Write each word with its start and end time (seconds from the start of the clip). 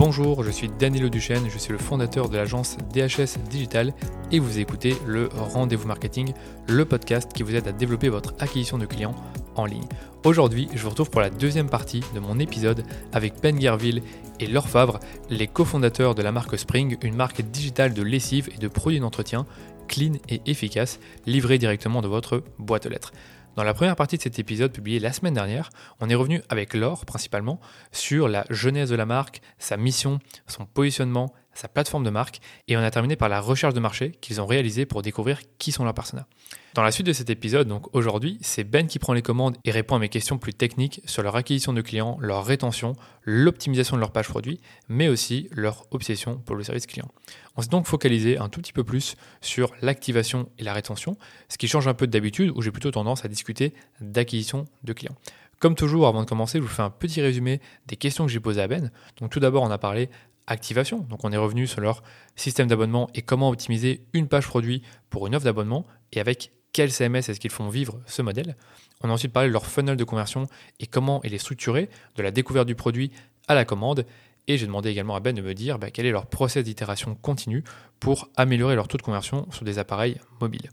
Bonjour, 0.00 0.42
je 0.42 0.50
suis 0.50 0.70
Danilo 0.78 1.10
Duchesne, 1.10 1.50
je 1.50 1.58
suis 1.58 1.72
le 1.72 1.78
fondateur 1.78 2.30
de 2.30 2.38
l'agence 2.38 2.78
DHS 2.94 3.38
Digital 3.50 3.92
et 4.32 4.38
vous 4.38 4.58
écoutez 4.58 4.96
le 5.06 5.28
Rendez-vous 5.30 5.86
Marketing, 5.86 6.32
le 6.66 6.86
podcast 6.86 7.30
qui 7.34 7.42
vous 7.42 7.54
aide 7.54 7.68
à 7.68 7.72
développer 7.72 8.08
votre 8.08 8.32
acquisition 8.38 8.78
de 8.78 8.86
clients 8.86 9.14
en 9.56 9.66
ligne. 9.66 9.84
Aujourd'hui, 10.24 10.70
je 10.74 10.82
vous 10.82 10.88
retrouve 10.88 11.10
pour 11.10 11.20
la 11.20 11.28
deuxième 11.28 11.68
partie 11.68 12.00
de 12.14 12.18
mon 12.18 12.38
épisode 12.38 12.82
avec 13.12 13.42
Ben 13.42 13.58
Guerville 13.58 14.02
et 14.40 14.46
Laure 14.46 15.00
les 15.28 15.46
cofondateurs 15.46 16.14
de 16.14 16.22
la 16.22 16.32
marque 16.32 16.58
Spring, 16.58 16.96
une 17.02 17.14
marque 17.14 17.42
digitale 17.42 17.92
de 17.92 18.02
lessive 18.02 18.48
et 18.54 18.58
de 18.58 18.68
produits 18.68 19.00
d'entretien 19.00 19.44
clean 19.86 20.14
et 20.30 20.40
efficace, 20.46 20.98
livrée 21.26 21.58
directement 21.58 22.00
de 22.00 22.08
votre 22.08 22.42
boîte 22.58 22.86
aux 22.86 22.90
lettres. 22.90 23.12
Dans 23.60 23.64
la 23.64 23.74
première 23.74 23.94
partie 23.94 24.16
de 24.16 24.22
cet 24.22 24.38
épisode 24.38 24.72
publié 24.72 24.98
la 25.00 25.12
semaine 25.12 25.34
dernière, 25.34 25.68
on 26.00 26.08
est 26.08 26.14
revenu 26.14 26.40
avec 26.48 26.72
Laure 26.72 27.04
principalement 27.04 27.60
sur 27.92 28.26
la 28.26 28.46
genèse 28.48 28.88
de 28.88 28.96
la 28.96 29.04
marque, 29.04 29.42
sa 29.58 29.76
mission, 29.76 30.18
son 30.46 30.64
positionnement, 30.64 31.34
sa 31.60 31.68
plateforme 31.68 32.04
de 32.04 32.10
marque, 32.10 32.40
et 32.68 32.76
on 32.76 32.80
a 32.80 32.90
terminé 32.90 33.16
par 33.16 33.28
la 33.28 33.40
recherche 33.40 33.74
de 33.74 33.80
marché 33.80 34.12
qu'ils 34.22 34.40
ont 34.40 34.46
réalisée 34.46 34.86
pour 34.86 35.02
découvrir 35.02 35.40
qui 35.58 35.72
sont 35.72 35.84
leurs 35.84 35.94
personas. 35.94 36.26
Dans 36.72 36.82
la 36.82 36.90
suite 36.90 37.06
de 37.06 37.12
cet 37.12 37.28
épisode, 37.28 37.68
donc 37.68 37.94
aujourd'hui, 37.94 38.38
c'est 38.40 38.64
Ben 38.64 38.86
qui 38.86 38.98
prend 38.98 39.12
les 39.12 39.20
commandes 39.22 39.56
et 39.64 39.70
répond 39.70 39.96
à 39.96 39.98
mes 39.98 40.08
questions 40.08 40.38
plus 40.38 40.54
techniques 40.54 41.02
sur 41.04 41.22
leur 41.22 41.36
acquisition 41.36 41.72
de 41.72 41.82
clients, 41.82 42.16
leur 42.20 42.44
rétention, 42.44 42.94
l'optimisation 43.24 43.96
de 43.96 44.00
leur 44.00 44.12
page 44.12 44.28
produit, 44.28 44.60
mais 44.88 45.08
aussi 45.08 45.48
leur 45.50 45.84
obsession 45.90 46.38
pour 46.38 46.56
le 46.56 46.62
service 46.62 46.86
client. 46.86 47.08
On 47.56 47.62
s'est 47.62 47.68
donc 47.68 47.86
focalisé 47.86 48.38
un 48.38 48.48
tout 48.48 48.60
petit 48.60 48.72
peu 48.72 48.84
plus 48.84 49.16
sur 49.42 49.72
l'activation 49.82 50.48
et 50.58 50.62
la 50.62 50.72
rétention, 50.72 51.18
ce 51.48 51.58
qui 51.58 51.68
change 51.68 51.88
un 51.88 51.94
peu 51.94 52.06
d'habitude 52.06 52.52
où 52.54 52.62
j'ai 52.62 52.70
plutôt 52.70 52.90
tendance 52.90 53.24
à 53.24 53.28
discuter 53.28 53.74
d'acquisition 54.00 54.64
de 54.84 54.92
clients. 54.92 55.16
Comme 55.60 55.74
toujours, 55.74 56.06
avant 56.06 56.22
de 56.22 56.26
commencer, 56.26 56.56
je 56.56 56.62
vous 56.62 56.70
fais 56.70 56.80
un 56.80 56.88
petit 56.88 57.20
résumé 57.20 57.60
des 57.86 57.96
questions 57.96 58.24
que 58.24 58.32
j'ai 58.32 58.40
posées 58.40 58.62
à 58.62 58.66
Ben. 58.66 58.90
Donc 59.18 59.30
tout 59.30 59.40
d'abord, 59.40 59.62
on 59.62 59.70
a 59.70 59.76
parlé 59.76 60.08
activation. 60.50 60.98
Donc 61.08 61.24
on 61.24 61.32
est 61.32 61.36
revenu 61.36 61.66
sur 61.66 61.80
leur 61.80 62.02
système 62.36 62.66
d'abonnement 62.66 63.08
et 63.14 63.22
comment 63.22 63.48
optimiser 63.48 64.04
une 64.12 64.28
page 64.28 64.46
produit 64.46 64.82
pour 65.08 65.26
une 65.26 65.34
offre 65.34 65.44
d'abonnement 65.44 65.86
et 66.12 66.20
avec 66.20 66.52
quel 66.72 66.92
CMS 66.92 67.28
est-ce 67.28 67.40
qu'ils 67.40 67.50
font 67.50 67.68
vivre 67.68 68.00
ce 68.06 68.22
modèle. 68.22 68.56
On 69.02 69.08
a 69.08 69.12
ensuite 69.12 69.32
parlé 69.32 69.48
de 69.48 69.52
leur 69.52 69.66
funnel 69.66 69.96
de 69.96 70.04
conversion 70.04 70.46
et 70.78 70.86
comment 70.86 71.20
il 71.24 71.34
est 71.34 71.38
structuré, 71.38 71.88
de 72.16 72.22
la 72.22 72.30
découverte 72.30 72.66
du 72.66 72.74
produit 72.74 73.10
à 73.48 73.54
la 73.54 73.64
commande. 73.64 74.04
Et 74.46 74.58
j'ai 74.58 74.66
demandé 74.66 74.90
également 74.90 75.14
à 75.14 75.20
Ben 75.20 75.34
de 75.34 75.42
me 75.42 75.54
dire 75.54 75.78
bah, 75.78 75.90
quel 75.90 76.06
est 76.06 76.10
leur 76.10 76.26
process 76.26 76.64
d'itération 76.64 77.14
continue 77.14 77.64
pour 77.98 78.28
améliorer 78.36 78.74
leur 78.74 78.88
taux 78.88 78.98
de 78.98 79.02
conversion 79.02 79.46
sur 79.52 79.64
des 79.64 79.78
appareils 79.78 80.18
mobiles. 80.40 80.70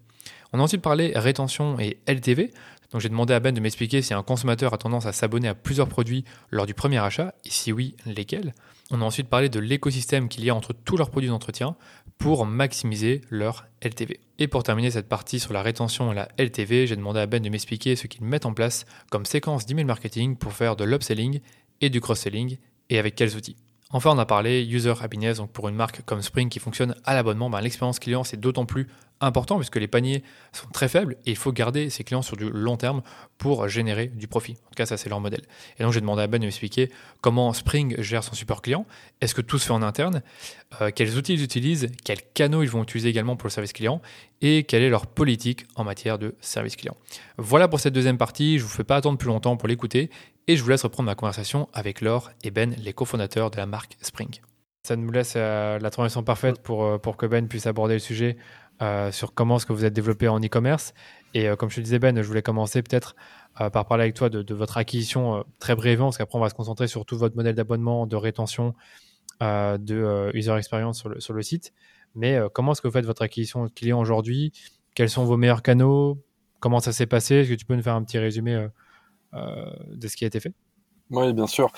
On 0.53 0.59
a 0.59 0.63
ensuite 0.63 0.81
parlé 0.81 1.11
rétention 1.15 1.79
et 1.79 1.99
LTV. 2.07 2.51
Donc 2.91 3.01
j'ai 3.01 3.09
demandé 3.09 3.33
à 3.33 3.39
Ben 3.39 3.53
de 3.53 3.59
m'expliquer 3.59 4.01
si 4.01 4.13
un 4.13 4.23
consommateur 4.23 4.73
a 4.73 4.77
tendance 4.77 5.05
à 5.05 5.13
s'abonner 5.13 5.47
à 5.47 5.55
plusieurs 5.55 5.87
produits 5.87 6.23
lors 6.49 6.65
du 6.65 6.73
premier 6.73 6.97
achat 6.97 7.33
et 7.43 7.49
si 7.49 7.71
oui, 7.71 7.95
lesquels. 8.05 8.53
On 8.89 9.01
a 9.01 9.05
ensuite 9.05 9.27
parlé 9.27 9.49
de 9.49 9.59
l'écosystème 9.59 10.29
qu'il 10.29 10.45
y 10.45 10.49
a 10.49 10.55
entre 10.55 10.71
tous 10.71 10.95
leurs 10.95 11.09
produits 11.09 11.29
d'entretien 11.29 11.75
pour 12.17 12.45
maximiser 12.45 13.21
leur 13.29 13.65
LTV. 13.81 14.19
Et 14.39 14.47
pour 14.47 14.63
terminer 14.63 14.91
cette 14.91 15.09
partie 15.09 15.39
sur 15.39 15.51
la 15.51 15.61
rétention 15.61 16.11
et 16.11 16.15
la 16.15 16.29
LTV, 16.37 16.87
j'ai 16.87 16.95
demandé 16.95 17.19
à 17.19 17.25
Ben 17.25 17.43
de 17.43 17.49
m'expliquer 17.49 17.97
ce 17.97 18.07
qu'ils 18.07 18.23
mettent 18.23 18.45
en 18.45 18.53
place 18.53 18.85
comme 19.11 19.25
séquence 19.25 19.65
d'email 19.65 19.83
marketing 19.83 20.37
pour 20.37 20.53
faire 20.53 20.77
de 20.77 20.85
l'upselling 20.85 21.41
et 21.81 21.89
du 21.89 21.99
cross-selling 21.99 22.57
et 22.89 22.97
avec 22.97 23.15
quels 23.15 23.35
outils. 23.35 23.57
Enfin, 23.89 24.11
on 24.11 24.17
a 24.19 24.25
parlé 24.25 24.65
user 24.65 24.93
happiness, 25.01 25.37
donc 25.37 25.51
pour 25.51 25.67
une 25.67 25.75
marque 25.75 26.01
comme 26.03 26.21
Spring 26.21 26.49
qui 26.49 26.59
fonctionne 26.59 26.95
à 27.03 27.13
l'abonnement, 27.13 27.49
ben, 27.49 27.61
l'expérience 27.61 27.99
client 27.99 28.23
c'est 28.23 28.39
d'autant 28.39 28.65
plus 28.65 28.87
important 29.21 29.57
puisque 29.57 29.77
les 29.77 29.87
paniers 29.87 30.23
sont 30.51 30.67
très 30.69 30.87
faibles 30.87 31.17
et 31.25 31.31
il 31.31 31.35
faut 31.35 31.51
garder 31.51 31.89
ses 31.89 32.03
clients 32.03 32.21
sur 32.21 32.37
du 32.37 32.49
long 32.49 32.77
terme 32.77 33.01
pour 33.37 33.67
générer 33.67 34.07
du 34.07 34.27
profit. 34.27 34.53
En 34.53 34.69
tout 34.69 34.75
cas, 34.75 34.85
ça 34.85 34.97
c'est 34.97 35.09
leur 35.09 35.19
modèle. 35.19 35.43
Et 35.79 35.83
donc 35.83 35.93
j'ai 35.93 36.01
demandé 36.01 36.21
à 36.21 36.27
Ben 36.27 36.39
de 36.39 36.45
m'expliquer 36.45 36.91
comment 37.21 37.53
Spring 37.53 38.01
gère 38.01 38.23
son 38.23 38.35
support 38.35 38.61
client. 38.61 38.85
Est-ce 39.21 39.33
que 39.35 39.41
tout 39.41 39.57
se 39.57 39.65
fait 39.65 39.73
en 39.73 39.81
interne? 39.81 40.21
Euh, 40.81 40.91
Quels 40.93 41.17
outils 41.17 41.33
ils 41.33 41.43
utilisent? 41.43 41.89
Quels 42.03 42.21
canaux 42.33 42.63
ils 42.63 42.69
vont 42.69 42.83
utiliser 42.83 43.09
également 43.09 43.35
pour 43.35 43.47
le 43.47 43.51
service 43.51 43.73
client? 43.73 44.01
Et 44.41 44.63
quelle 44.63 44.83
est 44.83 44.89
leur 44.89 45.07
politique 45.07 45.65
en 45.75 45.83
matière 45.83 46.19
de 46.19 46.35
service 46.41 46.75
client? 46.75 46.95
Voilà 47.37 47.67
pour 47.67 47.79
cette 47.79 47.93
deuxième 47.93 48.17
partie. 48.17 48.59
Je 48.59 48.63
ne 48.63 48.69
vous 48.69 48.75
fais 48.75 48.83
pas 48.83 48.97
attendre 48.97 49.17
plus 49.17 49.27
longtemps 49.27 49.57
pour 49.57 49.67
l'écouter 49.67 50.09
et 50.47 50.55
je 50.55 50.63
vous 50.63 50.69
laisse 50.69 50.83
reprendre 50.83 51.07
ma 51.07 51.15
conversation 51.15 51.67
avec 51.73 52.01
Laure 52.01 52.31
et 52.43 52.51
Ben, 52.51 52.75
les 52.77 52.93
cofondateurs 52.93 53.51
de 53.51 53.57
la 53.57 53.65
marque 53.65 53.97
Spring. 54.01 54.29
Ça 54.87 54.95
nous 54.95 55.11
laisse 55.11 55.33
euh, 55.35 55.79
la 55.79 55.89
transition 55.89 56.23
parfaite 56.23 56.61
pour, 56.61 56.85
euh, 56.85 56.97
pour 56.97 57.17
que 57.17 57.25
Ben 57.25 57.47
puisse 57.49 57.67
aborder 57.67 57.95
le 57.95 57.99
sujet 57.99 58.37
euh, 58.81 59.11
sur 59.11 59.33
comment 59.33 59.57
est-ce 59.57 59.65
que 59.65 59.73
vous 59.73 59.85
êtes 59.85 59.93
développé 59.93 60.27
en 60.27 60.39
e-commerce. 60.39 60.93
Et 61.33 61.47
euh, 61.47 61.55
comme 61.55 61.69
je 61.69 61.77
te 61.77 61.81
disais, 61.81 61.97
Ben, 61.97 62.21
je 62.21 62.27
voulais 62.27 62.43
commencer 62.43 62.83
peut-être 62.83 63.15
euh, 63.59 63.69
par 63.71 63.85
parler 63.87 64.03
avec 64.03 64.15
toi 64.15 64.29
de, 64.29 64.53
votre 64.53 64.77
acquisition 64.77 65.43
très 65.59 65.75
brièvement, 65.75 66.07
parce 66.07 66.17
qu'après, 66.17 66.37
on 66.37 66.41
va 66.41 66.49
se 66.49 66.53
concentrer 66.53 66.87
sur 66.87 67.05
tout 67.05 67.17
votre 67.17 67.35
modèle 67.35 67.55
d'abonnement, 67.55 68.05
de 68.05 68.15
rétention, 68.15 68.75
de 69.41 70.31
user 70.33 70.55
experience 70.55 70.99
sur 70.99 71.09
le, 71.09 71.19
sur 71.19 71.33
le 71.33 71.41
site. 71.41 71.73
Mais 72.15 72.39
comment 72.53 72.71
est-ce 72.71 72.81
que 72.81 72.87
vous 72.87 72.93
faites 72.93 73.05
votre 73.05 73.21
acquisition 73.21 73.65
de 73.65 73.71
clients 73.71 73.99
aujourd'hui? 73.99 74.51
Quels 74.95 75.09
sont 75.09 75.25
vos 75.25 75.37
meilleurs 75.37 75.61
canaux? 75.61 76.23
Comment 76.59 76.79
ça 76.79 76.91
s'est 76.91 77.05
passé? 77.05 77.35
Est-ce 77.35 77.49
que 77.49 77.55
tu 77.55 77.65
peux 77.65 77.75
nous 77.75 77.83
faire 77.83 77.95
un 77.95 78.03
petit 78.03 78.17
résumé 78.17 78.67
de 79.33 80.07
ce 80.07 80.15
qui 80.15 80.23
a 80.23 80.27
été 80.27 80.39
fait? 80.39 80.53
Oui, 81.11 81.33
bien 81.33 81.47
sûr. 81.47 81.71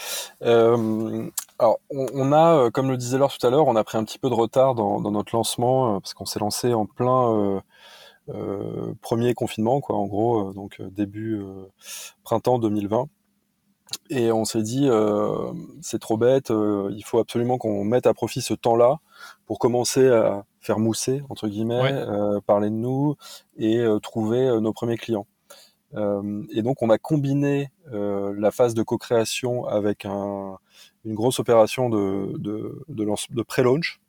Alors, 1.60 1.82
on, 1.90 2.32
a, 2.32 2.56
euh, 2.56 2.70
comme 2.70 2.90
le 2.90 2.96
disait 2.96 3.18
Laure 3.18 3.38
tout 3.38 3.46
à 3.46 3.50
l'heure, 3.50 3.68
on 3.68 3.76
a 3.76 3.84
pris 3.84 3.98
un 3.98 4.06
petit 4.06 4.18
peu 4.18 4.30
de 4.30 4.34
retard 4.34 4.76
dans, 4.76 5.02
notre 5.12 5.36
lancement 5.36 5.96
euh, 5.96 6.00
parce 6.00 6.14
qu'on 6.14 6.26
s'est 6.26 6.40
lancé 6.40 6.74
en 6.74 6.86
plein 6.86 7.62
premier 9.02 9.34
confinement, 9.34 9.82
quoi, 9.82 9.98
en 9.98 10.06
gros, 10.06 10.54
donc 10.54 10.80
début 10.82 11.44
printemps 12.24 12.60
2020. 12.60 13.10
Et 14.12 14.32
on 14.32 14.46
s'est 14.46 14.62
dit, 14.62 14.88
c'est 15.82 16.00
trop 16.00 16.16
bête, 16.16 16.52
il 16.52 17.02
faut 17.04 17.18
absolument 17.18 17.58
qu'on 17.58 17.84
mette 17.84 18.06
à 18.06 18.14
profit 18.14 18.42
ce 18.42 18.54
temps-là 18.54 19.00
pour 19.48 19.58
commencer 19.58 20.08
à 20.08 20.46
faire 20.62 20.78
mousser, 20.78 21.24
entre 21.30 21.48
guillemets, 21.48 22.06
parler 22.46 22.70
de 22.70 22.76
nous 22.76 23.16
et 23.58 23.84
trouver 24.04 24.62
nos 24.62 24.74
premiers 24.74 24.98
clients. 24.98 25.26
Euh, 25.96 26.44
et 26.52 26.62
donc 26.62 26.82
on 26.82 26.90
a 26.90 26.98
combiné 26.98 27.72
euh, 27.92 28.34
la 28.38 28.52
phase 28.52 28.74
de 28.76 28.84
co-création 28.84 29.66
avec 29.66 30.06
un, 30.06 30.58
une 31.06 31.16
grosse 31.16 31.40
opération 31.40 31.90
de, 31.90 32.38
de, 32.38 32.84
de, 32.88 33.06
de 33.32 33.42
pré-launch 33.42 34.00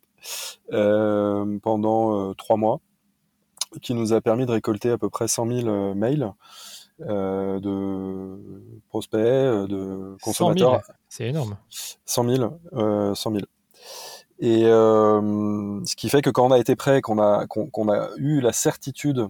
euh, 0.71 1.57
pendant 1.63 2.33
trois 2.35 2.57
mois, 2.57 2.79
qui 3.81 3.93
nous 3.93 4.13
a 4.13 4.21
permis 4.21 4.45
de 4.45 4.51
récolter 4.51 4.91
à 4.91 4.97
peu 4.97 5.09
près 5.09 5.27
100 5.27 5.47
000 5.47 5.95
mails 5.95 6.33
euh, 7.01 7.59
de 7.59 8.81
prospects, 8.89 9.19
de 9.19 10.15
consommateurs. 10.21 10.81
C'est 11.09 11.27
énorme. 11.27 11.57
100 12.05 12.35
000. 12.35 12.59
Euh, 12.73 13.15
100 13.15 13.31
000. 13.31 13.43
Et 14.39 14.65
euh, 14.65 15.79
ce 15.85 15.95
qui 15.95 16.09
fait 16.09 16.21
que 16.21 16.29
quand 16.29 16.45
on 16.45 16.51
a 16.51 16.59
été 16.59 16.75
prêt, 16.75 17.01
qu'on 17.01 17.19
a, 17.19 17.45
qu'on 17.47 17.91
a 17.91 18.09
eu 18.17 18.41
la 18.41 18.51
certitude 18.51 19.27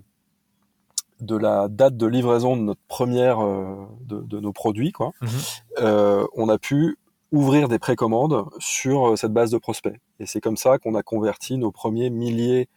de 1.20 1.38
la 1.38 1.68
date 1.68 1.98
de 1.98 2.08
livraison 2.08 2.58
de 2.58 2.62
notre 2.62 2.82
première 2.88 3.44
euh, 3.44 3.86
de, 4.02 4.40
nos 4.40 4.54
produits, 4.54 4.92
quoi, 4.92 5.12
mhm. 5.22 5.30
euh, 5.80 6.26
on 6.36 6.50
a 6.50 6.58
pu 6.58 6.98
ouvrir 7.32 7.68
des 7.68 7.80
précommandes 7.80 8.46
sur 8.60 9.12
euh, 9.12 9.16
cette 9.16 9.34
base 9.34 9.52
de 9.52 9.58
prospects. 9.58 10.00
Et 10.20 10.26
c'est 10.26 10.42
comme 10.42 10.58
ça 10.58 10.78
qu'on 10.78 10.96
a 10.96 11.04
converti 11.04 11.58
nos 11.58 11.72
premiers 11.72 12.10
milliers 12.10 12.68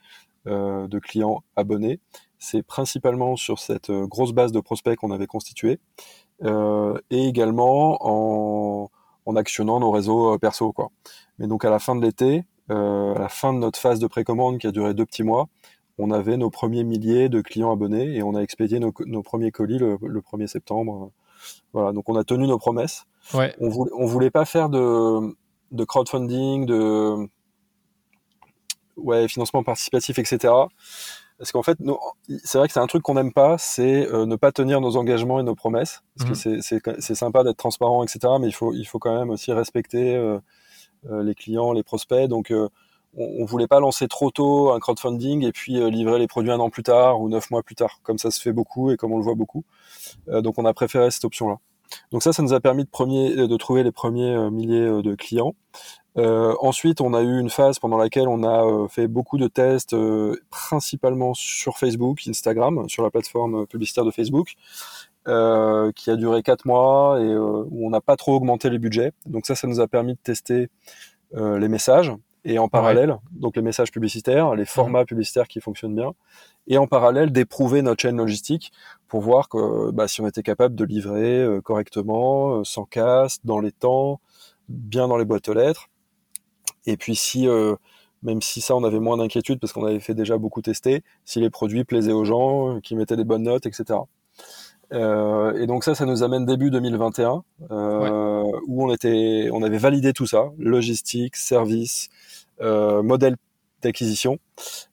de 0.46 0.98
clients 0.98 1.42
abonnés. 1.56 2.00
C'est 2.38 2.62
principalement 2.62 3.34
sur 3.34 3.58
cette 3.58 3.90
grosse 3.90 4.32
base 4.32 4.52
de 4.52 4.60
prospects 4.60 4.94
qu'on 4.98 5.10
avait 5.10 5.26
constituée, 5.26 5.80
et 6.44 7.26
également 7.26 7.96
en, 8.02 8.90
en, 9.24 9.36
actionnant 9.36 9.80
nos 9.80 9.90
réseaux 9.90 10.38
perso. 10.38 10.70
Quoi. 10.74 10.90
Mais 11.38 11.46
donc 11.46 11.64
à 11.64 11.70
la 11.70 11.78
fin 11.78 11.96
de 11.96 12.02
l'été, 12.02 12.44
à 12.68 12.74
la 13.18 13.30
fin 13.30 13.54
de 13.54 13.58
notre 13.58 13.78
phase 13.78 14.00
de 14.00 14.06
précommande 14.06 14.58
qui 14.58 14.66
a 14.66 14.70
duré 14.70 14.92
deux 14.92 15.06
petits 15.06 15.22
mois, 15.22 15.48
on 15.98 16.10
avait 16.10 16.36
nos 16.36 16.50
premiers 16.50 16.84
milliers 16.84 17.28
de 17.28 17.40
clients 17.40 17.72
abonnés 17.72 18.16
et 18.16 18.22
on 18.22 18.34
a 18.34 18.40
expédié 18.40 18.80
nos, 18.80 19.22
premiers 19.22 19.50
colis 19.50 19.78
le, 19.78 19.96
1er 19.96 20.46
septembre. 20.46 21.12
Voilà, 21.72 21.92
donc 21.92 22.08
on 22.08 22.16
a 22.16 22.24
tenu 22.24 22.46
nos 22.46 22.58
promesses. 22.58 23.04
Ouais. 23.32 23.54
On 23.58 23.68
voulait, 23.68 23.90
voulait 24.06 24.30
pas 24.30 24.44
faire 24.44 24.68
de, 24.68 25.34
crowdfunding, 25.86 26.66
de 26.66 27.28
ouais, 28.96 29.28
financement 29.28 29.62
participatif, 29.62 30.18
etc. 30.18 30.52
Parce 31.38 31.50
qu'en 31.50 31.62
fait, 31.62 31.78
c'est 32.44 32.58
vrai 32.58 32.68
que 32.68 32.74
c'est 32.74 32.80
un 32.80 32.86
truc 32.86 33.02
qu'on 33.02 33.14
n'aime 33.14 33.32
pas, 33.32 33.58
c'est 33.58 34.06
euh, 34.06 34.24
ne 34.24 34.36
pas 34.36 34.52
tenir 34.52 34.80
nos 34.80 34.96
engagements 34.96 35.40
et 35.40 35.42
nos 35.42 35.56
promesses. 35.56 36.02
Parce 36.16 36.30
que 36.30 36.48
mhm. 36.48 36.96
c'est 37.00 37.14
sympa 37.14 37.42
d'être 37.42 37.56
transparent, 37.56 38.04
etc. 38.04 38.34
Mais 38.40 38.46
il 38.46 38.52
faut, 38.52 38.72
il 38.72 38.84
faut 38.84 38.98
quand 38.98 39.16
même 39.18 39.30
aussi 39.30 39.52
respecter 39.52 40.14
euh, 40.14 40.38
euh, 41.10 41.22
les 41.24 41.34
clients, 41.34 41.72
les 41.72 41.82
prospects. 41.82 42.28
Donc, 42.28 42.52
on, 42.52 42.70
on, 43.16 43.44
voulait 43.44 43.66
pas 43.66 43.80
lancer 43.80 44.06
trop 44.06 44.30
tôt 44.30 44.70
un 44.72 44.78
crowdfunding 44.78 45.44
et 45.44 45.52
puis 45.52 45.74
livrer 45.90 46.18
les 46.18 46.28
produits 46.28 46.52
un 46.52 46.60
an 46.60 46.70
plus 46.70 46.84
tard 46.84 47.20
ou 47.20 47.28
neuf 47.28 47.50
mois 47.50 47.62
plus 47.62 47.74
tard, 47.74 47.98
comme 48.04 48.18
ça 48.18 48.30
se 48.30 48.40
fait 48.40 48.52
beaucoup 48.52 48.92
et 48.92 48.96
comme 48.96 49.12
on 49.12 49.18
le 49.18 49.24
voit 49.24 49.34
beaucoup. 49.34 49.64
Donc 50.28 50.58
on 50.58 50.64
a 50.64 50.72
préféré 50.72 51.10
cette 51.10 51.24
option-là. 51.24 51.58
Donc 52.12 52.22
ça, 52.22 52.32
ça 52.32 52.42
nous 52.42 52.52
a 52.52 52.60
permis 52.60 52.84
de, 52.84 53.46
de 53.46 53.56
trouver 53.56 53.82
les 53.82 53.92
premiers 53.92 54.34
euh, 54.34 54.50
milliers 54.50 55.02
de 55.02 55.14
clients. 55.14 55.54
ensuite, 56.16 57.00
on 57.00 57.14
a 57.14 57.22
eu 57.22 57.40
une 57.40 57.50
phase 57.50 57.78
pendant 57.78 57.96
laquelle 57.96 58.28
on 58.28 58.42
a 58.44 58.88
fait 58.88 59.08
beaucoup 59.08 59.38
de 59.38 59.48
tests, 59.48 59.96
principalement 60.50 61.34
sur 61.34 61.78
Facebook, 61.78 62.20
Instagram, 62.28 62.88
sur 62.88 63.02
la 63.02 63.10
plateforme 63.10 63.66
publicitaire 63.66 64.04
de 64.04 64.10
Facebook, 64.12 64.54
qui 65.26 66.10
a 66.10 66.16
duré 66.16 66.42
quatre 66.42 66.66
mois 66.66 67.20
et 67.20 67.36
où 67.36 67.86
on 67.86 67.90
n'a 67.90 68.00
pas 68.00 68.16
trop 68.16 68.34
augmenté 68.34 68.70
les 68.70 68.78
budgets. 68.78 69.12
Donc 69.26 69.46
ça, 69.46 69.54
ça 69.56 69.66
nous 69.66 69.80
a 69.80 69.88
permis 69.88 70.14
de 70.14 70.20
tester 70.22 70.68
les 71.32 71.68
messages 71.68 72.12
et 72.44 72.58
en 72.58 72.68
parallèle, 72.68 73.18
donc 73.30 73.56
les 73.56 73.62
messages 73.62 73.90
publicitaires, 73.90 74.54
les 74.54 74.66
formats 74.66 75.00
mhm. 75.00 75.06
publicitaires 75.06 75.48
qui 75.48 75.60
fonctionnent 75.60 75.94
bien, 75.94 76.12
et 76.66 76.76
en 76.76 76.86
parallèle 76.86 77.30
d'éprouver 77.32 77.82
notre 77.82 78.02
chaîne 78.02 78.18
logistique 78.18 78.72
pour 79.08 79.22
voir 79.22 79.48
que 79.48 79.90
bah, 79.90 80.08
si 80.08 80.20
on 80.20 80.26
était 80.26 80.42
capable 80.42 80.74
de 80.74 80.84
livrer 80.84 81.42
euh, 81.42 81.60
correctement, 81.60 82.60
euh, 82.60 82.64
sans 82.64 82.84
casse, 82.84 83.38
dans 83.44 83.60
les 83.60 83.72
temps, 83.72 84.20
bien 84.68 85.08
dans 85.08 85.16
les 85.16 85.24
boîtes 85.24 85.48
aux 85.48 85.54
lettres. 85.54 85.88
Et 86.86 86.96
puis 86.98 87.16
si, 87.16 87.48
euh, 87.48 87.76
même 88.22 88.42
si 88.42 88.60
ça 88.60 88.76
on 88.76 88.84
avait 88.84 89.00
moins 89.00 89.16
d'inquiétude 89.16 89.58
parce 89.58 89.72
qu'on 89.72 89.84
avait 89.86 90.00
fait 90.00 90.14
déjà 90.14 90.36
beaucoup 90.36 90.60
tester, 90.60 91.02
si 91.24 91.40
les 91.40 91.50
produits 91.50 91.84
plaisaient 91.84 92.12
aux 92.12 92.24
gens, 92.24 92.80
qui 92.80 92.94
mettaient 92.94 93.16
des 93.16 93.24
bonnes 93.24 93.44
notes, 93.44 93.64
etc. 93.66 94.00
et 94.94 95.66
donc 95.66 95.84
ça, 95.84 95.94
ça 95.94 96.06
nous 96.06 96.22
amène 96.22 96.46
début 96.46 96.70
2021, 96.70 97.42
où 98.66 98.84
on 98.84 98.92
était, 98.92 99.48
on 99.52 99.62
avait 99.62 99.78
validé 99.78 100.12
tout 100.12 100.26
ça, 100.26 100.50
logistique, 100.58 101.36
service, 101.36 102.10
euh, 102.60 103.02
modèle 103.02 103.36
d'acquisition. 103.82 104.38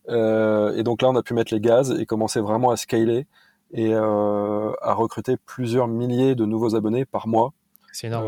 Euh, 0.09 0.75
et 0.75 0.83
donc 0.83 1.01
là, 1.01 1.09
on 1.09 1.15
a 1.15 1.23
pu 1.23 1.33
mettre 1.33 1.53
les 1.53 1.61
gaz 1.61 1.91
et 1.91 2.05
commencer 2.05 2.41
vraiment 2.41 2.71
à 2.71 2.77
scaler 2.77 3.27
et 3.71 3.93
euh, 3.93 4.71
à 4.81 4.93
recruter 4.93 5.37
plusieurs 5.37 5.87
milliers 5.87 6.35
de 6.35 6.45
nouveaux 6.45 6.75
abonnés 6.75 7.05
par 7.05 7.27
mois. 7.27 7.53
C'est 7.93 8.07
énorme. 8.07 8.25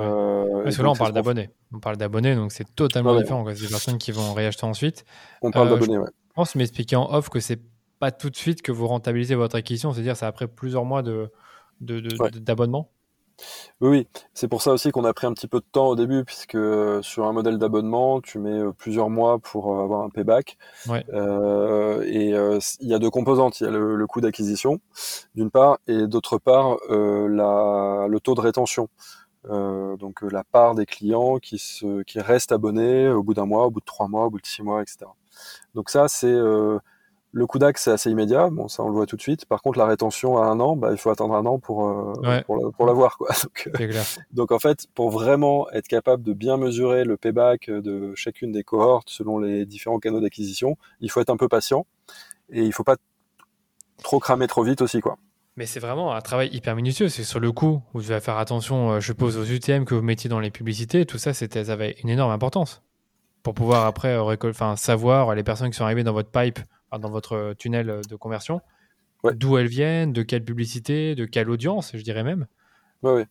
Parce 0.63 0.77
que 0.77 0.81
là, 0.81 0.91
on 0.91 0.95
parle 0.95 1.13
d'abonnés. 1.13 1.49
On 1.73 1.79
parle 1.79 1.97
d'abonnés, 1.97 2.35
donc 2.35 2.51
c'est 2.51 2.75
totalement 2.75 3.17
différent. 3.19 3.43
C'est 3.47 3.63
des 3.63 3.69
personnes 3.69 3.97
qui 3.97 4.11
vont 4.11 4.33
réacheter 4.33 4.65
ensuite. 4.65 5.03
On 5.41 5.51
parle 5.51 5.69
d'abonnés, 5.69 5.97
ouais. 5.97 6.09
Je 6.29 6.33
pense 6.35 6.55
m'expliquer 6.55 6.95
en 6.95 7.11
off 7.13 7.29
que 7.29 7.39
c'est 7.39 7.59
pas 7.99 8.11
tout 8.11 8.29
de 8.29 8.35
suite 8.35 8.61
que 8.61 8.71
vous 8.71 8.87
rentabilisez 8.87 9.35
votre 9.35 9.55
acquisition, 9.55 9.93
c'est-à-dire 9.93 10.17
c'est 10.17 10.25
après 10.25 10.47
plusieurs 10.47 10.83
mois 10.83 11.03
de, 11.03 11.31
d'abonnement? 11.83 12.89
Oui, 13.81 13.89
oui. 13.89 14.07
c'est 14.33 14.47
pour 14.47 14.61
ça 14.61 14.71
aussi 14.71 14.91
qu'on 14.91 15.05
a 15.05 15.13
pris 15.13 15.27
un 15.27 15.33
petit 15.33 15.47
peu 15.47 15.59
de 15.59 15.65
temps 15.71 15.87
au 15.87 15.95
début, 15.95 16.23
puisque 16.23 16.55
euh, 16.55 17.01
sur 17.01 17.25
un 17.25 17.33
modèle 17.33 17.57
d'abonnement, 17.57 18.21
tu 18.21 18.39
mets 18.39 18.59
euh, 18.59 18.71
plusieurs 18.71 19.09
mois 19.09 19.39
pour 19.39 19.73
euh, 19.73 19.83
avoir 19.83 20.03
un 20.03 20.09
payback. 20.09 20.57
et 20.89 22.29
il 22.29 22.87
y 22.87 22.93
a 22.93 22.99
deux 22.99 23.09
composantes. 23.09 23.59
Il 23.59 23.65
y 23.65 23.67
a 23.67 23.71
le, 23.71 24.07
coût 24.07 24.21
d'acquisition, 24.21 24.79
d'une 25.35 25.49
part, 25.51 25.79
et 25.87 26.07
d'autre 26.07 26.37
part, 26.37 26.77
le 26.89 28.17
taux 28.19 28.35
de 28.35 28.41
rétention. 28.41 28.89
donc 29.49 30.21
la 30.21 30.43
part 30.43 30.75
des 30.75 30.85
clients 30.85 31.39
qui, 31.39 31.57
se, 31.57 32.03
qui 32.03 32.19
restent 32.19 32.51
abonnés 32.51 33.09
au 33.09 33.23
bout 33.23 33.33
d'un 33.33 33.45
mois, 33.45 33.65
au 33.65 33.71
bout 33.71 33.79
de 33.79 33.85
trois 33.85 34.07
mois, 34.07 34.25
au 34.25 34.29
bout 34.29 34.41
de 34.41 34.45
six 34.45 34.63
mois, 34.63 34.81
etc. 34.81 35.05
Donc 35.73 35.89
ça, 35.89 36.07
c'est 36.07 36.37
le 37.35 37.47
coup 37.47 37.57
d'axe, 37.57 37.83
c'est 37.83 37.91
assez 37.91 38.11
immédiat. 38.11 38.49
Bon, 38.51 38.67
ça, 38.67 38.83
on 38.83 38.87
le 38.87 38.93
voit 38.93 39.07
tout 39.07 39.15
de 39.15 39.21
suite. 39.21 39.45
Par 39.45 39.63
contre, 39.63 39.79
la 39.79 39.87
rétention 39.87 40.37
à 40.37 40.45
un 40.45 40.59
an, 40.59 40.75
bah, 40.75 40.89
il 40.91 40.97
faut 40.97 41.09
attendre 41.09 41.33
un 41.33 41.45
an 41.47 41.57
pour, 41.57 41.89
euh, 41.89 42.41
pour, 42.45 42.85
l'avoir. 42.85 43.17
Quoi. 43.17 43.29
Donc, 43.43 43.67
euh, 43.79 44.03
donc, 44.31 44.51
en 44.51 44.59
fait, 44.59 44.85
pour 44.93 45.09
vraiment 45.09 45.69
être 45.71 45.87
capable 45.87 46.21
de 46.21 46.33
bien 46.33 46.57
mesurer 46.57 47.03
le 47.03 47.17
payback 47.17 47.71
de 47.71 48.13
chacune 48.13 48.51
des 48.51 48.63
cohortes 48.63 49.09
selon 49.09 49.39
les 49.39 49.65
différents 49.65 49.97
canaux 49.97 50.21
d'acquisition, 50.21 50.77
il 51.01 51.09
faut 51.09 51.21
être 51.21 51.31
un 51.31 51.37
peu 51.37 51.47
patient 51.47 51.87
et 52.51 52.61
il 52.61 52.71
faut 52.71 52.83
pas 52.83 52.97
trop 54.03 54.19
cramer 54.19 54.45
trop 54.45 54.63
vite 54.63 54.83
aussi. 54.83 55.01
quoi. 55.01 55.17
Mais 55.57 55.65
c'est 55.65 55.79
vraiment 55.79 56.13
un 56.13 56.21
travail 56.21 56.49
hyper 56.53 56.75
minutieux. 56.75 57.09
C'est 57.09 57.23
sur 57.23 57.39
le 57.39 57.51
coup, 57.51 57.81
vous 57.93 58.01
devez 58.01 58.19
faire 58.19 58.37
attention, 58.37 58.91
euh, 58.91 58.99
je 58.99 59.11
pose 59.11 59.37
aux 59.37 59.45
UTM 59.45 59.85
que 59.85 59.95
vous 59.95 60.03
mettiez 60.03 60.29
dans 60.29 60.39
les 60.39 60.51
publicités. 60.51 61.07
Tout 61.07 61.17
ça, 61.17 61.33
c'était, 61.33 61.65
ça 61.65 61.73
avait 61.73 61.95
une 62.03 62.09
énorme 62.09 62.31
importance 62.31 62.83
pour 63.41 63.55
pouvoir 63.55 63.87
après 63.87 64.17
enfin, 64.17 64.75
savoir 64.75 65.33
les 65.33 65.43
personnes 65.43 65.71
qui 65.71 65.77
sont 65.77 65.83
arrivées 65.83 66.03
dans 66.03 66.13
votre 66.13 66.29
pipe 66.29 66.59
dans 66.99 67.09
votre 67.09 67.53
tunnel 67.57 68.01
de 68.09 68.15
conversion, 68.15 68.61
d'où 69.23 69.57
elles 69.57 69.67
viennent, 69.67 70.13
de 70.13 70.23
quelle 70.23 70.43
publicité, 70.43 71.15
de 71.15 71.25
quelle 71.25 71.49
audience, 71.49 71.91
je 71.93 72.01
dirais 72.01 72.23
même. 72.23 72.47
Oui, 73.03 73.11
oui. 73.13 73.23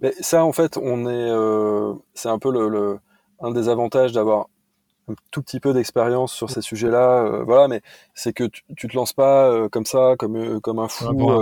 Mais 0.00 0.12
ça, 0.20 0.44
en 0.44 0.52
fait, 0.52 0.76
on 0.76 1.08
est, 1.08 1.30
euh, 1.30 1.94
c'est 2.14 2.28
un 2.28 2.38
peu 2.38 2.50
le, 2.50 2.98
un 3.40 3.50
des 3.50 3.68
avantages 3.68 4.12
d'avoir 4.12 4.48
un 5.08 5.14
tout 5.30 5.42
petit 5.42 5.60
peu 5.60 5.72
d'expérience 5.72 6.32
sur 6.32 6.50
ces 6.50 6.60
sujets-là. 6.60 7.24
Euh, 7.24 7.44
voilà, 7.44 7.68
mais 7.68 7.82
c'est 8.14 8.32
que 8.32 8.44
tu, 8.44 8.62
tu 8.76 8.88
te 8.88 8.96
lances 8.96 9.14
pas 9.14 9.50
euh, 9.50 9.68
comme 9.68 9.86
ça, 9.86 10.14
comme 10.18 10.60
comme 10.60 10.78
un 10.78 10.88
fou. 10.88 11.32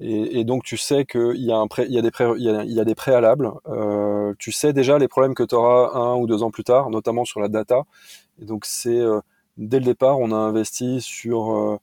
Et, 0.00 0.40
et, 0.40 0.44
donc 0.44 0.64
tu 0.64 0.76
sais 0.76 1.04
qu'il 1.04 1.36
y 1.36 1.52
a 1.52 1.56
un 1.56 1.68
pré, 1.68 1.84
il 1.84 1.92
y 1.92 1.98
a 1.98 2.02
des 2.02 2.10
pré, 2.10 2.24
il 2.36 2.42
y 2.42 2.50
a, 2.50 2.64
il 2.64 2.72
y 2.72 2.80
a 2.80 2.84
des 2.84 2.96
préalables. 2.96 3.52
tu 4.38 4.50
sais 4.50 4.72
déjà 4.72 4.98
les 4.98 5.06
problèmes 5.06 5.34
que 5.34 5.44
tu 5.44 5.54
auras 5.54 5.92
un 5.94 6.16
ou 6.16 6.26
deux 6.26 6.42
ans 6.42 6.50
plus 6.50 6.64
tard, 6.64 6.90
notamment 6.90 7.24
sur 7.24 7.40
la 7.40 7.48
data. 7.48 7.84
Et 8.42 8.44
donc 8.44 8.64
c'est 8.64 9.00
dès 9.56 9.78
le 9.78 9.84
départ, 9.84 10.18
on 10.18 10.32
a 10.32 10.36
investi 10.36 11.00
sur, 11.00 11.52
euh, 11.52 11.78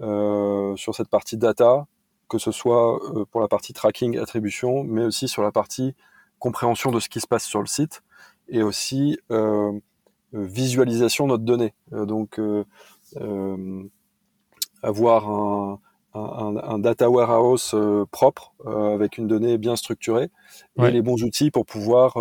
euh, 0.00 0.76
sur 0.76 0.94
cette 0.94 1.08
partie 1.08 1.36
data, 1.36 1.86
que 2.28 2.38
ce 2.38 2.50
soit 2.50 2.96
euh, 3.16 3.24
pour 3.30 3.40
la 3.40 3.48
partie 3.48 3.72
tracking, 3.72 4.18
attribution, 4.18 4.84
mais 4.84 5.04
aussi 5.04 5.28
sur 5.28 5.42
la 5.42 5.52
partie 5.52 5.94
compréhension 6.38 6.90
de 6.90 7.00
ce 7.00 7.08
qui 7.08 7.20
se 7.20 7.26
passe 7.26 7.44
sur 7.44 7.60
le 7.60 7.66
site 7.66 8.02
et 8.48 8.62
aussi 8.62 9.18
visualisation 10.32 11.26
de 11.26 11.32
notre 11.32 11.44
donnée. 11.44 11.72
donc, 11.92 12.40
avoir 14.82 15.28
un, 15.28 15.78
un, 16.14 16.78
data 16.80 17.08
warehouse 17.08 17.76
propre 18.10 18.52
avec 18.66 19.18
une 19.18 19.28
donnée 19.28 19.56
bien 19.56 19.76
structurée 19.76 20.30
et 20.80 20.90
les 20.90 21.00
bons 21.00 21.22
outils 21.22 21.52
pour 21.52 21.64
pouvoir 21.64 22.16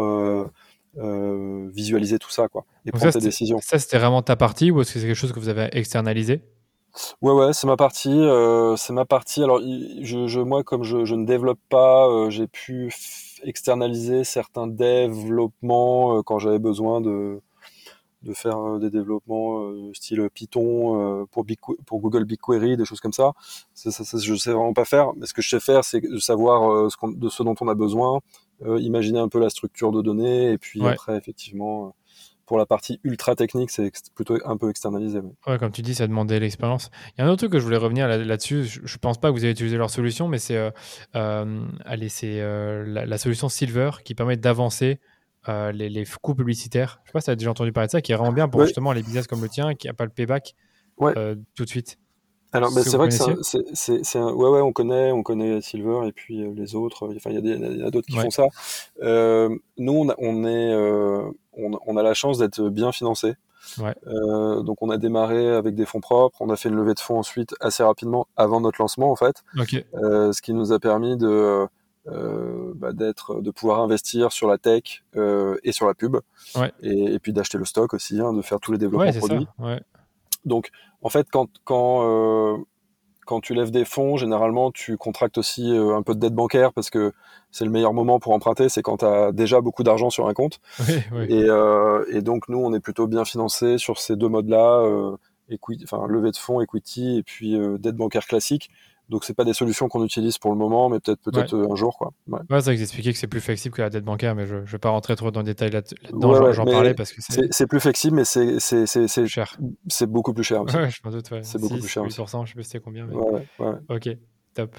euh, 0.97 1.69
visualiser 1.73 2.19
tout 2.19 2.29
ça 2.29 2.47
quoi, 2.47 2.65
et 2.85 2.91
prendre 2.91 3.11
ça, 3.11 3.19
décisions. 3.19 3.59
Ça, 3.61 3.79
c'était 3.79 3.97
vraiment 3.97 4.21
ta 4.21 4.35
partie 4.35 4.71
ou 4.71 4.81
est-ce 4.81 4.93
que 4.93 4.99
c'est 4.99 5.05
quelque 5.07 5.15
chose 5.15 5.31
que 5.31 5.39
vous 5.39 5.49
avez 5.49 5.69
externalisé? 5.71 6.41
Ouais, 7.21 7.31
ouais, 7.31 7.53
c'est 7.53 7.67
ma 7.67 7.77
partie. 7.77 8.09
Euh, 8.09 8.75
c'est 8.75 8.91
ma 8.91 9.05
partie. 9.05 9.41
Alors, 9.41 9.61
je, 9.61 10.27
je, 10.27 10.39
moi, 10.41 10.61
comme 10.63 10.83
je, 10.83 11.05
je 11.05 11.15
ne 11.15 11.25
développe 11.25 11.59
pas, 11.69 12.09
euh, 12.09 12.29
j'ai 12.29 12.47
pu 12.47 12.93
externaliser 13.43 14.25
certains 14.25 14.67
développements 14.67 16.21
quand 16.23 16.37
j'avais 16.37 16.59
besoin 16.59 16.99
de, 16.99 17.39
de 18.23 18.33
faire 18.33 18.77
des 18.77 18.89
développements 18.89 19.71
style 19.93 20.29
Python 20.33 21.25
pour, 21.31 21.45
pour 21.85 21.99
Google 22.01 22.25
BigQuery, 22.25 22.75
des 22.75 22.85
choses 22.85 22.99
comme 22.99 23.13
ça. 23.13 23.31
Ça, 23.73 23.89
ça, 23.89 24.03
ça. 24.03 24.17
Je 24.17 24.35
sais 24.35 24.51
vraiment 24.51 24.73
pas 24.73 24.85
faire, 24.85 25.13
mais 25.15 25.25
ce 25.25 25.33
que 25.33 25.41
je 25.41 25.49
sais 25.49 25.59
faire, 25.61 25.85
c'est 25.85 26.01
de 26.01 26.19
savoir 26.19 26.91
ce 26.91 26.97
de 27.15 27.29
ce 27.29 27.41
dont 27.41 27.55
on 27.61 27.67
a 27.69 27.73
besoin, 27.73 28.19
imaginer 28.79 29.19
un 29.19 29.29
peu 29.29 29.39
la 29.39 29.49
structure 29.49 29.91
de 29.91 30.01
données 30.01 30.51
et 30.51 30.57
puis 30.57 30.85
après 30.85 31.17
effectivement 31.17 31.87
euh, 31.87 31.89
pour 32.45 32.57
la 32.57 32.65
partie 32.65 32.99
ultra 33.05 33.33
technique, 33.35 33.71
c'est 33.71 33.89
plutôt 34.13 34.37
un 34.43 34.57
peu 34.57 34.69
externalisé. 34.69 35.21
Ouais, 35.47 35.57
comme 35.57 35.71
tu 35.71 35.81
dis, 35.81 35.95
ça 35.95 36.05
demandait 36.05 36.37
l'expérience. 36.37 36.89
Il 37.15 37.21
y 37.21 37.23
a 37.23 37.27
un 37.27 37.29
autre 37.29 37.37
truc 37.37 37.53
que 37.53 37.59
je 37.59 37.63
voulais 37.63 37.77
revenir 37.77 38.09
là-dessus. 38.09 38.65
je 38.65 38.81
ne 38.81 38.97
pense 38.97 39.21
pas 39.21 39.29
que 39.29 39.33
vous 39.33 39.45
avez 39.45 39.53
utilisé 39.53 39.77
leur 39.77 39.89
solution, 39.89 40.27
mais 40.27 40.37
c'est 40.37 40.57
euh, 41.15 41.65
allez, 41.85 42.09
c'est 42.09 42.41
la, 42.85 43.17
solution 43.17 43.47
Silver 43.47 43.91
qui 44.03 44.15
permet 44.15 44.35
d'avancer 44.35 44.99
les, 45.47 45.89
les, 45.89 46.05
coûts 46.21 46.35
publicitaires. 46.35 46.99
Je 47.03 47.03
ne 47.03 47.07
sais 47.07 47.13
pas 47.13 47.21
si 47.21 47.25
tu 47.25 47.31
as 47.31 47.35
déjà 47.37 47.51
entendu 47.51 47.71
parler 47.71 47.87
de 47.87 47.91
ça, 47.91 48.01
qui 48.01 48.11
est 48.11 48.15
vraiment 48.15 48.33
bien 48.33 48.49
pour 48.49 48.65
justement 48.65 48.91
les 48.91 49.01
business 49.01 49.27
comme 49.27 49.41
le 49.41 49.49
tien, 49.49 49.73
qui 49.73 49.87
n'a 49.87 49.93
pas 49.93 50.05
le 50.05 50.11
payback 50.11 50.53
tout 50.97 51.63
de 51.63 51.69
suite. 51.69 51.99
Alors, 52.53 52.73
bah, 52.73 52.81
c'est 52.83 52.97
vrai 52.97 53.07
que 53.09 53.15
c'est 53.73 54.19
un, 54.19 54.31
ouais, 54.33 54.49
ouais, 54.49 54.61
on 54.61 54.73
connaît, 54.73 55.11
on 55.11 55.23
connaît 55.23 55.61
Silver 55.61 56.07
et 56.07 56.11
puis 56.11 56.43
euh, 56.43 56.51
les 56.53 56.75
autres. 56.75 57.07
Enfin, 57.15 57.29
il 57.31 57.45
y, 57.45 57.79
y, 57.79 57.83
a 57.83 57.91
d'autres 57.91 58.07
qui 58.07 58.17
font 58.17 58.29
ça. 58.29 58.47
Euh, 59.01 59.55
nous, 59.77 59.93
on, 60.17 60.45
est, 60.45 60.73
euh, 60.73 61.23
on, 61.53 61.71
on, 61.85 61.97
a 61.97 62.03
la 62.03 62.13
chance 62.13 62.37
d'être 62.37 62.69
bien 62.69 62.91
financé. 62.91 63.35
Ouais. 63.77 63.95
Euh, 64.07 64.63
donc, 64.63 64.81
on 64.81 64.89
a 64.89 64.97
démarré 64.97 65.47
avec 65.49 65.75
des 65.75 65.85
fonds 65.85 66.01
propres. 66.01 66.37
On 66.41 66.49
a 66.49 66.57
fait 66.57 66.67
une 66.67 66.75
levée 66.75 66.93
de 66.93 66.99
fonds 66.99 67.19
ensuite 67.19 67.55
assez 67.61 67.83
rapidement 67.83 68.27
avant 68.35 68.59
notre 68.59 68.81
lancement, 68.81 69.11
en 69.11 69.15
fait. 69.15 69.43
Okay. 69.57 69.85
Euh, 69.93 70.33
ce 70.33 70.41
qui 70.41 70.53
nous 70.53 70.73
a 70.73 70.79
permis 70.79 71.15
de 71.17 71.67
bah, 72.75 72.91
d'être, 72.91 73.41
de 73.41 73.51
pouvoir 73.51 73.79
investir 73.79 74.31
sur 74.31 74.47
la 74.47 74.57
tech 74.57 75.03
et 75.15 75.71
sur 75.71 75.87
la 75.87 75.93
pub. 75.93 76.17
Ouais. 76.55 76.73
Et, 76.81 77.13
et, 77.13 77.19
puis 77.19 77.31
d'acheter 77.31 77.57
le 77.57 77.65
stock 77.65 77.93
aussi, 77.93 78.19
hein, 78.19 78.33
de 78.33 78.41
faire 78.41 78.59
tous 78.59 78.73
les 78.73 78.77
développements 78.77 79.13
produits. 79.13 79.47
Ça. 79.57 79.65
Ouais. 79.65 79.81
Donc, 80.45 80.69
en 81.01 81.09
fait, 81.09 81.27
quand, 81.31 81.49
quand, 81.63 82.03
euh, 82.03 82.57
quand 83.25 83.39
tu 83.39 83.53
lèves 83.53 83.71
des 83.71 83.85
fonds, 83.85 84.17
généralement, 84.17 84.71
tu 84.71 84.97
contractes 84.97 85.37
aussi 85.37 85.71
euh, 85.71 85.95
un 85.95 86.01
peu 86.01 86.15
de 86.15 86.19
dette 86.19 86.33
bancaire 86.33 86.73
parce 86.73 86.89
que 86.89 87.13
c'est 87.51 87.65
le 87.65 87.71
meilleur 87.71 87.93
moment 87.93 88.19
pour 88.19 88.33
emprunter, 88.33 88.69
c'est 88.69 88.81
quand 88.81 88.97
tu 88.97 89.05
as 89.05 89.31
déjà 89.31 89.61
beaucoup 89.61 89.83
d'argent 89.83 90.09
sur 90.09 90.27
un 90.27 90.33
compte. 90.33 90.59
Et, 91.29 91.45
euh, 91.47 92.03
et, 92.11 92.21
donc, 92.21 92.49
nous, 92.49 92.59
on 92.59 92.73
est 92.73 92.79
plutôt 92.79 93.07
bien 93.07 93.25
financé 93.25 93.77
sur 93.77 93.99
ces 93.99 94.15
deux 94.15 94.27
modes-là, 94.27 94.81
euh, 94.81 95.15
levée 95.49 96.31
de 96.31 96.37
fonds, 96.37 96.61
equity, 96.61 97.17
et 97.17 97.23
puis 97.23 97.57
dette 97.79 97.95
bancaire 97.95 98.25
classique. 98.25 98.69
Donc 99.11 99.25
c'est 99.25 99.33
pas 99.33 99.43
des 99.43 99.53
solutions 99.53 99.89
qu'on 99.89 100.03
utilise 100.05 100.37
pour 100.37 100.51
le 100.51 100.57
moment, 100.57 100.89
mais 100.89 100.99
peut-être 101.01 101.21
peut-être 101.21 101.53
un 101.53 101.75
jour 101.75 101.97
quoi. 101.97 102.13
Ouais, 102.27 102.39
ouais 102.49 102.61
c'est 102.61 102.75
que 102.75 103.11
que 103.11 103.17
c'est 103.17 103.27
plus 103.27 103.41
flexible 103.41 103.75
que 103.75 103.81
la 103.81 103.89
dette 103.89 104.05
bancaire, 104.05 104.35
mais 104.35 104.45
je, 104.45 104.55
ne 104.55 104.61
vais 104.61 104.77
pas 104.77 104.89
rentrer 104.89 105.17
trop 105.17 105.31
dans 105.31 105.41
le 105.41 105.45
détail 105.45 105.69
là-dedans. 105.69 106.51
J'en 106.53 106.65
parlais 106.65 106.93
parce 106.93 107.11
que 107.11 107.21
c'est 107.21 107.67
plus 107.67 107.81
flexible, 107.81 108.15
mais 108.15 108.25
c'est 108.25 108.59
c'est 108.59 109.27
cher. 109.27 109.57
C'est 109.87 110.07
beaucoup 110.07 110.33
plus 110.33 110.45
cher. 110.45 110.63
Je 110.67 110.99
m'en 111.03 111.11
doute. 111.11 111.29
C'est 111.43 111.59
beaucoup 111.59 111.77
plus 111.77 111.87
cher. 111.87 112.03
8%, 112.03 112.45
je 112.45 112.51
sais 112.51 112.55
pas 112.55 112.63
c'était 112.63 112.79
combien. 112.79 113.05
Mais... 113.05 113.15
Ok. 113.89 114.09
Top. 114.53 114.75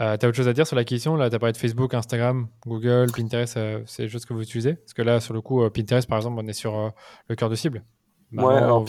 Euh, 0.00 0.16
tu 0.16 0.26
as 0.26 0.28
autre 0.28 0.36
chose 0.36 0.48
à 0.48 0.52
dire 0.52 0.66
sur 0.66 0.74
l'acquisition 0.74 1.14
Là, 1.14 1.30
tu 1.30 1.36
as 1.36 1.38
parlé 1.38 1.52
de 1.52 1.56
Facebook, 1.56 1.94
Instagram, 1.94 2.48
Google, 2.66 3.06
Pinterest, 3.14 3.56
euh, 3.56 3.80
c'est 3.86 4.04
des 4.04 4.08
choses 4.08 4.24
que 4.24 4.34
vous 4.34 4.42
utilisez? 4.42 4.74
Parce 4.74 4.92
que 4.92 5.02
là, 5.02 5.20
sur 5.20 5.34
le 5.34 5.40
coup, 5.40 5.62
euh, 5.62 5.70
Pinterest, 5.70 6.08
par 6.08 6.18
exemple, 6.18 6.40
on 6.42 6.46
est 6.48 6.52
sur 6.52 6.76
euh, 6.76 6.88
le 7.28 7.36
cœur 7.36 7.48
de 7.48 7.54
cible. 7.54 7.84
ouais, 8.32 8.54
alors, 8.56 8.84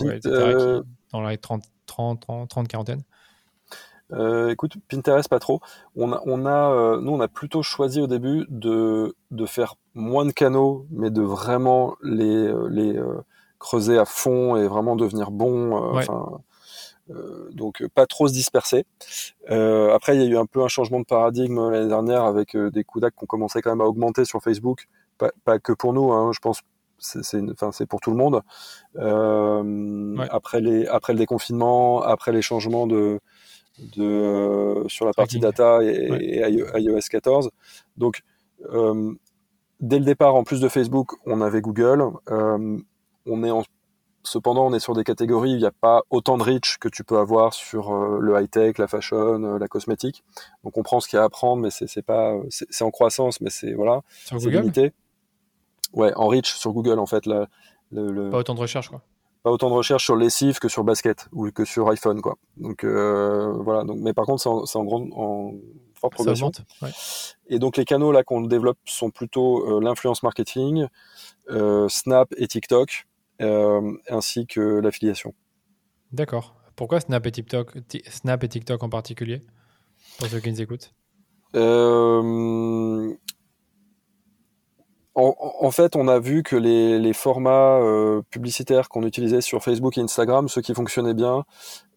dans 1.11 1.21
la 1.21 1.37
30, 1.37 1.63
30, 1.85 2.21
30, 2.21 2.49
30 2.49 2.67
quarantaine. 2.67 3.03
Euh, 4.13 4.49
écoute, 4.49 4.73
Pinterest 4.89 5.29
pas 5.29 5.39
trop. 5.39 5.61
On 5.95 6.11
a, 6.13 6.21
on 6.25 6.45
a 6.45 6.71
euh, 6.71 7.01
nous 7.01 7.11
on 7.11 7.19
a 7.19 7.27
plutôt 7.27 7.63
choisi 7.63 8.01
au 8.01 8.07
début 8.07 8.45
de, 8.49 9.15
de 9.31 9.45
faire 9.45 9.75
moins 9.93 10.25
de 10.25 10.31
canaux, 10.31 10.85
mais 10.91 11.09
de 11.09 11.21
vraiment 11.21 11.95
les, 12.03 12.53
les 12.69 12.99
creuser 13.59 13.97
à 13.97 14.05
fond 14.05 14.55
et 14.55 14.67
vraiment 14.67 14.95
devenir 14.95 15.31
bon. 15.31 16.01
donc 17.53 17.85
pas 17.93 18.05
trop 18.05 18.27
se 18.27 18.33
disperser. 18.33 18.85
après, 19.47 20.15
il 20.15 20.21
y 20.21 20.25
a 20.25 20.27
eu 20.27 20.37
un 20.37 20.45
peu 20.45 20.63
un 20.63 20.67
changement 20.67 20.99
de 20.99 21.05
paradigme 21.05 21.69
l'année 21.69 21.87
dernière 21.87 22.25
avec 22.25 22.55
des 22.55 22.83
coups 22.83 23.01
d'acte 23.01 23.17
qui 23.17 23.23
ont 23.23 23.27
commencé 23.27 23.61
quand 23.61 23.71
même 23.71 23.81
à 23.81 23.85
augmenter 23.85 24.25
sur 24.25 24.41
Facebook. 24.41 24.87
Pas, 25.17 25.31
pas 25.45 25.59
que 25.59 25.71
pour 25.71 25.93
nous, 25.93 26.11
hein, 26.11 26.31
je 26.33 26.39
pense 26.39 26.61
c'est 26.99 27.85
pour 27.87 27.99
tout 27.99 28.11
le 28.11 28.17
monde 28.17 28.41
euh, 28.97 30.17
après 30.29 30.61
les 30.61 30.87
après 30.87 31.13
le 31.13 31.19
déconfinement 31.19 32.01
après 32.01 32.31
les 32.31 32.41
changements 32.41 32.87
de 32.87 33.19
de 33.79 34.03
euh, 34.03 34.87
sur 34.87 35.05
la 35.05 35.13
partie 35.13 35.39
data 35.39 35.79
et, 35.83 36.41
iOS 36.77 36.99
14 37.09 37.49
donc 37.97 38.21
euh, 38.71 39.13
dès 39.79 39.99
le 39.99 40.05
départ 40.05 40.35
en 40.35 40.43
plus 40.43 40.61
de 40.61 40.69
Facebook 40.69 41.13
on 41.25 41.41
avait 41.41 41.61
Google. 41.61 42.03
On 43.27 43.43
est 43.43 43.51
cependant 44.23 44.67
on 44.67 44.73
est 44.73 44.79
sur 44.79 44.93
des 44.93 45.03
catégories 45.03 45.53
où 45.53 45.55
il 45.55 45.59
n'y 45.59 45.65
a 45.65 45.71
pas 45.71 46.01
autant 46.09 46.37
de 46.37 46.43
reach 46.43 46.77
que 46.77 46.87
tu 46.87 47.03
peux 47.03 47.17
avoir 47.17 47.53
sur 47.53 47.93
le 47.93 48.39
high 48.39 48.49
tech 48.49 48.77
la 48.77 48.87
fashion 48.87 49.57
la 49.57 49.67
cosmétique. 49.67 50.23
Donc 50.63 50.77
on 50.77 50.83
prend 50.83 50.99
ce 50.99 51.07
qu'il 51.07 51.17
y 51.17 51.19
a 51.19 51.23
à 51.23 51.25
apprendre 51.25 51.61
mais 51.61 51.69
c'est 51.71 52.01
pas 52.01 52.35
c'est 52.49 52.83
en 52.83 52.91
croissance 52.91 53.41
mais 53.41 53.49
c'est 53.49 53.73
voilà 53.73 54.01
c'est 54.25 54.37
limité. 54.45 54.93
Ouais, 55.95 56.13
en 56.15 56.27
reach 56.27 56.53
sur 56.53 56.73
Google, 56.73 56.99
en 56.99 57.05
fait. 57.05 57.25
le, 57.25 58.29
Pas 58.29 58.37
autant 58.37 58.53
de 58.53 58.59
recherche, 58.59 58.89
quoi. 58.89 59.01
Pas 59.45 59.51
autant 59.51 59.69
de 59.69 59.75
recherche 59.75 60.03
sur 60.03 60.15
lessive 60.15 60.57
que 60.57 60.67
sur 60.67 60.83
basket 60.83 61.27
ou 61.31 61.51
que 61.51 61.65
sur 61.65 61.87
iPhone, 61.91 62.19
quoi. 62.19 62.35
Donc, 62.57 62.83
euh, 62.83 63.53
voilà. 63.59 63.83
Donc, 63.83 63.99
mais 63.99 64.11
par 64.11 64.25
contre, 64.25 64.41
c'est 64.41 64.49
en, 64.49 64.81
en, 64.81 64.83
grande, 64.83 65.09
en 65.13 65.53
forte 65.93 66.13
progression. 66.13 66.51
Ouais. 66.81 66.89
Et 67.45 67.59
donc, 67.59 67.77
les 67.77 67.85
canaux 67.85 68.11
là 68.11 68.23
qu'on 68.23 68.41
développe 68.41 68.79
sont 68.85 69.11
plutôt 69.11 69.77
euh, 69.77 69.79
l'influence 69.83 70.23
marketing, 70.23 70.87
euh, 71.51 71.87
Snap 71.89 72.33
et 72.37 72.47
TikTok, 72.47 73.05
ainsi 73.39 74.47
que 74.47 74.79
l'affiliation. 74.79 75.35
D'accord. 76.11 76.55
Pourquoi 76.75 76.99
Snap 76.99 77.23
et 77.27 77.31
TikTok, 77.31 77.77
Snap 78.09 78.43
et 78.43 78.49
TikTok 78.49 78.81
en 78.81 78.89
particulier 78.89 79.43
Pour 80.17 80.27
ceux 80.27 80.39
qui 80.39 80.49
nous 80.49 80.61
écoutent? 80.63 80.91
En, 85.17 85.71
fait, 85.71 85.95
on 85.95 86.09
a 86.09 86.19
vu 86.19 86.43
que 86.43 86.57
les, 86.57 87.13
formats 87.13 87.79
euh, 87.79 88.21
publicitaires 88.31 88.89
qu'on 88.89 89.03
utilisait 89.03 89.39
sur 89.39 89.63
Facebook 89.63 89.97
et 89.97 90.01
Instagram, 90.01 90.49
ceux 90.49 90.61
qui 90.61 90.73
fonctionnaient 90.73 91.13
bien, 91.13 91.45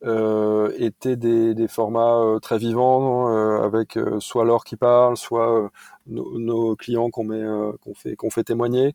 euh, 0.05 0.73
étaient 0.79 1.17
des, 1.17 1.67
formats 1.67 2.15
euh, 2.15 2.39
très 2.39 2.59
vivants, 2.59 3.27
avec 3.61 3.99
soit 4.21 4.45
l'or 4.45 4.63
qui 4.63 4.77
parle, 4.77 5.17
soit 5.17 5.69
nos, 6.09 6.77
clients 6.77 7.11
qu'on 7.11 7.25
met, 7.25 7.45
qu'on 7.83 7.95
fait, 7.95 8.17
qu'on 8.17 8.31
fait 8.31 8.45
témoigner. 8.45 8.95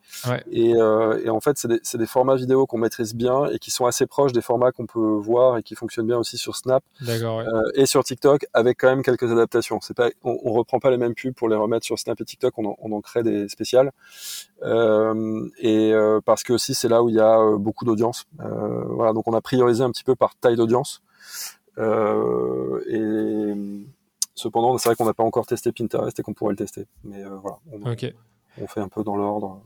Et, 0.51 0.73
en 0.81 1.39
fait, 1.39 1.57
c'est 1.57 1.67
des, 1.67 1.97
des, 1.97 2.05
formats 2.05 2.35
vidéo 2.35 2.65
qu'on 2.65 2.77
maîtrise 2.77 3.15
bien 3.15 3.45
et 3.47 3.59
qui 3.59 3.71
sont 3.71 3.85
assez 3.85 4.05
proches 4.05 4.33
des 4.33 4.41
formats 4.41 4.71
qu'on 4.71 4.85
peut 4.85 4.99
voir 4.99 5.57
et 5.57 5.63
qui 5.63 5.75
fonctionnent 5.75 6.07
bien 6.07 6.17
aussi 6.17 6.37
sur 6.37 6.55
Snap 6.55 6.83
et 7.75 7.85
sur 7.85 8.03
TikTok, 8.03 8.45
avec 8.53 8.79
quand 8.79 8.87
même 8.87 9.03
quelques 9.03 9.31
adaptations. 9.31 9.79
C'est 9.81 9.95
pas, 9.95 10.09
on, 10.23 10.37
on, 10.43 10.53
reprend 10.53 10.79
pas 10.79 10.91
les 10.91 10.97
mêmes 10.97 11.15
pubs 11.15 11.33
pour 11.33 11.49
les 11.49 11.55
remettre 11.55 11.85
sur 11.85 11.99
Snap 11.99 12.19
et 12.21 12.25
TikTok, 12.25 12.57
on 12.57 12.65
en, 12.65 12.75
on 12.79 12.91
en 12.91 13.01
crée 13.01 13.23
des 13.23 13.47
spéciales. 13.49 13.91
Euh, 14.63 15.49
et 15.57 15.93
euh, 15.93 16.21
parce 16.23 16.43
que 16.43 16.53
aussi 16.53 16.73
c'est 16.73 16.87
là 16.87 17.03
où 17.03 17.09
il 17.09 17.15
y 17.15 17.19
a 17.19 17.39
euh, 17.39 17.57
beaucoup 17.57 17.85
d'audience. 17.85 18.25
voilà, 18.37 19.13
donc 19.13 19.27
on 19.27 19.33
a 19.33 19.41
priorisé 19.41 19.83
un 19.83 19.91
petit 19.91 20.03
peu 20.03 20.15
par 20.15 20.35
taille 20.35 20.55
d'audience. 20.55 21.01
et 21.77 21.83
cependant, 24.43 24.77
c'est 24.77 24.89
vrai 24.89 24.95
qu'on 24.95 25.05
n'a 25.05 25.13
pas 25.13 25.23
encore 25.23 25.45
testé 25.45 25.71
Pinterest 25.71 26.17
et 26.19 26.23
qu'on 26.23 26.33
pourrait 26.33 26.53
le 26.53 26.57
tester. 26.57 26.85
Mais 27.03 27.23
voilà, 27.23 27.57
on, 27.71 28.67
fait 28.67 28.79
un 28.79 28.89
peu 28.89 29.03
dans 29.03 29.15
l'ordre. 29.15 29.63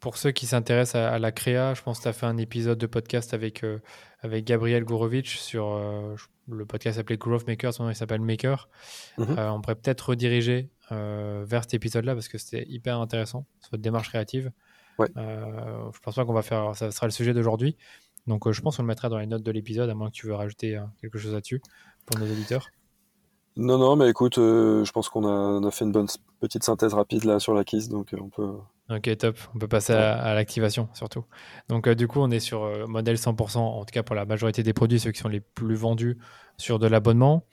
Pour 0.00 0.16
ceux 0.16 0.30
qui 0.30 0.46
s'intéressent 0.46 0.96
à, 0.96 1.18
la 1.18 1.32
créa, 1.32 1.74
je 1.74 1.82
pense 1.82 1.98
que 1.98 2.02
tu 2.04 2.08
as 2.08 2.12
fait 2.12 2.26
un 2.26 2.36
épisode 2.36 2.78
de 2.78 2.86
podcast 2.86 3.34
avec, 3.34 3.64
avec 4.20 4.44
Gabriel 4.44 4.84
Gourovitch 4.84 5.38
sur 5.38 5.78
le 6.50 6.66
podcast 6.66 6.96
s'appelait 6.96 7.16
Growth 7.16 7.46
Maker, 7.46 7.72
son 7.72 7.84
nom 7.84 7.90
il 7.90 7.96
s'appelle 7.96 8.20
Maker. 8.20 8.68
Mhm. 9.18 9.36
on 9.38 9.60
pourrait 9.60 9.76
peut-être 9.76 10.10
rediriger 10.10 10.70
euh, 10.92 11.44
vers 11.46 11.62
cet 11.62 11.74
épisode-là 11.74 12.14
parce 12.14 12.28
que 12.28 12.38
c'était 12.38 12.66
hyper 12.68 12.98
intéressant, 12.98 13.46
sur 13.60 13.70
votre 13.70 13.82
démarche 13.82 14.08
créative. 14.08 14.50
Ouais. 14.98 15.08
Euh, 15.16 15.90
je 15.92 16.00
pense 16.00 16.14
pas 16.14 16.24
qu'on 16.24 16.32
va 16.32 16.42
faire, 16.42 16.74
ça 16.76 16.90
sera 16.90 17.06
le 17.06 17.12
sujet 17.12 17.32
d'aujourd'hui. 17.32 17.76
Donc 18.26 18.46
euh, 18.46 18.52
je 18.52 18.60
pense 18.60 18.76
qu'on 18.76 18.82
le 18.82 18.88
mettra 18.88 19.08
dans 19.08 19.18
les 19.18 19.26
notes 19.26 19.42
de 19.42 19.50
l'épisode, 19.50 19.88
à 19.88 19.94
moins 19.94 20.08
que 20.08 20.14
tu 20.14 20.26
veux 20.26 20.34
rajouter 20.34 20.80
quelque 21.00 21.18
chose 21.18 21.32
là-dessus 21.32 21.62
pour 22.06 22.18
nos 22.18 22.30
auditeurs. 22.30 22.68
Non, 23.56 23.78
non, 23.78 23.96
mais 23.96 24.08
écoute, 24.08 24.36
je 24.36 24.90
pense 24.92 25.08
qu'on 25.08 25.26
a, 25.26 25.70
fait 25.70 25.84
une 25.84 25.92
bonne 25.92 26.06
petite 26.40 26.62
synthèse 26.64 26.94
rapide 26.94 27.24
là 27.24 27.40
sur 27.40 27.52
la 27.52 27.64
kiss, 27.64 27.88
donc 27.88 28.14
on 28.18 28.28
peut. 28.28 28.52
Ok, 28.90 29.16
top. 29.18 29.36
On 29.54 29.58
peut 29.58 29.68
passer 29.68 29.92
à, 29.92 30.34
l'activation 30.34 30.88
surtout. 30.94 31.24
Donc 31.68 31.88
du 31.88 32.08
coup, 32.08 32.20
on 32.20 32.30
est 32.30 32.40
sur 32.40 32.88
modèle 32.88 33.16
100%, 33.16 33.58
en 33.58 33.84
tout 33.84 33.92
cas 33.92 34.02
pour 34.02 34.14
la 34.14 34.24
majorité 34.24 34.62
des 34.62 34.72
produits, 34.72 35.00
ceux 35.00 35.10
qui 35.10 35.20
sont 35.20 35.28
les 35.28 35.40
plus 35.40 35.74
vendus 35.74 36.16
sur 36.58 36.78
de 36.78 36.86
l'abonnement. 36.86 37.44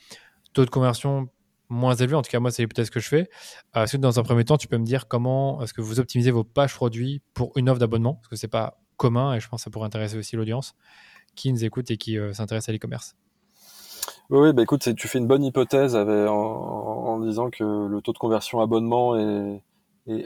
Taux 0.53 0.65
de 0.65 0.69
conversion 0.69 1.29
moins 1.69 1.95
élevé. 1.95 2.15
En 2.15 2.21
tout 2.21 2.29
cas, 2.29 2.39
moi, 2.39 2.51
c'est 2.51 2.61
l'hypothèse 2.61 2.89
que 2.89 2.99
je 2.99 3.07
fais. 3.07 3.29
Euh, 3.75 3.83
est-ce 3.83 3.97
que 3.97 4.01
dans 4.01 4.19
un 4.19 4.23
premier 4.23 4.45
temps, 4.45 4.57
tu 4.57 4.67
peux 4.67 4.77
me 4.77 4.85
dire 4.85 5.07
comment 5.07 5.61
est-ce 5.61 5.73
que 5.73 5.81
vous 5.81 5.99
optimisez 5.99 6.31
vos 6.31 6.43
pages 6.43 6.73
produits 6.73 7.21
pour 7.33 7.51
une 7.55 7.69
offre 7.69 7.79
d'abonnement? 7.79 8.15
Parce 8.15 8.27
que 8.27 8.35
c'est 8.35 8.47
pas 8.47 8.79
commun 8.97 9.33
et 9.35 9.39
je 9.39 9.47
pense 9.47 9.61
que 9.61 9.63
ça 9.65 9.69
pourrait 9.69 9.85
intéresser 9.85 10.17
aussi 10.17 10.35
l'audience 10.35 10.75
qui 11.35 11.51
nous 11.53 11.63
écoute 11.63 11.91
et 11.91 11.97
qui 11.97 12.17
euh, 12.17 12.33
s'intéresse 12.33 12.67
à 12.69 12.71
l'e-commerce. 12.71 13.15
Oui, 14.29 14.53
bah 14.53 14.63
écoute, 14.63 14.93
tu 14.95 15.07
fais 15.07 15.19
une 15.19 15.27
bonne 15.27 15.43
hypothèse 15.43 15.95
en, 15.95 17.19
disant 17.19 17.49
que 17.49 17.63
le 17.63 18.01
taux 18.01 18.13
de 18.13 18.17
conversion 18.17 18.61
abonnement 18.61 19.15
est, 19.15 19.61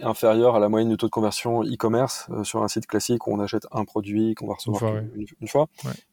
inférieur 0.03 0.55
à 0.55 0.59
la 0.59 0.69
moyenne 0.69 0.89
du 0.89 0.97
taux 0.97 1.07
de 1.07 1.11
conversion 1.11 1.63
e-commerce 1.63 2.27
euh, 2.29 2.43
sur 2.43 2.61
un 2.61 2.67
site 2.67 2.85
classique 2.85 3.25
où 3.25 3.33
on 3.33 3.39
achète 3.39 3.65
un 3.71 3.83
produit 3.83 4.35
qu'on 4.35 4.45
va 4.45 4.53
recevoir 4.53 4.93
une 5.15 5.47
fois. 5.47 5.69